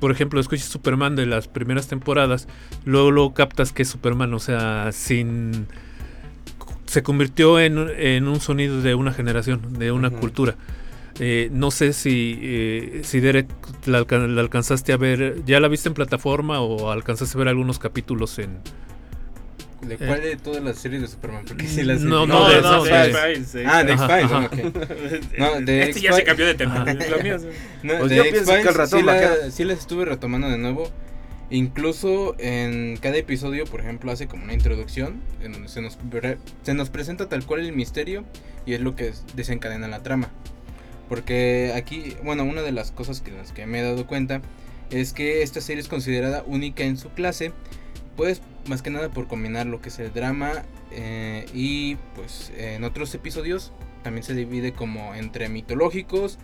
por 0.00 0.10
ejemplo, 0.10 0.40
escuchas 0.40 0.66
Superman 0.66 1.16
de 1.16 1.26
las 1.26 1.48
primeras 1.48 1.88
temporadas, 1.88 2.48
luego, 2.84 3.10
luego 3.10 3.34
captas 3.34 3.72
que 3.72 3.82
es 3.82 3.88
Superman, 3.88 4.32
o 4.34 4.38
sea, 4.38 4.90
sin... 4.92 5.66
Se 6.86 7.02
convirtió 7.02 7.58
en, 7.58 7.90
en 7.98 8.28
un 8.28 8.40
sonido 8.40 8.80
de 8.80 8.94
una 8.94 9.12
generación, 9.12 9.78
de 9.78 9.90
una 9.90 10.10
cultura. 10.10 10.54
Eh, 11.18 11.48
no 11.50 11.70
sé 11.70 11.92
si, 11.92 12.38
eh, 12.42 13.00
si 13.02 13.20
Derek 13.20 13.48
la, 13.86 14.06
la 14.08 14.40
alcanzaste 14.40 14.92
a 14.92 14.96
ver, 14.96 15.42
¿ya 15.46 15.60
la 15.60 15.68
viste 15.68 15.88
en 15.88 15.94
plataforma 15.94 16.60
o 16.60 16.90
alcanzaste 16.90 17.36
a 17.36 17.38
ver 17.38 17.48
algunos 17.48 17.78
capítulos 17.78 18.38
en... 18.38 18.60
¿De 19.82 19.96
cuál 19.98 20.22
de 20.22 20.36
todas 20.36 20.62
las 20.62 20.78
series 20.78 21.02
de 21.02 21.08
Superman? 21.08 21.44
Porque 21.46 21.66
sí 21.68 21.82
las 21.82 22.00
No, 22.00 22.26
no, 22.26 22.48
de- 22.48 22.60
no, 22.62 22.84
X-Files, 22.86 23.66
Ah, 23.66 23.84
de 23.84 23.92
X-Files. 23.92 25.28
No, 25.38 25.60
de 25.60 25.82
este 25.82 26.00
ya 26.00 26.12
se 26.12 26.24
cambió 26.24 26.46
de 26.46 26.54
tema. 26.54 26.84
Lo 26.84 27.22
mío 27.22 27.38
No, 27.82 27.98
Pues 27.98 28.10
de 28.10 28.20
X-Files 28.20 28.90
sí, 28.90 29.02
la- 29.02 29.12
vaquero- 29.14 29.50
sí 29.50 29.64
las 29.64 29.78
estuve 29.78 30.04
retomando 30.06 30.48
de 30.48 30.58
nuevo. 30.58 30.90
Incluso 31.50 32.34
en 32.40 32.96
cada 32.96 33.16
episodio, 33.18 33.66
por 33.66 33.80
ejemplo, 33.80 34.10
hace 34.10 34.26
como 34.26 34.42
una 34.44 34.52
introducción 34.54 35.20
en 35.42 35.52
donde 35.52 35.68
se 35.68 35.80
nos, 35.80 35.96
se 36.62 36.74
nos 36.74 36.90
presenta 36.90 37.28
tal 37.28 37.44
cual 37.46 37.60
el 37.60 37.72
misterio 37.72 38.24
y 38.66 38.74
es 38.74 38.80
lo 38.80 38.96
que 38.96 39.08
es- 39.08 39.22
desencadena 39.36 39.86
la 39.86 40.02
trama. 40.02 40.28
Porque 41.08 41.72
aquí, 41.76 42.16
bueno, 42.24 42.42
una 42.44 42.62
de 42.62 42.72
las 42.72 42.90
cosas 42.90 43.20
que, 43.20 43.30
las 43.30 43.52
que 43.52 43.64
me 43.66 43.78
he 43.78 43.82
dado 43.82 44.06
cuenta 44.08 44.40
es 44.90 45.12
que 45.12 45.42
esta 45.42 45.60
serie 45.60 45.80
es 45.80 45.88
considerada 45.88 46.42
única 46.46 46.82
en 46.82 46.96
su 46.96 47.10
clase, 47.10 47.52
pues 48.16 48.42
más 48.66 48.82
que 48.82 48.90
nada 48.90 49.08
por 49.08 49.28
combinar 49.28 49.66
lo 49.66 49.80
que 49.80 49.90
es 49.90 49.98
el 49.98 50.12
drama 50.12 50.64
eh, 50.90 51.46
y 51.54 51.96
pues 52.14 52.52
en 52.56 52.84
otros 52.84 53.14
episodios 53.14 53.72
también 54.02 54.24
se 54.24 54.34
divide 54.34 54.72
como 54.72 55.14
entre 55.14 55.48
mitológicos, 55.48 56.38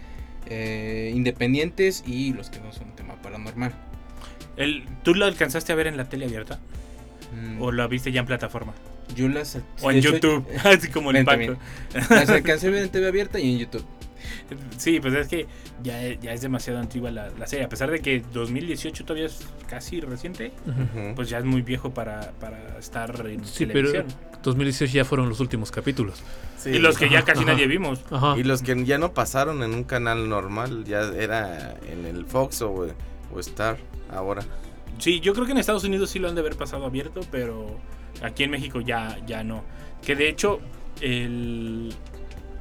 eh, 0.46 1.12
independientes 1.14 2.02
y 2.06 2.32
los 2.32 2.50
que 2.50 2.60
no 2.60 2.72
son 2.72 2.94
tema 2.96 3.14
paranormal. 3.22 3.72
El, 4.56 4.84
¿Tú 5.02 5.14
lo 5.14 5.24
alcanzaste 5.24 5.72
a 5.72 5.76
ver 5.76 5.86
en 5.86 5.96
la 5.96 6.08
tele 6.08 6.26
abierta? 6.26 6.60
Mm, 7.34 7.62
¿O 7.62 7.72
lo 7.72 7.88
viste 7.88 8.12
ya 8.12 8.20
en 8.20 8.26
plataforma? 8.26 8.74
yo 9.14 9.28
las 9.28 9.58
¿O 9.80 9.90
en 9.90 9.98
hecho, 9.98 10.12
YouTube? 10.12 10.46
Así 10.64 10.88
como 10.88 11.10
el 11.10 11.24
también. 11.24 11.56
Las 12.10 12.28
alcancé 12.28 12.68
a 12.68 12.70
ver 12.70 12.82
en 12.82 12.88
TV 12.88 13.06
abierta 13.06 13.38
y 13.38 13.52
en 13.52 13.58
YouTube. 13.58 13.84
Sí, 14.76 15.00
pues 15.00 15.14
es 15.14 15.28
que 15.28 15.46
ya, 15.82 16.00
ya 16.20 16.32
es 16.32 16.42
demasiado 16.42 16.78
antigua 16.78 17.10
la, 17.10 17.30
la 17.30 17.46
serie. 17.46 17.64
A 17.64 17.68
pesar 17.68 17.90
de 17.90 18.00
que 18.00 18.22
2018 18.32 19.04
todavía 19.04 19.26
es 19.26 19.46
casi 19.68 20.00
reciente, 20.00 20.52
pues 21.14 21.28
ya 21.28 21.38
es 21.38 21.44
muy 21.44 21.62
viejo 21.62 21.90
para, 21.90 22.32
para 22.40 22.78
estar 22.78 23.26
en 23.26 23.44
Sí, 23.44 23.66
pero 23.66 23.90
televisión. 23.90 24.06
2018 24.42 24.92
ya 24.92 25.04
fueron 25.04 25.28
los 25.28 25.40
últimos 25.40 25.70
capítulos. 25.70 26.22
Sí. 26.58 26.70
Y 26.70 26.78
los 26.78 26.98
que 26.98 27.08
ya 27.08 27.22
casi 27.22 27.42
ajá. 27.42 27.52
nadie 27.52 27.66
vimos. 27.66 28.00
Ajá. 28.10 28.36
Y 28.36 28.42
los 28.42 28.62
que 28.62 28.84
ya 28.84 28.98
no 28.98 29.12
pasaron 29.12 29.62
en 29.62 29.74
un 29.74 29.84
canal 29.84 30.28
normal, 30.28 30.84
ya 30.84 31.00
era 31.00 31.74
en 31.90 32.06
el 32.06 32.24
Fox 32.26 32.62
o, 32.62 32.88
o 33.32 33.40
Star 33.40 33.78
ahora. 34.10 34.42
Sí, 34.98 35.20
yo 35.20 35.32
creo 35.32 35.46
que 35.46 35.52
en 35.52 35.58
Estados 35.58 35.84
Unidos 35.84 36.10
sí 36.10 36.18
lo 36.18 36.28
han 36.28 36.34
de 36.34 36.40
haber 36.42 36.56
pasado 36.56 36.84
abierto, 36.84 37.20
pero 37.30 37.78
aquí 38.22 38.44
en 38.44 38.50
México 38.50 38.80
ya, 38.80 39.18
ya 39.26 39.42
no. 39.42 39.64
Que 40.02 40.14
de 40.14 40.28
hecho, 40.28 40.60
el... 41.00 41.94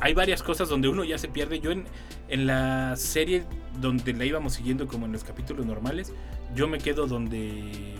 hay 0.02 0.14
varias 0.14 0.44
cosas 0.44 0.68
donde 0.68 0.90
uno 0.90 1.04
ya 1.04 1.18
se 1.18 1.28
pierde. 1.30 1.60
Yo 1.60 1.72
en, 1.72 1.86
en 2.28 2.48
la 2.48 2.96
serie 2.98 3.44
donde 3.80 4.14
la 4.14 4.26
íbamos 4.26 4.54
siguiendo 4.54 4.88
como 4.88 5.06
en 5.06 5.14
los 5.14 5.24
capítulos 5.24 5.66
normales, 5.66 6.12
yo 6.56 6.68
me 6.68 6.80
quedo 6.80 7.08
donde, 7.08 7.96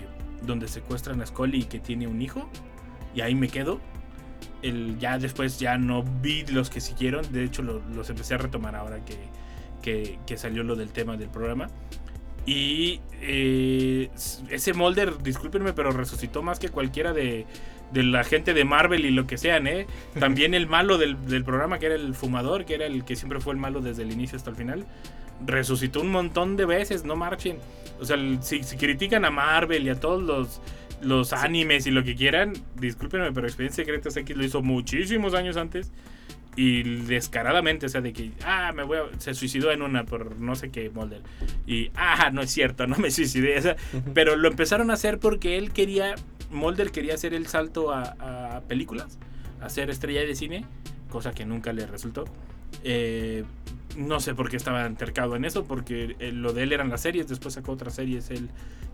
donde 0.46 0.68
secuestran 0.68 1.22
a 1.22 1.26
Scully 1.26 1.64
que 1.64 1.80
tiene 1.80 2.08
un 2.08 2.22
hijo. 2.22 2.50
Y 3.16 3.22
ahí 3.22 3.36
me 3.36 3.48
quedo. 3.48 3.80
El, 4.62 4.98
ya 5.00 5.18
después 5.18 5.60
ya 5.60 5.78
no 5.78 6.04
vi 6.22 6.46
los 6.48 6.70
que 6.70 6.82
siguieron. 6.82 7.32
De 7.32 7.44
hecho, 7.44 7.62
lo- 7.62 7.82
los 7.94 8.10
empecé 8.10 8.34
a 8.34 8.38
retomar 8.38 8.76
ahora 8.76 9.04
que, 9.06 9.18
que, 9.82 10.20
que 10.26 10.38
salió 10.38 10.64
lo 10.64 10.76
del 10.76 10.92
tema 10.92 11.18
del 11.18 11.30
programa. 11.30 11.68
Y 12.46 13.02
eh, 13.22 14.10
ese 14.50 14.74
Molder, 14.74 15.22
discúlpenme, 15.22 15.74
pero 15.74 15.92
resucitó 15.92 16.42
más 16.42 16.60
que 16.60 16.70
cualquiera 16.70 17.14
de, 17.14 17.46
de 17.92 18.04
la 18.04 18.24
gente 18.24 18.54
de 18.54 18.66
Marvel 18.66 19.06
y 19.06 19.12
lo 19.12 19.28
que 19.28 19.38
sean, 19.38 19.68
¿eh? 19.68 19.88
También 20.20 20.54
el 20.54 20.68
malo 20.68 20.98
del, 20.98 21.24
del 21.28 21.44
programa, 21.44 21.80
que 21.80 21.88
era 21.88 21.96
el 21.96 22.16
fumador, 22.16 22.66
que 22.66 22.76
era 22.76 22.86
el 22.86 23.06
que 23.06 23.16
siempre 23.16 23.40
fue 23.40 23.54
el 23.54 23.60
malo 23.60 23.82
desde 23.82 24.04
el 24.04 24.12
inicio 24.12 24.38
hasta 24.38 24.50
el 24.50 24.56
final, 24.56 24.86
resucitó 25.46 26.02
un 26.02 26.12
montón 26.12 26.58
de 26.58 26.66
veces, 26.66 27.04
no 27.04 27.16
marchen. 27.16 27.58
O 28.00 28.06
sea, 28.06 28.18
si, 28.42 28.64
si 28.64 28.78
critican 28.78 29.26
a 29.26 29.32
Marvel 29.32 29.86
y 29.86 29.90
a 29.90 30.00
todos 30.00 30.22
los, 30.22 30.62
los 31.02 31.34
animes 31.34 31.86
y 31.88 31.92
lo 31.92 32.04
que 32.04 32.16
quieran, 32.16 32.54
discúlpenme, 32.76 33.32
pero 33.32 33.48
Expedientes 33.48 33.76
Secretos 33.76 34.18
X 34.18 34.36
lo 34.36 34.44
hizo 34.44 34.62
muchísimos 34.62 35.34
años 35.34 35.58
antes. 35.58 35.92
Y 36.56 36.84
descaradamente, 36.84 37.86
o 37.86 37.90
sea, 37.90 38.02
de 38.02 38.12
que, 38.12 38.32
ah, 38.44 38.74
me 38.76 38.84
voy 38.84 38.98
a, 38.98 39.20
se 39.20 39.34
suicidó 39.34 39.72
en 39.72 39.82
una 39.82 40.04
por 40.06 40.38
no 40.38 40.56
sé 40.56 40.70
qué 40.70 40.90
Mulder. 40.90 41.22
Y, 41.66 41.92
ah, 41.96 42.30
no 42.32 42.42
es 42.42 42.52
cierto, 42.52 42.88
no 42.88 42.98
me 42.98 43.10
suicidé. 43.12 43.58
o 43.58 43.62
sea, 43.62 43.76
pero 44.14 44.36
lo 44.36 44.48
empezaron 44.48 44.92
a 44.92 44.94
hacer 44.94 45.20
porque 45.20 45.58
él 45.58 45.72
quería, 45.72 46.16
Mulder 46.50 46.92
quería 46.92 47.14
hacer 47.14 47.34
el 47.34 47.48
salto 47.48 47.92
a, 47.92 48.56
a 48.58 48.62
películas, 48.62 49.18
a 49.62 49.70
ser 49.70 49.90
estrella 49.90 50.22
de 50.22 50.36
cine, 50.36 50.66
cosa 51.10 51.32
que 51.32 51.46
nunca 51.46 51.72
le 51.72 51.86
resultó. 51.88 52.26
Eh, 52.84 53.44
no 53.98 54.20
sé 54.22 54.34
por 54.36 54.50
qué 54.50 54.58
estaba 54.58 54.86
entercado 54.86 55.36
en 55.36 55.44
eso, 55.46 55.66
porque 55.66 56.16
eh, 56.20 56.32
lo 56.32 56.54
de 56.54 56.64
él 56.64 56.72
eran 56.74 56.90
las 56.90 57.02
series, 57.02 57.28
después 57.28 57.54
sacó 57.56 57.74
otras 57.74 57.96
series 57.96 58.30
él 58.32 58.50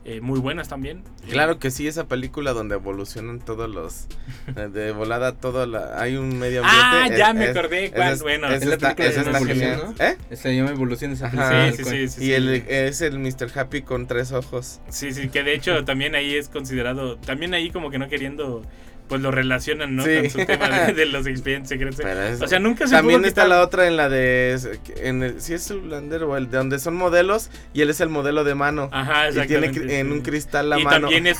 eh, 0.05 0.21
muy 0.21 0.39
buenas 0.39 0.69
también. 0.69 1.03
Claro 1.29 1.59
que 1.59 1.69
sí, 1.69 1.85
esa 1.85 2.07
película 2.07 2.53
donde 2.53 2.75
evolucionan 2.75 3.39
todos 3.39 3.69
los. 3.69 4.07
eh, 4.55 4.69
De 4.71 4.91
volada, 4.93 5.33
todo 5.33 5.65
la, 5.65 6.01
hay 6.01 6.15
un 6.15 6.39
medio 6.39 6.61
Ah, 6.63 7.07
ya 7.15 7.33
me 7.33 7.43
es- 7.45 7.51
acordé 7.57 7.91
cuál, 7.91 8.13
es- 8.13 8.21
bueno. 8.23 8.47
Es 8.47 8.65
la 8.65 8.77
película 8.77 9.09
de 9.09 9.15
Evolución. 9.37 9.79
¿no? 9.99 10.03
¿Eh? 10.05 10.17
Se 10.35 10.55
llama 10.55 10.69
Evolución 10.71 11.11
esa 11.11 11.27
Ajá. 11.27 11.49
película. 11.71 11.91
Sí, 11.91 11.97
sí, 11.97 12.07
sí, 12.07 12.19
sí, 12.19 12.23
Y 12.23 12.27
sí. 12.27 12.33
el, 12.33 12.49
es 12.69 13.01
el 13.01 13.19
Mr. 13.19 13.51
Happy 13.53 13.81
con 13.81 14.07
tres 14.07 14.31
ojos. 14.31 14.79
Sí, 14.89 15.11
sí, 15.11 15.27
que 15.27 15.43
de 15.43 15.53
hecho 15.53 15.83
también 15.83 16.15
ahí 16.15 16.35
es 16.35 16.47
considerado, 16.47 17.17
también 17.17 17.53
ahí 17.53 17.69
como 17.69 17.91
que 17.91 17.99
no 17.99 18.07
queriendo, 18.07 18.63
pues 19.07 19.21
lo 19.21 19.31
relacionan, 19.31 19.95
¿no? 19.95 20.03
Sí. 20.03 20.17
Con 20.21 20.29
su 20.29 20.45
tema 20.45 20.69
de, 20.69 20.93
de 20.93 21.05
los 21.05 21.25
expedientes 21.27 21.69
secretos. 21.69 21.99
Es- 21.99 22.41
o 22.41 22.47
sea, 22.47 22.59
nunca 22.59 22.87
se 22.87 22.95
También 22.95 23.19
pudo 23.21 23.27
está 23.27 23.43
quitar- 23.43 23.49
la 23.57 23.61
otra 23.63 23.87
en 23.87 23.97
la 23.97 24.09
de. 24.09 24.59
En 24.97 25.23
el, 25.23 25.41
sí, 25.41 25.53
es 25.53 25.67
Zoolander 25.67 26.23
o 26.23 26.35
el 26.37 26.49
de 26.49 26.57
donde 26.57 26.79
son 26.79 26.95
modelos 26.95 27.49
y 27.73 27.81
él 27.81 27.89
es 27.89 28.01
el 28.01 28.09
modelo 28.09 28.43
de 28.43 28.55
mano. 28.55 28.89
Ajá, 28.91 29.29
y 29.29 29.47
tiene 29.47 29.67
en 29.67 29.73
sí. 30.07 30.11
un 30.11 30.21
cristal 30.21 30.69
la 30.69 30.79
y 30.79 30.83
mano. 30.83 31.01
También 31.07 31.27
es, 31.27 31.39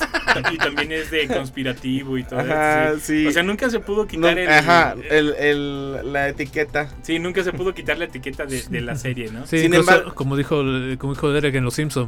y 0.53 0.57
también 0.57 0.91
es 0.91 1.11
de 1.11 1.27
conspirativo 1.27 2.17
y 2.17 2.23
todo 2.23 2.39
Ajá, 2.39 2.91
eso. 2.91 2.99
sí. 3.01 3.27
O 3.27 3.31
sea, 3.31 3.43
nunca 3.43 3.69
se 3.69 3.79
pudo 3.79 4.03
No, 4.03 4.07
quitar 4.07 4.37
el, 4.39 4.49
ajá, 4.49 4.95
el, 5.09 5.33
el- 5.37 6.13
la 6.13 6.29
etiqueta. 6.29 6.89
Sí, 7.01 7.19
nunca 7.19 7.43
se 7.43 7.51
pudo 7.53 7.73
quitar 7.73 7.97
la 7.97 8.05
etiqueta 8.05 8.45
de, 8.45 8.61
de 8.69 8.81
la 8.81 8.95
serie, 8.95 9.29
¿no? 9.31 9.45
Sí, 9.45 9.57
Sin 9.59 9.73
incluso, 9.73 9.91
embargo- 9.91 10.15
como 10.15 10.35
dijo 10.37 10.63
como 10.97 11.13
dijo 11.13 11.31
Derek 11.31 11.55
en 11.55 11.63
Los 11.65 11.73
Simpson, 11.75 12.07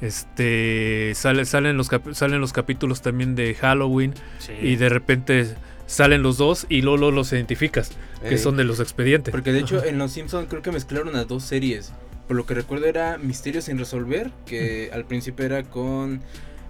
este 0.00 1.12
sale, 1.14 1.44
salen 1.44 1.76
los 1.76 1.88
salen 2.12 2.40
los 2.40 2.52
capítulos 2.52 3.02
también 3.02 3.34
de 3.34 3.54
Halloween 3.54 4.14
Sí. 4.38 4.52
y 4.60 4.76
de 4.76 4.88
repente 4.88 5.54
salen 5.86 6.22
los 6.22 6.36
dos 6.36 6.66
y 6.68 6.82
luego, 6.82 7.10
los 7.10 7.32
identificas 7.32 7.90
que 8.22 8.30
Ey. 8.34 8.38
son 8.38 8.56
de 8.56 8.64
los 8.64 8.80
expedientes. 8.80 9.32
Porque 9.32 9.52
de 9.52 9.60
hecho 9.60 9.84
en 9.84 9.98
Los 9.98 10.12
Simpsons 10.12 10.46
creo 10.48 10.62
que 10.62 10.72
mezclaron 10.72 11.14
a 11.16 11.24
dos 11.24 11.44
series. 11.44 11.92
Por 12.26 12.36
lo 12.36 12.44
que 12.44 12.54
recuerdo 12.54 12.86
era 12.86 13.18
Misterios 13.18 13.64
sin 13.64 13.78
resolver, 13.78 14.32
que 14.46 14.90
al 14.92 15.04
principio 15.04 15.44
era 15.46 15.62
con 15.62 16.20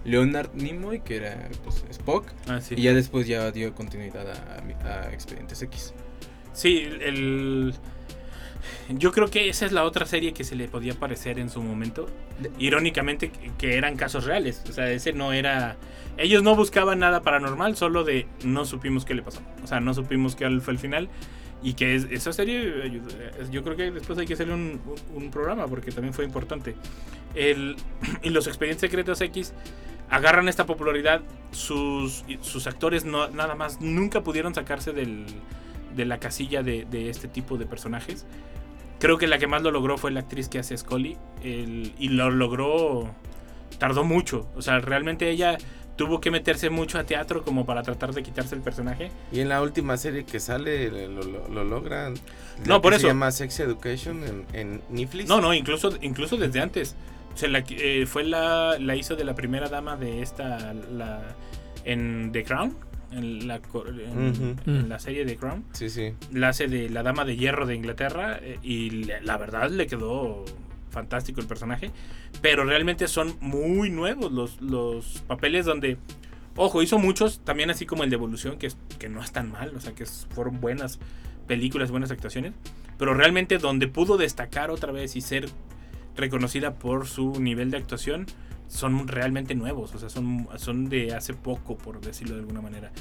Leonard 0.05 0.53
Nimoy, 0.53 0.99
que 0.99 1.15
era 1.17 1.49
pues, 1.63 1.83
Spock. 1.89 2.27
Ah, 2.47 2.61
sí. 2.61 2.75
Y 2.77 2.83
ya 2.83 2.93
después 2.93 3.25
ya 3.25 3.49
dio 3.51 3.73
continuidad 3.73 4.27
a, 4.29 4.87
a 4.87 5.11
Expedientes 5.13 5.61
X. 5.63 5.93
Sí, 6.53 6.87
el... 7.01 7.73
Yo 8.89 9.11
creo 9.11 9.29
que 9.29 9.49
esa 9.49 9.65
es 9.65 9.71
la 9.71 9.83
otra 9.83 10.05
serie 10.05 10.33
que 10.33 10.43
se 10.43 10.55
le 10.55 10.67
podía 10.67 10.93
parecer 10.93 11.39
en 11.39 11.49
su 11.49 11.61
momento. 11.61 12.07
Irónicamente, 12.59 13.31
que- 13.57 13.77
eran 13.77 13.95
casos 13.95 14.25
reales. 14.25 14.63
O 14.69 14.73
sea, 14.73 14.89
ese 14.91 15.13
no 15.13 15.33
era... 15.33 15.77
Ellos 16.17 16.41
no 16.43 16.55
buscaban 16.55 16.99
nada 16.99 17.21
paranormal, 17.21 17.75
solo 17.75 18.03
de 18.03 18.27
no 18.43 18.65
supimos 18.65 19.05
qué 19.05 19.13
le 19.13 19.21
pasó. 19.21 19.41
O 19.63 19.67
sea, 19.67 19.79
no 19.79 19.93
supimos 19.93 20.35
qué 20.35 20.49
fue 20.61 20.73
el 20.73 20.79
final. 20.79 21.09
Y 21.63 21.73
que 21.73 21.95
es- 21.95 22.07
esa 22.11 22.33
serie, 22.33 23.01
yo 23.51 23.63
creo 23.63 23.75
que 23.75 23.91
después 23.91 24.17
hay 24.19 24.25
que 24.25 24.33
hacerle 24.33 24.53
un, 24.53 24.79
un 25.13 25.31
programa 25.31 25.67
porque 25.67 25.91
también 25.91 26.13
fue 26.13 26.25
importante. 26.25 26.75
El, 27.35 27.75
y 28.23 28.29
los 28.29 28.47
Expedientes 28.47 28.81
Secretos 28.81 29.21
X 29.21 29.53
agarran 30.09 30.47
esta 30.47 30.65
popularidad. 30.65 31.21
Sus, 31.51 32.23
sus 32.41 32.67
actores 32.67 33.05
no, 33.05 33.27
nada 33.29 33.55
más 33.55 33.81
nunca 33.81 34.21
pudieron 34.21 34.53
sacarse 34.53 34.91
del, 34.93 35.25
de 35.97 36.05
la 36.05 36.19
casilla 36.19 36.63
de, 36.63 36.85
de 36.85 37.09
este 37.09 37.27
tipo 37.27 37.57
de 37.57 37.65
personajes. 37.65 38.25
Creo 38.99 39.17
que 39.17 39.27
la 39.27 39.37
que 39.37 39.47
más 39.47 39.61
lo 39.61 39.71
logró 39.71 39.97
fue 39.97 40.11
la 40.11 40.21
actriz 40.21 40.47
que 40.47 40.59
hace 40.59 40.77
Scully. 40.77 41.17
el- 41.43 41.93
y 41.99 42.09
lo 42.09 42.29
logró. 42.31 43.09
Tardó 43.79 44.03
mucho. 44.05 44.47
O 44.55 44.61
sea, 44.61 44.79
realmente 44.79 45.29
ella 45.29 45.57
tuvo 45.97 46.19
que 46.21 46.31
meterse 46.31 46.69
mucho 46.69 46.97
a 46.99 47.03
teatro 47.03 47.43
como 47.43 47.65
para 47.65 47.81
tratar 47.83 48.13
de 48.13 48.23
quitarse 48.23 48.55
el 48.55 48.61
personaje. 48.61 49.11
Y 49.31 49.39
en 49.41 49.49
la 49.49 49.61
última 49.61 49.97
serie 49.97 50.25
que 50.25 50.39
sale 50.39 50.89
lo, 51.09 51.21
lo- 51.23 51.47
lo 51.47 51.63
logran. 51.63 52.13
No, 52.65 52.81
por 52.81 52.93
eso. 52.93 53.01
Se 53.01 53.07
llama 53.07 53.29
Sex 53.31 53.59
Education 53.59 54.23
en, 54.23 54.45
en 54.53 54.81
Netflix. 54.89 55.27
No, 55.27 55.41
no, 55.41 55.53
incluso, 55.53 55.91
incluso 56.01 56.37
desde 56.37 56.59
antes. 56.61 56.95
Se 57.35 57.47
la, 57.47 57.63
eh, 57.69 58.05
fue 58.07 58.23
la, 58.23 58.77
la 58.79 58.95
hizo 58.95 59.15
de 59.15 59.23
la 59.25 59.35
primera 59.35 59.69
dama 59.69 59.95
de 59.95 60.23
esta. 60.23 60.73
La, 60.73 61.21
en 61.85 62.31
The 62.31 62.43
Crown. 62.43 62.75
En 63.11 63.47
la, 63.47 63.55
en- 63.55 64.29
Ujú. 64.31 64.55
en 64.69 64.89
la 64.89 64.99
serie 64.99 65.25
The 65.25 65.37
Crown. 65.37 65.63
Sí, 65.71 65.89
sí. 65.89 66.13
La 66.31 66.49
hace 66.49 66.67
de 66.67 66.89
la 66.89 67.03
dama 67.03 67.23
de 67.25 67.37
hierro 67.37 67.65
de 67.65 67.75
Inglaterra. 67.75 68.37
eh, 68.41 68.59
y 68.63 68.89
le- 68.89 69.21
la 69.21 69.37
verdad 69.37 69.69
le 69.69 69.87
quedó 69.87 70.43
fantástico 70.89 71.39
el 71.39 71.47
personaje. 71.47 71.91
Pero 72.41 72.65
realmente 72.65 73.07
son 73.07 73.35
muy 73.39 73.89
nuevos 73.89 74.31
los, 74.31 74.61
los 74.61 75.23
papeles 75.27 75.65
donde. 75.65 75.97
Ojo, 76.55 76.81
hizo 76.81 76.97
muchos, 76.97 77.39
también 77.45 77.69
así 77.69 77.85
como 77.85 78.03
el 78.03 78.09
de 78.09 78.15
Evolución, 78.15 78.57
que, 78.57 78.67
es- 78.67 78.77
que 78.99 79.09
no 79.09 79.21
es 79.23 79.31
tan 79.31 79.51
mal, 79.51 79.73
o 79.75 79.79
sea, 79.79 79.93
que 79.93 80.03
es- 80.03 80.27
fueron 80.31 80.59
buenas 80.59 80.99
películas, 81.47 81.91
buenas 81.91 82.11
actuaciones. 82.11 82.53
Pero 82.97 83.13
realmente 83.13 83.57
donde 83.59 83.87
pudo 83.87 84.17
destacar 84.17 84.71
otra 84.71 84.91
vez 84.91 85.15
y 85.15 85.21
ser 85.21 85.47
reconocida 86.15 86.73
por 86.75 87.07
su 87.07 87.39
nivel 87.39 87.69
de 87.71 87.77
actuación, 87.77 88.25
son 88.67 89.07
realmente 89.07 89.55
nuevos, 89.55 89.93
o 89.95 89.99
sea, 89.99 90.09
son, 90.09 90.47
son 90.57 90.89
de 90.89 91.13
hace 91.15 91.33
poco, 91.33 91.77
por 91.77 91.99
decirlo 92.01 92.35
de 92.35 92.41
alguna 92.41 92.61
manera. 92.61 92.91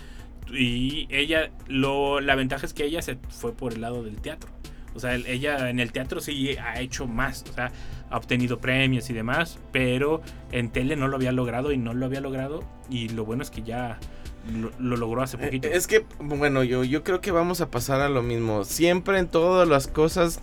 Y 0.52 1.08
ella, 1.10 1.50
lo, 1.66 2.20
la 2.20 2.34
ventaja 2.36 2.66
es 2.66 2.72
que 2.72 2.84
ella 2.84 3.02
se 3.02 3.18
fue 3.30 3.52
por 3.52 3.72
el 3.72 3.80
lado 3.80 4.04
del 4.04 4.16
teatro. 4.20 4.50
O 4.94 5.00
sea, 5.00 5.14
el- 5.14 5.26
ella 5.26 5.68
en 5.68 5.80
el 5.80 5.92
teatro 5.92 6.20
sí 6.20 6.56
ha 6.56 6.80
hecho 6.80 7.06
más, 7.06 7.44
o 7.50 7.52
sea, 7.52 7.72
ha 8.10 8.16
obtenido 8.16 8.58
premios 8.60 9.10
y 9.10 9.12
demás, 9.12 9.58
pero 9.72 10.22
en 10.52 10.70
tele 10.70 10.96
no 10.96 11.08
lo 11.08 11.16
había 11.16 11.32
logrado 11.32 11.72
y 11.72 11.76
no 11.78 11.92
lo 11.94 12.06
había 12.06 12.20
logrado. 12.20 12.62
Y 12.88 13.08
lo 13.10 13.24
bueno 13.24 13.42
es 13.42 13.50
que 13.50 13.62
ya 13.62 13.98
lo, 14.56 14.70
lo 14.78 14.96
logró 14.96 15.22
hace 15.22 15.36
poquito. 15.36 15.66
Eh, 15.68 15.72
Es 15.74 15.86
que, 15.88 16.06
bueno, 16.20 16.62
yo, 16.62 16.84
yo 16.84 17.02
creo 17.02 17.20
que 17.20 17.32
vamos 17.32 17.60
a 17.60 17.70
pasar 17.70 18.00
a 18.00 18.08
lo 18.08 18.22
mismo. 18.22 18.64
Siempre 18.64 19.18
en 19.18 19.26
todas 19.26 19.68
las 19.68 19.88
cosas, 19.88 20.40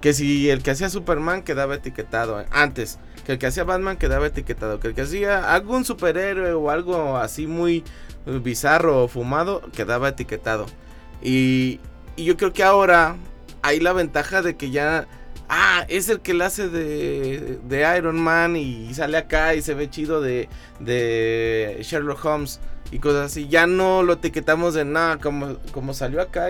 que 0.00 0.12
si 0.12 0.50
el 0.50 0.62
que 0.62 0.72
hacía 0.72 0.90
Superman 0.90 1.42
quedaba 1.42 1.76
etiquetado 1.76 2.44
antes, 2.50 2.98
que 3.30 3.34
el 3.34 3.38
que 3.38 3.46
hacía 3.46 3.62
Batman 3.62 3.96
quedaba 3.96 4.26
etiquetado, 4.26 4.80
que 4.80 4.88
el 4.88 4.94
que 4.94 5.02
hacía 5.02 5.54
algún 5.54 5.84
superhéroe 5.84 6.52
o 6.52 6.68
algo 6.68 7.16
así 7.16 7.46
muy 7.46 7.84
eh, 8.26 8.40
bizarro 8.42 9.04
o 9.04 9.08
fumado 9.08 9.62
quedaba 9.72 10.08
etiquetado. 10.08 10.66
Y, 11.22 11.78
y 12.16 12.24
yo 12.24 12.36
creo 12.36 12.52
que 12.52 12.64
ahora 12.64 13.14
hay 13.62 13.78
la 13.78 13.92
ventaja 13.92 14.42
de 14.42 14.56
que 14.56 14.70
ya... 14.70 15.06
Ah, 15.48 15.84
es 15.88 16.08
el 16.08 16.20
que 16.20 16.34
la 16.34 16.46
hace 16.46 16.68
de, 16.68 17.60
de 17.64 17.96
Iron 17.98 18.20
Man 18.20 18.56
y 18.56 18.92
sale 18.94 19.16
acá 19.16 19.54
y 19.54 19.62
se 19.62 19.74
ve 19.74 19.90
chido 19.90 20.20
de, 20.20 20.48
de 20.80 21.78
Sherlock 21.82 22.24
Holmes 22.24 22.60
y 22.90 22.98
cosas 22.98 23.26
así. 23.26 23.48
Ya 23.48 23.66
no 23.66 24.02
lo 24.02 24.14
etiquetamos 24.14 24.74
de 24.74 24.84
nada, 24.84 25.18
como, 25.18 25.56
como 25.72 25.94
salió 25.94 26.20
acá, 26.20 26.48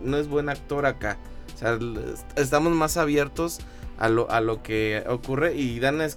no 0.00 0.16
es 0.16 0.28
buen 0.28 0.48
actor 0.48 0.86
acá. 0.86 1.16
O 1.54 1.58
sea, 1.58 1.78
estamos 2.36 2.72
más 2.72 2.96
abiertos 2.96 3.60
a 4.00 4.08
lo, 4.08 4.28
a 4.30 4.40
lo 4.40 4.62
que 4.64 5.04
ocurre. 5.08 5.54
Y 5.54 5.78
Dana, 5.78 6.04
es, 6.06 6.16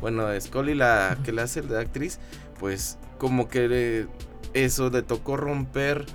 bueno, 0.00 0.28
Scully, 0.40 0.74
la 0.74 1.18
que 1.22 1.32
le 1.32 1.42
hace 1.42 1.60
de 1.60 1.78
actriz, 1.78 2.18
pues 2.58 2.96
como 3.18 3.48
que 3.48 3.68
le- 3.68 4.06
eso 4.54 4.88
le 4.90 5.02
tocó 5.02 5.36
romper 5.36 6.06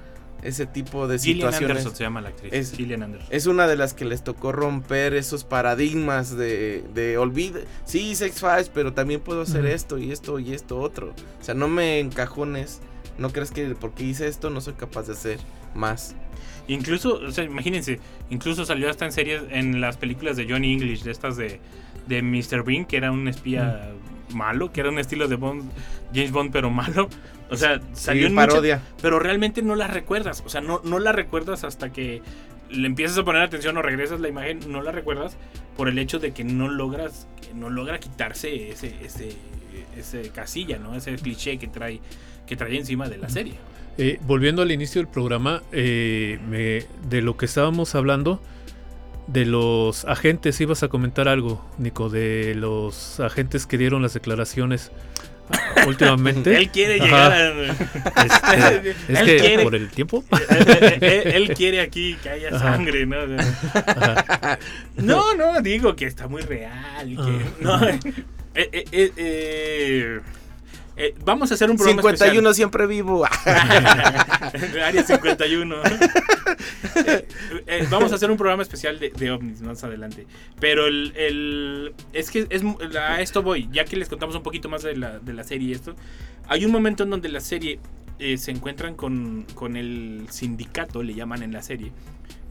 ese 0.42 0.66
tipo 0.66 1.08
de 1.10 1.20
Gillian 1.20 1.52
situaciones. 1.52 1.78
Anderson 1.80 1.96
se 1.98 2.04
llama 2.06 2.22
la 2.22 2.30
actriz. 2.30 2.54
Es- 2.54 2.72
Gillian 2.72 3.04
Anderson. 3.04 3.28
Es 3.32 3.46
una 3.46 3.68
de 3.68 3.76
las 3.76 3.94
que 3.94 4.06
les 4.06 4.24
tocó 4.24 4.54
romper 4.54 5.14
esos 5.14 5.44
paradigmas 5.44 6.36
de, 6.38 6.84
de 6.94 7.18
olvide. 7.18 7.66
Sí, 7.84 8.16
Sex 8.16 8.40
Files, 8.40 8.72
pero 8.74 8.94
también 8.94 9.20
puedo 9.20 9.42
hacer 9.42 9.66
esto 9.66 9.98
y 9.98 10.12
esto 10.14 10.40
y 10.40 10.54
esto 10.54 10.80
otro. 10.80 11.14
O 11.42 11.44
sea, 11.44 11.54
no 11.56 11.68
me 11.68 12.00
encajones. 12.00 12.80
No 13.18 13.34
crees 13.34 13.52
que 13.52 13.66
porque 13.78 14.06
hice 14.06 14.30
esto 14.30 14.50
no 14.50 14.62
soy 14.62 14.76
capaz 14.76 15.08
de 15.08 15.14
hacer 15.14 15.40
más. 15.76 16.16
Incluso, 16.70 17.16
o 17.16 17.32
sea, 17.32 17.44
imagínense, 17.44 18.00
incluso 18.30 18.64
salió 18.66 18.90
hasta 18.90 19.06
en 19.06 19.12
series, 19.12 19.42
en 19.50 19.82
las 19.82 19.98
películas 19.98 20.38
de 20.38 20.48
Johnny 20.50 20.72
English, 20.74 21.04
de 21.04 21.12
estas 21.12 21.36
de, 21.36 21.60
de 22.08 22.22
Mr. 22.22 22.64
Bean, 22.64 22.86
que 22.86 22.96
era 22.98 23.12
un 23.12 23.28
espía 23.28 23.92
malo, 24.34 24.72
que 24.72 24.80
era 24.82 24.90
un 24.90 25.00
estilo 25.00 25.28
de 25.28 25.36
Bond, 25.36 25.70
James 26.14 26.32
Bond, 26.32 26.52
pero 26.52 26.70
malo. 26.70 27.10
O 27.50 27.56
sea, 27.58 27.82
salió 27.94 28.24
Sí, 28.24 28.28
en 28.28 28.36
muchas- 28.36 28.48
parodia. 28.50 28.82
pero 29.02 29.18
realmente 29.20 29.62
no 29.64 29.76
la 29.76 29.88
recuerdas. 29.88 30.44
O 30.46 30.50
sea, 30.50 30.62
no, 30.62 30.82
no 30.84 31.00
la 31.00 31.12
recuerdas 31.12 31.64
hasta 31.64 31.92
que 31.92 32.22
le 32.70 32.86
empiezas 32.86 33.18
a 33.18 33.24
poner 33.26 33.42
atención 33.42 33.76
o 33.78 33.82
regresas 33.82 34.20
la 34.20 34.28
imagen, 34.30 34.60
no 34.68 34.84
la 34.84 34.92
recuerdas 34.92 35.36
por 35.76 35.90
el 35.90 35.98
hecho 35.98 36.20
de 36.20 36.32
que 36.32 36.44
no 36.44 36.68
logras, 36.70 37.28
que 37.42 37.56
no 37.56 37.72
logra 37.72 38.00
quitarse 38.00 38.70
ese, 38.70 38.94
ese, 39.04 39.30
ese 39.98 40.30
casilla, 40.30 40.78
¿no? 40.78 40.94
Ese 40.96 41.16
cliché 41.16 41.58
que 41.58 41.68
trae, 41.68 42.00
que 42.46 42.56
trae 42.56 42.78
encima 42.78 43.10
de 43.10 43.18
la 43.18 43.30
serie. 43.30 43.56
Eh, 44.02 44.18
volviendo 44.22 44.62
al 44.62 44.72
inicio 44.72 45.02
del 45.02 45.10
programa, 45.12 45.62
eh, 45.74 46.40
me- 46.48 46.86
de 47.10 47.22
lo 47.22 47.36
que 47.36 47.46
estábamos 47.46 47.96
hablando, 47.96 48.42
de 49.28 49.46
los 49.46 50.06
agentes, 50.06 50.60
ibas 50.62 50.84
a 50.84 50.88
comentar 50.88 51.28
algo, 51.28 51.64
Nico, 51.78 52.10
de 52.10 52.56
los 52.56 53.20
agentes 53.20 53.66
que 53.66 53.78
dieron 53.78 54.02
las 54.02 54.14
declaraciones 54.14 54.92
ah, 55.52 55.84
últimamente. 55.86 56.56
Él 56.58 56.70
quiere 56.70 56.98
llegar 57.00 57.32
a... 57.34 57.50
Este, 57.72 58.90
es 59.10 59.20
Él 59.20 59.26
que 59.26 59.38
quiere- 59.38 59.64
por 59.64 59.76
el 59.76 59.90
tiempo. 59.90 60.24
él, 60.50 61.04
él- 61.04 61.28
él 61.28 61.54
quiere 61.54 61.82
aquí 61.82 62.16
que 62.24 62.30
haya 62.30 62.56
Ajá. 62.56 62.76
sangre, 62.78 63.06
¿no? 63.06 63.18
No, 64.96 65.36
no, 65.36 65.62
digo 65.62 65.96
que 65.98 66.06
está 66.06 66.28
muy 66.30 66.42
real. 66.42 67.10
que- 67.10 67.16
Ah. 67.18 67.52
no, 67.60 67.88
eh, 67.90 68.00
eh, 68.56 69.12
eh, 69.18 70.20
eh, 71.00 71.16
vamos 71.26 71.50
a 71.52 71.54
hacer 71.56 71.70
un 71.72 71.78
programa 71.78 72.02
51 72.02 72.54
siempre 72.54 72.86
vivo. 72.88 73.26
especial. 73.26 74.84
Área 74.84 75.04
51. 75.04 75.76
Eh, 77.06 77.26
eh, 77.68 77.88
vamos 77.90 78.12
a 78.12 78.16
hacer 78.16 78.30
un 78.30 78.38
programa 78.38 78.62
especial 78.64 79.00
de, 79.00 79.10
de 79.12 79.32
ovnis 79.32 79.62
más 79.62 79.84
adelante. 79.84 80.28
Pero 80.60 80.88
el, 80.88 81.14
el- 81.16 81.94
es 82.14 82.30
que 82.32 82.48
es, 82.50 82.62
a 83.00 83.22
esto 83.22 83.42
voy, 83.42 83.70
ya 83.72 83.86
que 83.86 83.96
les 83.96 84.10
contamos 84.10 84.36
un 84.36 84.44
poquito 84.44 84.68
más 84.70 84.84
de 84.84 84.96
la, 84.98 85.20
de 85.20 85.34
la 85.34 85.44
serie 85.44 85.70
y 85.70 85.72
esto. 85.72 85.96
Hay 86.48 86.66
un 86.66 86.72
momento 86.72 87.04
en 87.04 87.10
donde 87.12 87.30
la 87.30 87.40
serie 87.40 87.80
se 88.38 88.52
encuentran 88.52 88.96
con, 88.96 89.46
con 89.56 89.78
el 89.78 90.26
sindicato, 90.30 91.02
le 91.04 91.14
llaman 91.14 91.42
en 91.44 91.54
la 91.54 91.62
serie. 91.62 91.92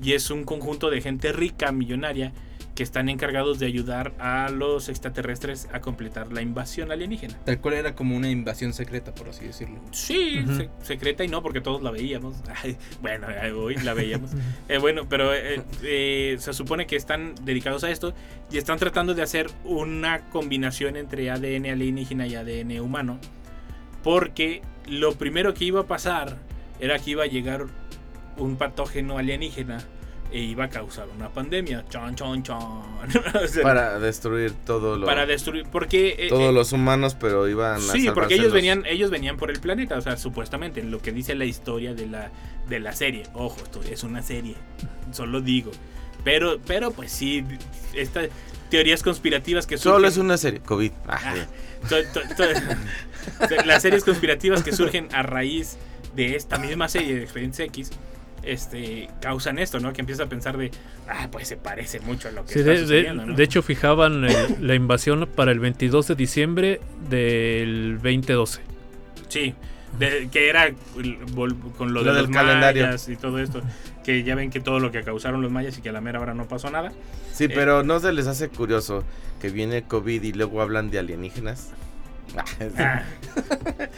Y 0.03 0.13
es 0.13 0.31
un 0.31 0.45
conjunto 0.45 0.89
de 0.91 1.01
gente 1.03 1.33
rica, 1.33 1.71
millonaria, 1.73 2.33
que 2.79 2.85
están 2.85 3.09
encargados 3.09 3.59
de 3.59 3.67
ayudar 3.67 4.13
a 4.21 4.51
los 4.51 4.89
extraterrestres 4.89 5.67
a 5.73 5.81
completar 5.81 6.31
la 6.33 6.43
invasión 6.43 6.93
alienígena. 6.93 7.37
Tal 7.45 7.61
cual 7.61 7.75
era 7.75 7.97
como 7.97 8.17
una 8.17 8.31
invasión 8.31 8.73
secreta, 8.73 9.13
por 9.13 9.29
así 9.31 9.47
decirlo. 9.47 9.81
Sí, 9.91 10.45
se- 10.57 10.71
secreta 10.85 11.25
y 11.25 11.29
no, 11.29 11.43
porque 11.43 11.61
todos 11.61 11.83
la 11.83 11.91
veíamos. 11.91 12.37
Ay, 12.63 12.77
bueno, 13.03 13.27
hoy 13.57 13.75
la 13.79 13.95
veíamos. 13.95 14.31
Eh, 14.69 14.79
bueno, 14.79 15.09
pero 15.09 15.35
eh, 15.35 15.61
eh, 15.83 16.37
se 16.39 16.53
supone 16.53 16.87
que 16.87 16.95
están 16.95 17.35
dedicados 17.43 17.83
a 17.83 17.91
esto 17.91 18.15
y 18.49 18.59
están 18.59 18.79
tratando 18.79 19.13
de 19.13 19.23
hacer 19.23 19.51
una 19.65 20.31
combinación 20.31 20.95
entre 20.97 21.33
ADN 21.33 21.67
alienígena 21.67 22.29
y 22.29 22.37
ADN 22.37 22.79
humano. 22.79 23.19
Porque 24.05 24.63
lo 24.87 25.15
primero 25.17 25.53
que 25.53 25.65
iba 25.65 25.81
a 25.81 25.87
pasar 25.89 26.37
era 26.79 26.97
que 27.01 27.11
iba 27.11 27.25
a 27.25 27.27
llegar 27.27 27.67
un 28.37 28.55
patógeno 28.55 29.19
alienígena 29.19 29.79
e 30.31 30.41
iba 30.41 30.65
a 30.65 30.69
causar 30.69 31.07
una 31.17 31.29
pandemia. 31.31 31.85
Chon, 31.89 32.15
chon, 32.15 32.43
chon. 32.43 32.59
O 33.43 33.47
sea, 33.47 33.63
para 33.63 33.99
destruir 33.99 34.53
todo 34.67 34.97
lo, 34.97 35.07
para 35.07 35.25
destruir. 35.27 35.67
Porque. 35.71 36.17
eh, 36.19 36.29
todos 36.29 36.51
eh, 36.51 36.53
los 36.53 36.73
humanos, 36.73 37.17
pero 37.19 37.49
iban 37.49 37.77
a 37.77 37.81
Sí, 37.81 38.09
porque 38.15 38.35
ellos 38.35 38.53
venían, 38.53 38.85
ellos 38.87 39.11
venían 39.11 39.37
por 39.37 39.51
el 39.51 39.61
planeta, 39.61 39.97
o 39.97 40.01
sea, 40.01 40.17
supuestamente, 40.17 40.83
lo 40.83 41.01
que 41.01 41.13
dice 41.13 41.35
la 41.35 41.45
historia 41.45 41.95
de 41.95 42.07
la, 42.07 42.31
de 42.69 42.81
la 42.81 42.93
serie. 42.93 43.25
Ojo, 43.35 43.57
esto 43.63 43.81
es 43.83 44.03
una 44.05 44.23
serie, 44.23 44.55
solo 45.13 45.41
digo. 45.41 45.71
Pero, 46.25 46.59
pero 46.67 46.91
pues 46.91 47.13
sí, 47.13 47.45
estas 47.95 48.29
teorías 48.71 49.03
conspirativas 49.03 49.67
que 49.67 49.79
Solo 49.79 50.07
surgen- 50.07 50.11
es 50.11 50.17
una 50.19 50.37
serie. 50.37 50.61
COVID. 50.61 50.93
Ah, 51.07 51.19
Ah, 51.25 51.35
to- 51.89 52.05
to- 52.13 52.35
to- 52.37 53.65
las 53.67 53.83
series 53.83 54.05
conspirativas 54.05 54.63
que 54.63 54.73
surgen 54.73 55.09
a 55.15 55.23
raíz 55.23 55.77
de 56.17 56.35
esta 56.37 56.59
misma 56.59 56.89
serie 56.89 57.15
de 57.15 57.23
Expedientes 57.23 57.61
X 57.61 57.91
este, 58.43 59.09
causan 59.21 59.59
esto, 59.59 59.81
¿no? 59.81 59.93
Que 59.93 60.01
empieza 60.01 60.25
a 60.25 60.27
pensar 60.27 60.57
de, 60.57 60.71
ah, 61.09 61.29
pues 61.31 61.49
se 61.49 61.57
parece 61.57 62.01
mucho 62.01 62.29
a 62.29 62.33
lo 62.33 62.45
que 62.45 62.53
Sí, 62.53 62.59
está 62.61 62.71
de, 62.71 62.77
de- 62.79 62.83
sucediendo, 62.85 63.27
¿no? 63.27 63.35
de 63.35 63.43
hecho, 63.45 63.63
fijaban 63.63 64.25
el- 64.25 64.57
la 64.67 64.75
invasión 64.75 65.29
para 65.35 65.53
el 65.53 65.61
22 65.61 66.09
de 66.09 66.15
diciembre 66.15 66.81
del 67.11 67.99
2012. 68.03 68.61
Sí, 69.29 69.55
De- 69.99 70.29
que 70.31 70.51
era 70.51 70.71
con 71.77 71.95
lo, 71.95 72.03
Lo 72.03 72.05
de 72.05 72.13
del 72.13 72.27
los 72.27 72.31
calendario. 72.37 72.85
mayas 72.87 73.09
y 73.09 73.17
todo 73.17 73.39
esto. 73.39 73.63
Que 74.05 74.23
ya 74.23 74.35
ven 74.35 74.51
que 74.51 74.61
todo 74.61 74.81
lo 74.81 74.91
que 74.93 75.03
causaron 75.03 75.41
los 75.41 75.51
mayas 75.51 75.79
y 75.79 75.81
que 75.83 75.89
a 75.89 75.93
la 75.93 76.01
mera 76.03 76.21
hora 76.21 76.35
no 76.35 76.47
pasó 76.47 76.71
nada. 76.71 76.93
Sí, 77.33 77.45
Eh, 77.45 77.51
pero 77.55 77.83
¿no 77.83 77.99
se 77.99 78.13
les 78.13 78.27
hace 78.27 78.49
curioso 78.51 79.03
que 79.41 79.49
viene 79.49 79.83
COVID 79.85 80.23
y 80.23 80.33
luego 80.33 80.61
hablan 80.61 80.91
de 80.91 80.99
alienígenas? 80.99 81.71
Ah. 82.37 83.03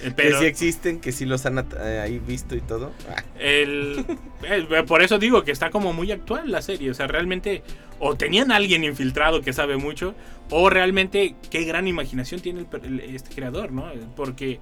Eh, 0.02 0.12
que 0.16 0.32
sí 0.34 0.44
existen, 0.44 1.00
que 1.00 1.12
sí 1.12 1.24
los 1.24 1.44
han 1.46 1.58
eh, 1.58 2.00
ahí 2.00 2.18
visto 2.18 2.54
y 2.56 2.60
todo. 2.60 2.92
Ah, 3.08 3.22
el, 3.38 4.04
eh, 4.44 4.82
por 4.86 5.02
eso 5.02 5.18
digo 5.18 5.42
que 5.44 5.50
está 5.52 5.70
como 5.70 5.92
muy 5.92 6.12
actual 6.12 6.50
la 6.50 6.62
serie. 6.62 6.90
O 6.90 6.94
sea, 6.94 7.06
realmente 7.06 7.62
o 7.98 8.16
tenían 8.16 8.50
a 8.52 8.56
alguien 8.56 8.84
infiltrado 8.84 9.42
que 9.42 9.52
sabe 9.52 9.76
mucho 9.76 10.14
o 10.50 10.70
realmente 10.70 11.34
qué 11.50 11.64
gran 11.64 11.86
imaginación 11.86 12.40
tiene 12.40 12.64
el- 12.82 13.00
este 13.00 13.34
creador, 13.34 13.72
¿no? 13.72 13.90
Porque 14.16 14.58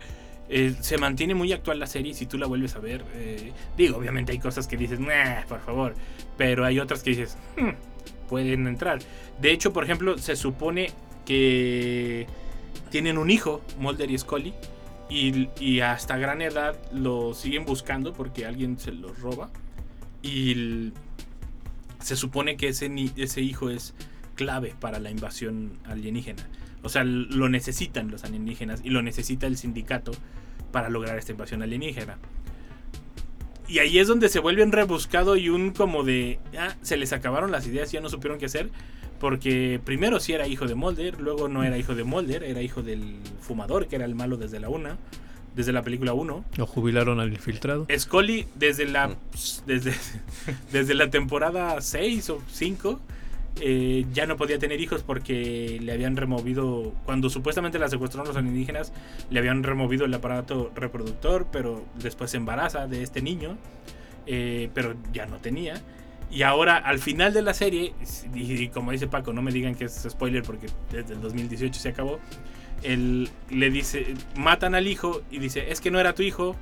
eh, 0.51 0.75
se 0.81 0.97
mantiene 0.97 1.35
muy 1.35 1.53
actual 1.53 1.79
la 1.79 1.87
serie 1.87 2.15
si 2.15 2.25
tú 2.27 2.39
la 2.39 2.47
vuelves 2.47 2.75
a 2.75 2.79
ver. 2.81 3.05
eh, 3.15 3.53
digo, 3.77 3.99
obviamente 3.99 4.33
hay 4.33 4.39
cosas 4.39 4.67
que 4.67 4.77
dices, 4.77 4.99
nah, 4.99 5.43
por 5.49 5.61
favor. 5.61 5.95
Pero 6.37 6.65
hay 6.65 6.81
otras 6.81 7.03
que 7.03 7.11
dices, 7.11 7.37
"Hmm, 7.57 7.71
pueden 8.29 8.67
entrar. 8.67 8.99
De 9.41 9.53
hecho, 9.53 9.73
por 9.73 9.85
ejemplo, 9.85 10.17
se 10.19 10.37
supone 10.37 10.91
que 11.27 12.27
tienen 12.89 13.19
un 13.19 13.31
hijo, 13.31 13.63
Mulder 13.79 14.11
y 14.11 14.19
Scully. 14.19 14.55
Y, 15.11 15.81
hasta 15.81 16.19
gran 16.19 16.43
edad 16.43 16.77
lo 16.93 17.33
siguen 17.33 17.65
buscando 17.65 18.13
porque 18.13 18.45
alguien 18.45 18.79
se 18.79 18.93
los 18.93 19.19
roba. 19.21 19.51
Y 20.23 20.93
se 22.01 22.17
supone 22.17 22.57
que 22.57 22.69
ese, 22.69 23.41
hijo 23.41 23.71
es 23.71 23.95
clave 24.35 24.75
para 24.79 24.99
la 24.99 25.11
invasión 25.11 25.79
alienígena. 25.85 26.47
O 26.83 26.89
sea, 26.89 27.05
lo 27.05 27.49
necesitan 27.49 28.11
los 28.11 28.25
alienígenas 28.25 28.81
y 28.85 28.91
lo 28.91 29.03
necesita 29.03 29.47
el 29.47 29.57
sindicato 29.57 30.13
para 30.71 30.91
lograr 30.91 31.19
esta 31.19 31.33
invasión 31.33 31.63
alienígena. 31.63 32.19
Y 33.67 33.81
ahí 33.81 33.99
es 33.99 34.09
donde 34.09 34.29
se 34.29 34.39
vuelve 34.39 34.63
un 34.63 34.73
rebuscado 34.73 35.37
y 35.37 35.49
un 35.49 35.73
como 35.73 36.03
de... 36.03 36.39
Ah, 36.59 36.75
se 36.83 36.97
les 36.97 37.13
acabaron 37.13 37.51
las 37.51 37.67
ideas, 37.67 37.93
ya 37.93 38.01
no 38.01 38.09
supieron 38.09 38.39
qué 38.39 38.47
hacer. 38.47 38.71
Porque 39.21 39.81
primero 39.85 40.21
sí 40.21 40.33
era 40.33 40.47
hijo 40.47 40.67
de 40.67 40.75
Mulder, 40.75 41.21
luego 41.21 41.49
no 41.49 41.65
era 41.65 41.77
hijo 41.77 41.95
de 41.95 42.05
Mulder, 42.05 42.45
era 42.45 42.63
hijo 42.63 42.83
del 42.83 43.17
fumador, 43.41 43.87
que 43.89 43.97
era 43.97 44.05
el 44.05 44.15
malo 44.15 44.37
desde 44.37 44.61
la 44.61 44.69
una, 44.69 44.97
desde 45.57 45.73
la 45.73 45.83
película 45.83 46.13
1. 46.13 46.45
Lo 46.57 46.67
jubilaron 46.67 47.19
al 47.19 47.33
infiltrado. 47.33 47.87
Scully 47.97 48.47
desde 48.55 48.87
la 48.87 49.17
desde, 49.67 49.93
desde 50.73 50.95
la 50.95 51.11
temporada 51.11 51.81
6 51.81 52.31
o 52.31 52.43
5 52.49 53.01
eh, 53.61 54.07
ya 54.13 54.27
no 54.27 54.37
podía 54.37 54.59
tener 54.59 54.81
hijos 54.81 55.03
porque 55.03 55.81
le 55.83 55.91
habían 55.91 56.17
removido 56.17 56.93
cuando 57.05 57.29
supuestamente 57.29 57.81
la 57.81 57.89
secuestraron 57.89 58.29
los 58.29 58.37
alienígenas 58.37 58.93
le 59.31 59.41
habían 59.41 59.65
removido 59.65 60.05
el 60.05 60.15
aparato 60.15 60.71
reproductor 60.77 61.49
pero 61.51 61.85
después 62.01 62.31
se 62.31 62.37
embaraza 62.37 62.87
de 62.87 63.03
este 63.03 63.21
niño 63.21 63.59
eh, 64.27 64.71
pero 64.75 64.95
ya 65.13 65.27
no 65.27 65.39
tenía 65.39 65.83
y 66.31 66.43
ahora 66.43 66.77
al 66.77 66.99
final 66.99 67.33
de 67.33 67.43
la 67.43 67.55
serie 67.55 67.95
y, 68.35 68.69
como 68.69 68.93
dice 68.93 69.07
Paco 69.07 69.33
no 69.33 69.43
me 69.43 69.51
digan 69.51 69.75
que 69.75 69.85
es 69.85 70.07
spoiler 70.09 70.43
porque 70.43 70.67
desde 70.91 71.15
el 71.15 71.21
2018 71.21 71.81
se 71.81 71.89
acabó 71.89 72.21
él 72.83 73.31
le 73.51 73.71
dice 73.71 74.15
matan 74.37 74.75
al 74.75 74.87
hijo 74.87 75.23
y 75.31 75.39
dice 75.39 75.71
es 75.71 75.81
que 75.81 75.91
no 75.91 75.99
era 76.01 76.15
tu 76.15 76.23
hijo 76.23 76.55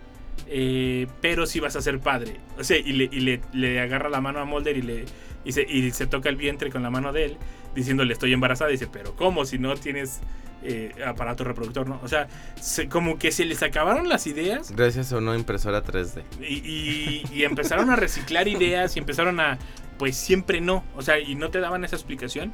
eh, 0.48 1.06
pero 1.20 1.46
sí 1.46 1.60
vas 1.60 1.76
a 1.76 1.82
ser 1.82 1.98
padre. 1.98 2.36
O 2.58 2.64
sea, 2.64 2.76
y, 2.76 2.92
le, 2.92 3.04
y 3.10 3.40
le, 3.52 3.80
agarra 3.80 4.08
la 4.08 4.20
mano 4.20 4.40
a 4.40 4.44
Mulder 4.44 4.76
y 4.76 4.82
le 4.82 5.04
y 5.44 5.60
y 5.60 5.90
se 5.92 6.06
toca 6.06 6.28
el 6.28 6.36
vientre 6.36 6.70
con 6.70 6.82
la 6.82 6.90
mano 6.90 7.12
de 7.12 7.24
él, 7.24 7.36
diciéndole 7.74 8.12
estoy 8.12 8.32
embarazada. 8.32 8.70
Dice, 8.70 8.86
pero 8.86 9.14
¿cómo? 9.16 9.44
Si 9.44 9.58
no 9.58 9.74
tienes 9.76 10.20
eh, 10.68 10.92
aparato 11.06 11.44
reproductor, 11.44 11.88
¿no? 11.88 12.00
O 12.02 12.08
sea, 12.08 12.28
se- 12.60 12.88
como 12.88 13.18
que 13.18 13.30
se 13.32 13.44
les 13.44 13.62
acabaron 13.62 14.08
las 14.08 14.26
ideas 14.26 14.72
Gracias 14.72 15.12
a 15.12 15.18
una 15.18 15.34
impresora 15.36 15.82
3D. 15.82 16.22
y, 16.40 16.54
y- 16.54 17.22
y 17.32 17.44
empezaron 17.44 17.90
a 17.90 17.96
reciclar 17.96 18.48
ideas 18.48 18.96
y 18.96 18.98
empezaron 18.98 19.38
a, 19.40 19.58
pues 19.98 20.16
siempre 20.16 20.60
no, 20.60 20.84
o 20.96 21.02
sea, 21.02 21.18
y 21.18 21.34
no 21.34 21.50
te 21.50 21.60
daban 21.60 21.84
esa 21.84 21.96
explicación. 21.96 22.52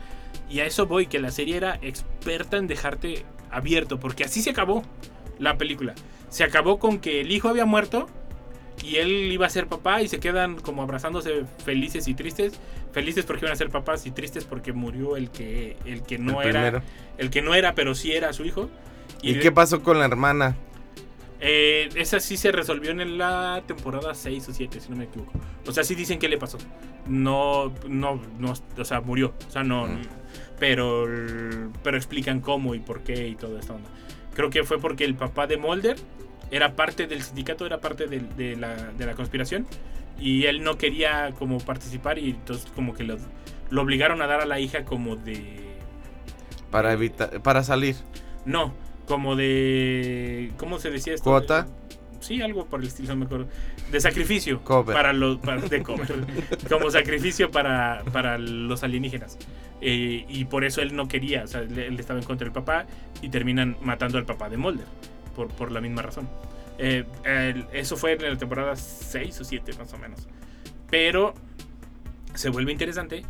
Y 0.48 0.60
a 0.60 0.66
eso 0.66 0.86
voy, 0.86 1.06
que 1.06 1.18
la 1.18 1.30
serie 1.30 1.56
era 1.56 1.78
experta 1.82 2.56
en 2.58 2.66
dejarte 2.66 3.24
abierto, 3.50 3.98
porque 3.98 4.24
así 4.24 4.42
se 4.42 4.50
acabó 4.50 4.82
la 5.38 5.56
película. 5.56 5.94
Se 6.28 6.44
acabó 6.44 6.78
con 6.78 6.98
que 6.98 7.20
el 7.20 7.30
hijo 7.32 7.48
había 7.48 7.64
muerto 7.64 8.08
y 8.82 8.96
él 8.96 9.30
iba 9.32 9.46
a 9.46 9.50
ser 9.50 9.66
papá 9.66 10.02
y 10.02 10.08
se 10.08 10.18
quedan 10.18 10.56
como 10.56 10.82
abrazándose 10.82 11.44
felices 11.64 12.08
y 12.08 12.14
tristes. 12.14 12.58
Felices 12.92 13.24
porque 13.24 13.44
iban 13.44 13.52
a 13.52 13.56
ser 13.56 13.70
papás 13.70 14.06
y 14.06 14.10
tristes 14.10 14.44
porque 14.44 14.72
murió 14.72 15.16
el 15.16 15.30
que, 15.30 15.76
el 15.84 16.02
que 16.02 16.18
no 16.18 16.42
El 16.42 16.48
era. 16.48 16.60
primero. 16.60 16.82
El 17.18 17.30
que 17.30 17.42
no 17.42 17.54
era, 17.54 17.74
pero 17.74 17.94
sí 17.94 18.12
era 18.12 18.32
su 18.32 18.44
hijo. 18.44 18.70
¿Y, 19.22 19.38
qué 19.38 19.52
pasó 19.52 19.82
con 19.82 19.98
la 19.98 20.04
hermana? 20.06 20.56
eh, 21.44 21.88
esa 21.96 22.20
sí 22.20 22.36
se 22.36 22.52
resolvió 22.52 22.92
en 22.92 23.18
la 23.18 23.62
temporada 23.66 24.14
6 24.14 24.48
o 24.48 24.52
7, 24.52 24.80
si 24.80 24.90
no 24.90 24.96
me 24.96 25.04
equivoco. 25.04 25.32
O 25.66 25.72
sea, 25.72 25.82
sí 25.82 25.96
dicen 25.96 26.20
qué 26.20 26.28
le 26.28 26.38
pasó. 26.38 26.56
No, 27.06 27.72
no, 27.88 28.22
no, 28.38 28.54
o 28.78 28.84
sea, 28.84 29.00
murió. 29.00 29.34
O 29.48 29.50
sea, 29.50 29.64
no. 29.64 29.86
Mm. 29.86 30.02
Pero, 30.60 31.06
pero 31.82 31.96
explican 31.96 32.40
cómo 32.40 32.76
y 32.76 32.78
por 32.78 33.00
qué 33.02 33.26
y 33.26 33.34
toda 33.34 33.58
esta 33.58 33.74
onda. 33.74 33.90
Creo 34.34 34.50
que 34.50 34.62
fue 34.62 34.78
porque 34.78 35.04
el 35.04 35.16
papá 35.16 35.48
de 35.48 35.56
Mulder 35.56 35.96
era 36.52 36.76
parte 36.76 37.06
del 37.06 37.22
sindicato, 37.22 37.64
era 37.64 37.80
parte 37.80 38.06
de, 38.06 38.56
la, 38.56 38.76
de 38.92 39.06
la 39.06 39.14
conspiración. 39.14 39.66
Y 40.20 40.44
él 40.44 40.62
no 40.62 40.76
quería 40.76 41.32
como 41.38 41.58
participar 41.58 42.18
y 42.18 42.30
entonces 42.30 42.70
como 42.74 42.94
que 42.94 43.04
lo, 43.04 43.16
lo 43.70 43.82
obligaron 43.82 44.20
a 44.20 44.26
dar 44.26 44.42
a 44.42 44.46
la 44.46 44.60
hija 44.60 44.84
como 44.84 45.16
de... 45.16 45.56
Para 46.70 46.92
evitar, 46.92 47.42
para 47.42 47.64
salir. 47.64 47.96
No, 48.44 48.74
como 49.06 49.34
de... 49.34 50.52
¿Cómo 50.58 50.78
se 50.78 50.90
decía 50.90 51.14
esto? 51.14 51.24
¿Cuota? 51.24 51.66
Sí, 52.20 52.42
algo 52.42 52.66
por 52.66 52.80
el 52.80 52.86
estilo, 52.86 53.08
no 53.08 53.20
me 53.20 53.24
acuerdo. 53.24 53.48
De 53.90 54.00
sacrificio. 54.00 54.62
Cover. 54.62 54.94
Para 54.94 55.14
los, 55.14 55.38
para, 55.38 55.62
de 55.62 55.82
cover. 55.82 56.06
como 56.68 56.90
sacrificio 56.90 57.50
para, 57.50 58.04
para 58.12 58.36
los 58.36 58.82
alienígenas. 58.82 59.38
Eh, 59.80 60.26
y 60.28 60.44
por 60.44 60.64
eso 60.64 60.82
él 60.82 60.94
no 60.94 61.08
quería, 61.08 61.44
o 61.44 61.46
sea, 61.46 61.62
él, 61.62 61.76
él 61.78 61.98
estaba 61.98 62.20
en 62.20 62.26
contra 62.26 62.44
del 62.44 62.52
papá 62.52 62.86
y 63.22 63.30
terminan 63.30 63.76
matando 63.80 64.18
al 64.18 64.26
papá 64.26 64.50
de 64.50 64.58
Mulder. 64.58 64.86
Por, 65.34 65.48
por 65.48 65.72
la 65.72 65.80
misma 65.80 66.02
razón. 66.02 66.28
Eh, 66.78 67.04
eso 67.72 67.96
fue 67.96 68.12
en 68.12 68.22
la 68.22 68.36
temporada 68.36 68.76
6 68.76 69.40
o 69.40 69.44
7 69.44 69.72
más 69.78 69.92
o 69.92 69.98
menos. 69.98 70.26
Pero 70.90 71.34
se 72.34 72.50
vuelve 72.50 72.72
interesante 72.72 73.24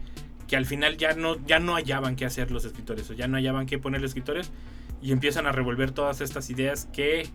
que 0.49 0.57
al 0.57 0.67
final 0.67 0.97
ya 0.97 1.15
no, 1.15 1.45
ya 1.47 1.59
no 1.59 1.75
hallaban 1.75 2.17
qué 2.17 2.25
hacer 2.25 2.51
los 2.51 2.65
escritores, 2.65 3.09
o 3.11 3.15
ya 3.15 3.27
no 3.29 3.37
hallaban 3.37 3.67
qué 3.67 3.79
poner 3.79 4.01
los 4.01 4.11
escritores 4.11 4.51
y 5.01 5.13
empiezan 5.13 5.47
a 5.47 5.53
revolver 5.53 5.91
todas 5.91 6.21
estas 6.21 6.51
ideas 6.51 6.89
que 6.93 7.27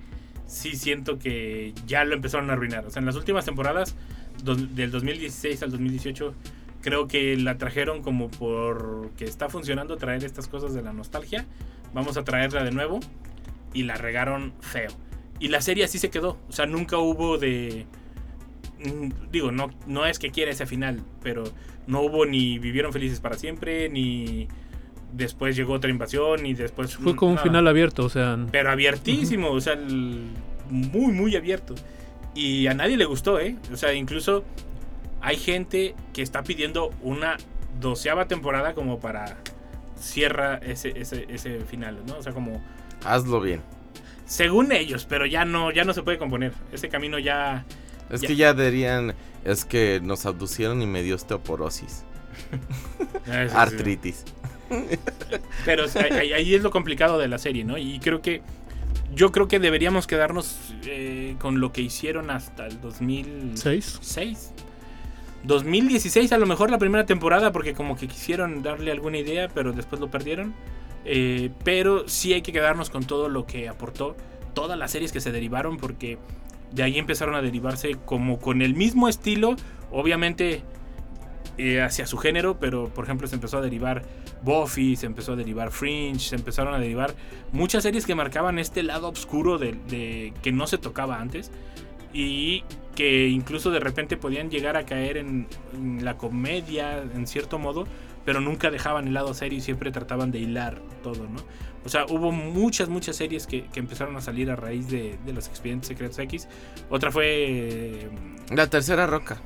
sí 0.45 0.76
siento 0.76 1.20
que 1.20 1.74
ya 1.86 2.05
lo 2.05 2.15
empezaron 2.15 2.49
a 2.49 2.53
arruinar. 2.53 2.86
O 2.86 2.89
sea, 2.89 2.99
en 2.99 3.05
las 3.05 3.15
últimas 3.15 3.45
temporadas, 3.45 3.95
del 4.43 4.91
2016 4.91 5.63
al 5.63 5.72
2018, 5.72 6.34
creo 6.82 7.07
que 7.07 7.36
la 7.38 7.57
trajeron 7.57 8.01
como 8.01 8.30
porque 8.30 9.26
está 9.26 9.49
funcionando 9.49 9.97
traer 9.97 10.24
estas 10.24 10.47
cosas 10.47 10.74
de 10.74 10.82
la 10.82 10.93
nostalgia. 10.93 11.45
Vamos 11.93 12.18
a 12.18 12.24
traerla 12.24 12.63
de 12.63 12.72
nuevo 12.72 12.99
y 13.74 13.84
la 13.84 13.95
regaron 13.95 14.53
feo. 14.59 14.89
Y 15.39 15.49
la 15.49 15.61
serie 15.61 15.84
así 15.84 15.99
se 15.99 16.09
quedó. 16.09 16.38
O 16.49 16.51
sea, 16.51 16.65
nunca 16.65 16.97
hubo 16.97 17.38
de... 17.38 17.86
mm, 18.84 19.30
Digo, 19.32 19.51
no, 19.51 19.70
no 19.86 20.05
es 20.05 20.20
que 20.20 20.32
quiera 20.32 20.51
ese 20.51 20.65
final, 20.65 21.01
pero 21.22 21.43
no 21.86 22.01
hubo 22.01 22.26
ni 22.26 22.59
vivieron 22.59 22.91
felices 22.91 23.20
para 23.20 23.38
siempre, 23.38 23.88
ni 23.89 24.47
después 25.13 25.55
llegó 25.55 25.74
otra 25.74 25.89
invasión, 25.89 26.45
y 26.45 26.53
después... 26.53 26.95
Fue 26.97 27.15
como 27.15 27.32
un 27.34 27.38
final 27.38 27.68
abierto, 27.68 28.03
o 28.05 28.09
sea. 28.09 28.38
Pero 28.51 28.72
abiertísimo, 28.72 29.51
o 29.51 29.61
sea, 29.61 29.74
el- 29.74 30.28
muy, 30.70 31.13
muy 31.13 31.36
abierto. 31.36 31.76
Y 32.36 32.68
a 32.68 32.74
nadie 32.74 32.97
le 32.97 33.05
gustó, 33.05 33.39
¿eh? 33.39 33.55
O 33.72 33.78
sea, 33.78 33.93
incluso 33.93 34.43
hay 35.22 35.38
gente 35.38 35.95
que 36.13 36.22
está 36.22 36.43
pidiendo 36.43 36.91
una 37.01 37.38
doceava 37.80 38.28
temporada 38.28 38.74
como 38.74 38.99
para 38.99 39.38
cierra 39.99 40.57
ese, 40.57 40.93
ese, 40.99 41.26
ese 41.30 41.61
final, 41.61 41.99
¿no? 42.05 42.18
O 42.18 42.22
sea, 42.22 42.34
como 42.34 42.61
Hazlo 43.05 43.39
bien. 43.41 43.61
según 44.25 44.71
ellos, 44.71 45.05
pero 45.07 45.25
ya 45.25 45.45
no, 45.45 45.71
ya 45.71 45.83
no 45.85 45.93
se 45.93 46.03
puede 46.03 46.17
componer. 46.17 46.53
Ese 46.71 46.89
camino 46.89 47.17
ya... 47.19 47.65
Es 48.09 48.21
Ya. 48.21 48.27
que 48.27 48.35
ya 48.35 48.53
dirían, 48.53 49.13
es 49.45 49.63
que 49.65 49.99
nos 50.03 50.25
abducieron 50.25 50.81
y 50.81 50.87
me 50.87 51.03
dio 51.03 51.15
osteoporosis. 51.15 52.03
Ah, 53.29 53.43
sí, 53.43 53.49
sí. 53.49 53.55
Artritis. 53.57 54.23
Pero 55.65 55.85
o 55.85 55.87
sea, 55.89 56.03
ahí, 56.03 56.31
ahí 56.31 56.55
es 56.55 56.61
lo 56.63 56.71
complicado 56.71 57.17
de 57.17 57.27
la 57.27 57.37
serie, 57.39 57.65
¿no? 57.65 57.77
Y 57.77 57.99
creo 57.99 58.21
que 58.21 58.41
yo 59.13 59.31
creo 59.33 59.47
que 59.49 59.59
deberíamos 59.59 60.07
quedarnos 60.07 60.57
eh, 60.85 61.35
con 61.39 61.59
lo 61.59 61.73
que 61.73 61.81
hicieron 61.81 62.29
hasta 62.29 62.67
el 62.67 62.79
2006. 62.79 63.99
¿Seis? 64.01 64.51
2016 65.43 66.31
a 66.31 66.37
lo 66.37 66.45
mejor 66.45 66.71
la 66.71 66.77
primera 66.77 67.05
temporada 67.05 67.51
porque 67.51 67.73
como 67.73 67.95
que 67.97 68.07
quisieron 68.07 68.63
darle 68.63 68.91
alguna 68.91 69.17
idea, 69.17 69.49
pero 69.49 69.73
después 69.73 69.99
lo 69.99 70.09
perdieron. 70.09 70.53
Eh, 71.09 71.51
pero 71.63 72.07
sí 72.09 72.33
hay 72.33 72.41
que 72.41 72.51
quedarnos 72.51 72.89
con 72.89 73.05
todo 73.05 73.29
lo 73.29 73.45
que 73.45 73.69
aportó 73.69 74.17
todas 74.53 74.77
las 74.77 74.91
series 74.91 75.13
que 75.13 75.21
se 75.21 75.31
derivaron 75.31 75.77
porque 75.77 76.17
de 76.71 76.83
ahí 76.83 76.97
empezaron 76.97 77.35
a 77.35 77.41
derivarse 77.41 77.95
como 78.05 78.39
con 78.39 78.61
el 78.61 78.73
mismo 78.73 79.07
estilo. 79.07 79.55
Obviamente 79.89 80.63
eh, 81.57 81.81
hacia 81.81 82.05
su 82.07 82.17
género, 82.17 82.59
pero 82.59 82.89
por 82.89 83.05
ejemplo 83.05 83.25
se 83.27 83.35
empezó 83.35 83.59
a 83.59 83.61
derivar 83.61 84.03
Buffy, 84.41 84.97
se 84.97 85.05
empezó 85.05 85.33
a 85.33 85.35
derivar 85.37 85.71
Fringe, 85.71 86.19
se 86.19 86.35
empezaron 86.35 86.73
a 86.73 86.79
derivar 86.79 87.15
muchas 87.53 87.83
series 87.83 88.05
que 88.05 88.13
marcaban 88.13 88.59
este 88.59 88.83
lado 88.83 89.07
oscuro 89.07 89.57
de, 89.57 90.33
que 90.41 90.51
no 90.51 90.67
se 90.67 90.77
tocaba 90.77 91.21
antes 91.21 91.51
y 92.11 92.63
que 92.95 93.29
incluso 93.29 93.71
de 93.71 93.79
repente 93.79 94.17
podían 94.17 94.49
llegar 94.49 94.75
a 94.75 94.85
caer 94.85 95.17
en 95.17 95.47
la 96.01 96.17
comedia 96.17 97.01
en 97.01 97.27
cierto 97.27 97.59
modo, 97.59 97.87
pero 98.28 98.41
nunca 98.41 98.69
dejaban 98.69 99.07
el 99.07 99.13
lado 99.13 99.34
serio 99.34 99.57
y 99.57 99.61
siempre 99.61 99.89
trataban 99.89 100.32
de 100.32 100.39
hilar 100.39 100.82
todo, 101.01 101.23
¿no? 101.30 101.39
O 101.86 101.88
sea, 101.89 102.05
hubo 102.09 102.34
muchas, 102.34 102.89
muchas 102.89 103.15
series 103.15 103.47
que, 103.47 103.67
que 103.67 103.80
empezaron 103.80 104.17
a 104.17 104.21
salir 104.21 104.51
a 104.51 104.57
raíz 104.57 104.89
de, 104.89 105.17
de 105.25 105.32
los 105.32 105.47
expedientes 105.47 105.88
secretos 105.88 106.19
X. 106.19 106.49
Otra 106.89 107.09
fue... 107.09 107.25
eh, 107.28 108.09
La 108.49 108.67
tercera 108.67 109.07
roca. 109.07 109.38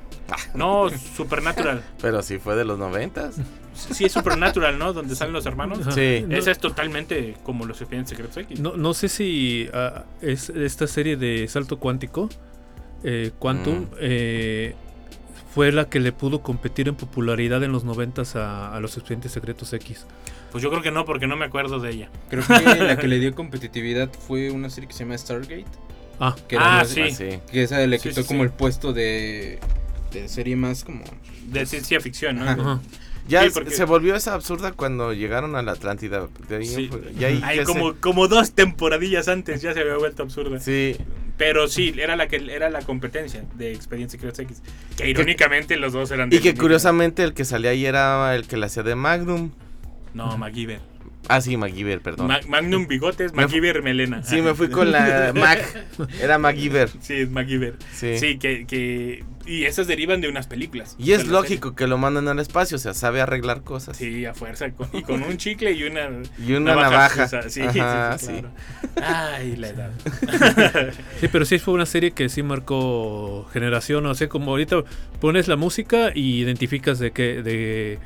no, 0.56 0.90
Supernatural. 0.90 1.84
Pero 2.02 2.24
sí 2.24 2.40
fue 2.40 2.56
de 2.56 2.66
los 2.66 2.80
noventas. 2.80 3.36
Sí, 3.76 4.06
es 4.06 4.14
Supernatural, 4.14 4.80
¿no? 4.80 4.94
Donde 4.94 5.16
salen 5.16 5.34
los 5.34 5.46
hermanos. 5.46 5.82
Sí. 5.94 6.26
Esa 6.32 6.50
es 6.50 6.58
totalmente 6.58 7.36
como 7.44 7.66
los 7.68 7.80
expedientes 7.82 8.10
secretos 8.10 8.38
X. 8.38 8.60
No, 8.60 8.76
no 8.76 8.96
sé 8.96 9.10
si 9.10 9.70
ah, 9.76 10.06
es 10.24 10.50
esta 10.50 10.88
serie 10.88 11.18
de 11.18 11.48
salto 11.48 11.78
cuántico, 11.78 12.30
eh, 13.04 13.30
Quantum, 13.38 13.82
Mm. 13.82 13.88
eh, 14.00 14.76
fue 15.54 15.72
la 15.72 15.89
que 15.89 15.99
le 15.99 16.12
pudo 16.12 16.41
competir 16.41 16.88
en 16.88 16.95
popularidad 16.95 17.64
en 17.64 17.72
los 17.72 17.84
noventas 17.84 18.36
a, 18.36 18.74
a 18.76 18.80
los 18.80 18.95
expedientes 18.97 19.32
secretos 19.32 19.72
X. 19.74 20.06
Pues 20.52 20.64
yo 20.64 20.70
creo 20.70 20.82
que 20.82 20.91
no, 20.91 21.06
porque 21.06 21.28
no 21.28 21.36
me 21.38 21.45
acuerdo 21.45 21.80
de 21.80 21.91
ella. 21.91 22.10
Creo 22.30 22.43
que 22.45 22.54
la 22.84 22.97
que 22.97 23.08
le 23.08 23.20
dio 23.20 23.34
competitividad 23.36 24.10
fue 24.28 24.52
una 24.52 24.70
serie 24.70 24.88
que 24.88 24.93
se 24.93 25.04
llama 25.04 25.18
Stargate. 25.18 25.66
Ah, 26.20 26.36
Que 26.47 26.56
era 26.56 26.66
Ah, 26.76 26.78
más- 26.80 26.89
sí. 26.89 27.02
Ah, 27.02 27.10
sí. 27.12 27.39
Que 27.52 27.64
esa 27.64 27.80
le 27.86 27.97
Sí, 27.99 28.10
quitó 28.10 28.22
sí, 28.22 28.28
como 28.28 28.41
sí. 28.41 28.45
el 28.47 28.52
puesto 28.52 28.93
de, 28.93 29.60
de 30.14 30.28
serie 30.30 30.56
más 30.56 30.84
como... 30.84 31.04
De 31.47 31.66
ciencia 31.66 31.99
ficción, 31.99 32.38
¿no? 32.38 32.43
Ajá. 32.43 32.54
ajá. 32.62 32.80
Ya 33.28 33.41
Sí, 33.41 33.47
es- 33.47 33.54
porque- 33.54 33.72
se 33.72 33.86
volvió 33.86 34.16
esa 34.16 34.34
absurda 34.34 34.72
cuando 34.72 35.14
llegaron 35.14 35.56
a 35.56 35.62
la 35.62 35.72
Atlántida. 35.74 36.28
De 36.47 36.58
ahí, 36.58 36.66
Sí. 36.66 36.89
ahí 37.24 37.41
Hay 37.43 37.58
ya 37.58 37.66
se- 37.66 37.74
como, 37.74 37.95
como 37.95 38.28
dos 38.28 38.52
temporadillas 38.54 39.28
antes 39.28 39.62
ya 39.62 39.74
se 39.74 39.80
había 39.82 39.95
vuelto 39.97 40.24
absurda. 40.24 40.60
Sí, 40.60 40.95
Pero 41.42 41.68
sí, 41.68 41.92
era 41.98 42.16
la 42.16 42.28
que 42.28 42.36
era 42.36 42.70
la 42.70 42.84
competencia 42.84 43.44
de 43.56 43.74
Expedientes 43.74 44.12
Secretos 44.12 44.38
X. 44.38 44.62
Que 44.96 45.10
irónicamente 45.10 45.76
los 45.76 45.92
dos 45.92 46.12
eran 46.12 46.30
de 46.30 46.36
y 46.36 46.39
que 46.39 46.54
curiosamente 46.54 47.24
el 47.24 47.34
que 47.34 47.46
salía 47.46 47.72
ahí 47.72 47.84
era 47.84 48.36
el 48.36 48.46
que 48.48 48.58
le 48.58 48.68
hacía 48.68 48.84
de 48.84 48.94
Magnum. 48.94 49.50
No, 50.14 50.38
MacGyver. 50.38 50.80
Ah, 51.28 51.40
sí, 51.40 51.56
MacGyver, 51.56 52.02
perdón. 52.02 52.28
Ma- 52.28 52.40
Magnum 52.48 52.88
Bigotes, 52.88 53.32
Me 53.34 53.44
MacGyver 53.44 53.82
Melena. 53.84 54.24
sí, 54.24 54.42
me 54.42 54.54
fui 54.56 54.70
con 54.70 54.92
la 54.92 55.32
Mac. 55.36 55.64
Era 56.22 56.38
MacGyver. 56.38 56.90
Sí, 57.00 57.14
es 57.14 57.30
MacGyver. 57.30 57.76
Sí. 57.94 58.18
Sí, 58.18 58.38
que, 58.40 58.66
que. 58.66 59.24
Y 59.46 59.64
esas 59.66 59.88
derivan 59.88 60.22
de 60.22 60.30
unas 60.30 60.46
películas. 60.48 60.96
Y 61.00 61.14
es 61.14 61.28
lógico 61.28 61.74
que 61.76 61.88
lo 61.88 61.98
mandan 61.98 62.28
al 62.28 62.40
espacio, 62.40 62.78
o 62.78 62.80
sea, 62.80 62.94
sabe 62.94 63.22
arreglar 63.22 63.64
cosas. 63.64 63.98
Sí, 63.98 64.26
a 64.26 64.34
fuerza. 64.34 64.70
con- 64.72 64.90
y 64.94 65.04
con 65.04 65.24
un 65.24 65.38
chicle 65.38 65.72
y 65.72 65.84
una. 65.84 66.10
Y 66.46 66.54
una 66.54 66.76
navaja. 66.76 67.28
Sí, 67.50 67.62
Ajá, 67.62 68.18
sí, 68.18 68.26
sí. 68.26 68.32
sí, 68.34 68.42
claro. 68.42 68.52
Ay, 69.02 69.56
la 69.56 69.68
edad. 69.70 69.92
Sí, 71.20 71.28
pero 71.32 71.46
sí 71.46 71.60
fue 71.60 71.74
una 71.74 71.86
serie 71.86 72.12
que 72.12 72.30
sí 72.30 72.44
marcó 72.44 73.48
generación. 73.54 74.06
O 74.06 74.16
sea, 74.16 74.28
como 74.28 74.52
ahorita 74.52 74.84
pones 75.20 75.48
la 75.48 75.56
música 75.56 76.12
y 76.14 76.42
identificas 76.42 77.00
de 77.00 77.12
qué, 77.12 77.42
de, 77.44 78.00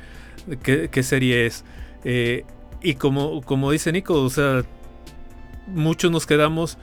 de 0.46 0.56
qué, 0.58 0.88
qué 0.90 1.02
serie 1.02 1.46
es. 1.46 1.64
Eh, 2.04 2.44
y 2.82 2.94
como, 2.94 3.42
como 3.42 3.70
dice 3.70 3.92
Nico, 3.92 4.22
o 4.22 4.30
sea, 4.30 4.64
muchos 5.66 6.10
nos 6.10 6.26
quedamos 6.26 6.78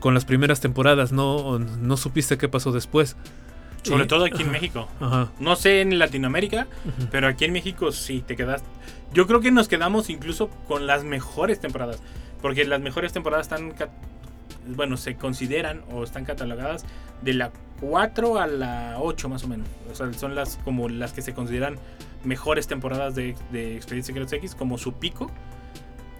con 0.00 0.14
las 0.14 0.24
primeras 0.24 0.60
temporadas. 0.60 1.12
No, 1.12 1.58
no 1.58 1.96
supiste 1.96 2.38
qué 2.38 2.48
pasó 2.48 2.72
después. 2.72 3.16
Sobre 3.82 4.06
todo 4.06 4.24
aquí 4.24 4.42
en 4.42 4.50
México. 4.50 4.88
Ajá. 5.00 5.30
No 5.40 5.56
sé 5.56 5.80
en 5.80 5.98
Latinoamérica, 5.98 6.68
pero 7.10 7.26
aquí 7.26 7.44
en 7.44 7.52
México 7.52 7.90
sí 7.90 8.22
te 8.24 8.36
quedas. 8.36 8.62
Yo 9.12 9.26
creo 9.26 9.40
que 9.40 9.50
nos 9.50 9.68
quedamos 9.68 10.08
incluso 10.08 10.48
con 10.68 10.86
las 10.86 11.04
mejores 11.04 11.60
temporadas. 11.60 12.00
Porque 12.40 12.64
las 12.64 12.80
mejores 12.80 13.12
temporadas 13.12 13.46
están. 13.46 13.74
Bueno, 14.66 14.96
se 14.96 15.16
consideran 15.16 15.82
o 15.90 16.04
están 16.04 16.24
catalogadas 16.24 16.84
de 17.22 17.34
la 17.34 17.50
4 17.80 18.38
a 18.38 18.46
la 18.46 18.96
8 19.00 19.28
más 19.28 19.42
o 19.44 19.48
menos. 19.48 19.66
O 19.90 19.94
sea, 19.94 20.12
son 20.12 20.36
las 20.36 20.58
como 20.64 20.88
las 20.88 21.12
que 21.12 21.22
se 21.22 21.34
consideran 21.34 21.76
mejores 22.24 22.66
temporadas 22.66 23.14
de, 23.14 23.34
de 23.50 23.76
Expedientes 23.76 24.06
Secretos 24.06 24.32
X, 24.32 24.54
como 24.54 24.78
su 24.78 24.94
pico. 24.94 25.30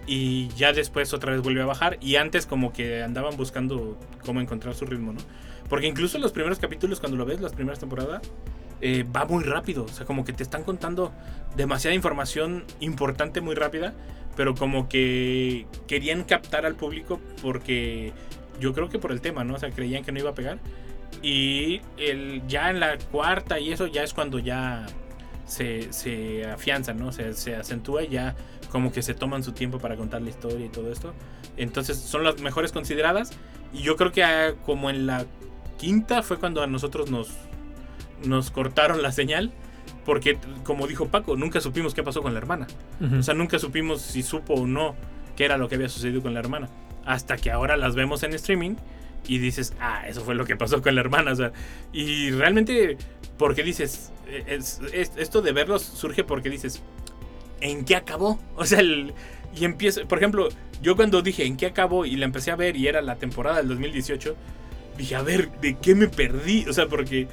Y 0.05 0.49
ya 0.49 0.73
después 0.73 1.13
otra 1.13 1.31
vez 1.31 1.41
vuelve 1.41 1.61
a 1.61 1.65
bajar. 1.65 1.97
Y 2.01 2.17
antes 2.17 2.45
como 2.45 2.73
que 2.73 3.03
andaban 3.03 3.37
buscando 3.37 3.97
cómo 4.25 4.41
encontrar 4.41 4.75
su 4.75 4.85
ritmo, 4.85 5.13
¿no? 5.13 5.21
Porque 5.69 5.87
incluso 5.87 6.17
los 6.17 6.31
primeros 6.31 6.59
capítulos, 6.59 6.99
cuando 6.99 7.17
lo 7.17 7.25
ves, 7.25 7.39
las 7.39 7.53
primeras 7.53 7.79
temporadas, 7.79 8.21
eh, 8.81 9.05
va 9.05 9.25
muy 9.25 9.43
rápido. 9.43 9.85
O 9.85 9.87
sea, 9.87 10.05
como 10.05 10.25
que 10.25 10.33
te 10.33 10.43
están 10.43 10.63
contando 10.63 11.13
demasiada 11.55 11.95
información 11.95 12.65
importante 12.79 13.39
muy 13.39 13.55
rápida. 13.55 13.93
Pero 14.35 14.55
como 14.55 14.89
que 14.89 15.67
querían 15.87 16.23
captar 16.23 16.65
al 16.65 16.75
público 16.75 17.21
porque 17.41 18.13
yo 18.59 18.73
creo 18.73 18.89
que 18.89 18.99
por 18.99 19.11
el 19.11 19.21
tema, 19.21 19.43
¿no? 19.43 19.55
O 19.55 19.59
sea, 19.59 19.69
creían 19.69 20.03
que 20.03 20.11
no 20.11 20.19
iba 20.19 20.31
a 20.31 20.35
pegar. 20.35 20.59
Y 21.21 21.81
el, 21.97 22.41
ya 22.47 22.69
en 22.69 22.79
la 22.79 22.97
cuarta 22.97 23.59
y 23.59 23.71
eso 23.71 23.87
ya 23.87 24.03
es 24.03 24.13
cuando 24.13 24.39
ya 24.39 24.85
se, 25.45 25.91
se 25.93 26.45
afianza, 26.45 26.93
¿no? 26.93 27.11
Se, 27.11 27.33
se 27.33 27.55
acentúa 27.55 28.03
y 28.03 28.09
ya 28.09 28.35
como 28.71 28.91
que 28.91 29.01
se 29.01 29.13
toman 29.13 29.43
su 29.43 29.51
tiempo 29.51 29.79
para 29.79 29.95
contar 29.95 30.21
la 30.21 30.29
historia 30.29 30.65
y 30.65 30.69
todo 30.69 30.91
esto. 30.91 31.13
Entonces 31.57 31.97
son 31.97 32.23
las 32.23 32.41
mejores 32.41 32.71
consideradas. 32.71 33.31
Y 33.73 33.81
yo 33.81 33.95
creo 33.95 34.11
que 34.11 34.23
ah, 34.23 34.55
como 34.65 34.89
en 34.89 35.05
la 35.05 35.25
quinta 35.77 36.23
fue 36.23 36.37
cuando 36.37 36.61
a 36.61 36.67
nosotros 36.67 37.11
nos, 37.11 37.29
nos 38.23 38.51
cortaron 38.51 39.01
la 39.01 39.11
señal. 39.11 39.51
Porque, 40.05 40.37
como 40.63 40.87
dijo 40.87 41.07
Paco, 41.07 41.37
nunca 41.37 41.61
supimos 41.61 41.93
qué 41.93 42.03
pasó 42.03 42.21
con 42.21 42.33
la 42.33 42.39
hermana. 42.39 42.67
O 43.17 43.23
sea, 43.23 43.33
nunca 43.33 43.57
supimos 43.57 44.01
si 44.01 44.21
supo 44.21 44.53
o 44.53 44.67
no 44.67 44.95
qué 45.35 45.45
era 45.45 45.57
lo 45.57 45.69
que 45.69 45.75
había 45.75 45.87
sucedido 45.87 46.21
con 46.21 46.33
la 46.33 46.39
hermana. 46.39 46.67
Hasta 47.05 47.37
que 47.37 47.51
ahora 47.51 47.77
las 47.77 47.95
vemos 47.95 48.23
en 48.23 48.33
streaming 48.33 48.75
y 49.27 49.37
dices, 49.37 49.73
ah, 49.79 50.03
eso 50.07 50.21
fue 50.21 50.35
lo 50.35 50.45
que 50.45 50.55
pasó 50.55 50.81
con 50.81 50.95
la 50.95 51.01
hermana. 51.01 51.31
O 51.31 51.35
sea, 51.35 51.53
y 51.93 52.31
realmente, 52.31 52.97
porque 53.37 53.63
dices, 53.63 54.09
Eh, 54.25 54.43
es- 54.47 54.79
es- 54.93 55.11
esto 55.17 55.41
de 55.41 55.51
verlos 55.51 55.81
surge 55.83 56.23
porque 56.23 56.49
dices, 56.49 56.81
¿en 57.59 57.83
qué 57.83 57.95
acabó? 57.97 58.39
O 58.55 58.65
sea, 58.65 58.79
el- 58.79 59.13
y 59.55 59.65
empieza, 59.65 60.05
por 60.05 60.17
ejemplo, 60.17 60.47
yo 60.81 60.95
cuando 60.95 61.21
dije, 61.21 61.45
¿en 61.45 61.57
qué 61.57 61.65
acabó? 61.67 62.05
Y 62.05 62.15
la 62.15 62.25
empecé 62.25 62.49
a 62.51 62.55
ver 62.55 62.75
y 62.77 62.87
era 62.87 63.01
la 63.01 63.17
temporada 63.17 63.57
del 63.57 63.67
2018, 63.67 64.35
dije, 64.97 65.15
a 65.15 65.21
ver, 65.21 65.51
¿de 65.59 65.77
qué 65.77 65.93
me 65.93 66.07
perdí? 66.07 66.65
O 66.69 66.73
sea, 66.73 66.87
porque 66.87 67.27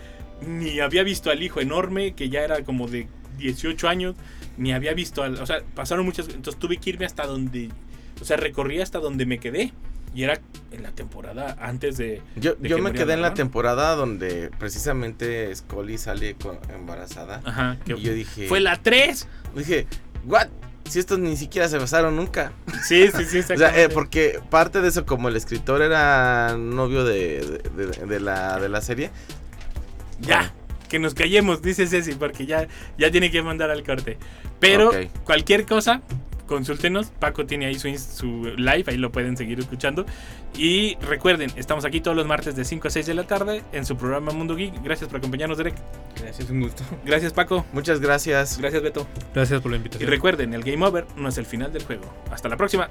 ni 0.46 0.80
había 0.80 1.02
visto 1.04 1.30
al 1.30 1.42
hijo 1.42 1.60
enorme, 1.60 2.12
que 2.14 2.28
ya 2.28 2.40
era 2.40 2.62
como 2.64 2.88
de 2.88 3.06
18 3.38 3.88
años, 3.88 4.16
ni 4.58 4.72
había 4.72 4.92
visto 4.92 5.22
al... 5.22 5.40
O 5.40 5.46
sea, 5.46 5.62
pasaron 5.74 6.04
muchas... 6.04 6.28
Entonces 6.28 6.58
tuve 6.58 6.76
que 6.78 6.90
irme 6.90 7.06
hasta 7.06 7.24
donde... 7.26 7.70
O 8.20 8.24
sea, 8.24 8.36
recorrí 8.36 8.80
hasta 8.80 8.98
donde 8.98 9.24
me 9.26 9.38
quedé. 9.38 9.72
Y 10.14 10.24
era 10.24 10.40
en 10.72 10.82
la 10.82 10.92
temporada 10.92 11.56
antes 11.60 11.96
de... 11.96 12.22
Yo, 12.36 12.54
de 12.54 12.68
yo 12.68 12.76
que 12.76 12.82
me 12.82 12.92
quedé 12.92 13.14
en 13.14 13.22
la 13.22 13.34
temporada 13.34 13.94
donde 13.96 14.50
precisamente 14.58 15.54
Scully 15.54 15.98
sale 15.98 16.34
con- 16.34 16.58
embarazada. 16.74 17.40
Ajá, 17.44 17.76
que 17.84 17.94
Y 17.94 18.00
yo 18.02 18.12
dije... 18.14 18.46
fue 18.48 18.60
la 18.60 18.76
3. 18.76 19.26
Dije, 19.56 19.86
¿what? 20.24 20.48
Si 20.88 20.98
estos 20.98 21.18
ni 21.18 21.36
siquiera 21.36 21.68
se 21.68 21.78
besaron 21.78 22.16
nunca. 22.16 22.52
Sí, 22.84 23.08
sí, 23.16 23.24
sí, 23.24 23.38
O 23.52 23.56
sea, 23.56 23.78
eh, 23.80 23.88
porque 23.88 24.40
parte 24.50 24.80
de 24.80 24.88
eso, 24.88 25.06
como 25.06 25.28
el 25.28 25.36
escritor 25.36 25.82
era 25.82 26.56
novio 26.56 27.04
de, 27.04 27.60
de- 28.08 28.20
la, 28.20 28.58
de 28.58 28.68
la 28.68 28.80
serie. 28.80 29.10
Ya, 30.20 30.52
que 30.88 30.98
nos 30.98 31.14
callemos, 31.14 31.62
dice 31.62 31.86
Ceci, 31.86 32.12
porque 32.14 32.46
ya, 32.46 32.66
ya 32.98 33.10
tiene 33.10 33.30
que 33.30 33.42
mandar 33.42 33.70
al 33.70 33.82
corte. 33.84 34.18
Pero 34.58 34.90
cualquier 35.24 35.64
cosa, 35.64 36.02
consúltenos. 36.50 37.06
Paco 37.18 37.46
tiene 37.46 37.66
ahí 37.66 37.78
su, 37.78 37.96
su 37.96 38.52
live, 38.56 38.84
ahí 38.88 38.96
lo 38.98 39.10
pueden 39.10 39.36
seguir 39.36 39.58
escuchando. 39.60 40.04
Y 40.58 40.96
recuerden, 40.96 41.50
estamos 41.56 41.84
aquí 41.84 42.00
todos 42.00 42.16
los 42.16 42.26
martes 42.26 42.56
de 42.56 42.64
5 42.64 42.88
a 42.88 42.90
6 42.90 43.06
de 43.06 43.14
la 43.14 43.24
tarde 43.26 43.62
en 43.72 43.86
su 43.86 43.96
programa 43.96 44.32
Mundo 44.32 44.56
Geek. 44.56 44.82
Gracias 44.82 45.08
por 45.08 45.18
acompañarnos, 45.18 45.56
Derek. 45.56 45.76
Gracias, 46.20 46.50
un 46.50 46.60
gusto. 46.60 46.82
Gracias, 47.04 47.32
Paco. 47.32 47.64
Muchas 47.72 48.00
gracias. 48.00 48.58
Gracias, 48.58 48.82
Beto. 48.82 49.06
Gracias 49.34 49.60
por 49.60 49.70
la 49.70 49.76
Y 49.76 49.78
invitación. 49.78 50.10
recuerden, 50.10 50.52
el 50.52 50.62
game 50.62 50.84
over 50.84 51.06
no 51.16 51.28
es 51.28 51.38
el 51.38 51.46
final 51.46 51.72
del 51.72 51.84
juego. 51.84 52.12
Hasta 52.30 52.48
la 52.48 52.56
próxima. 52.56 52.90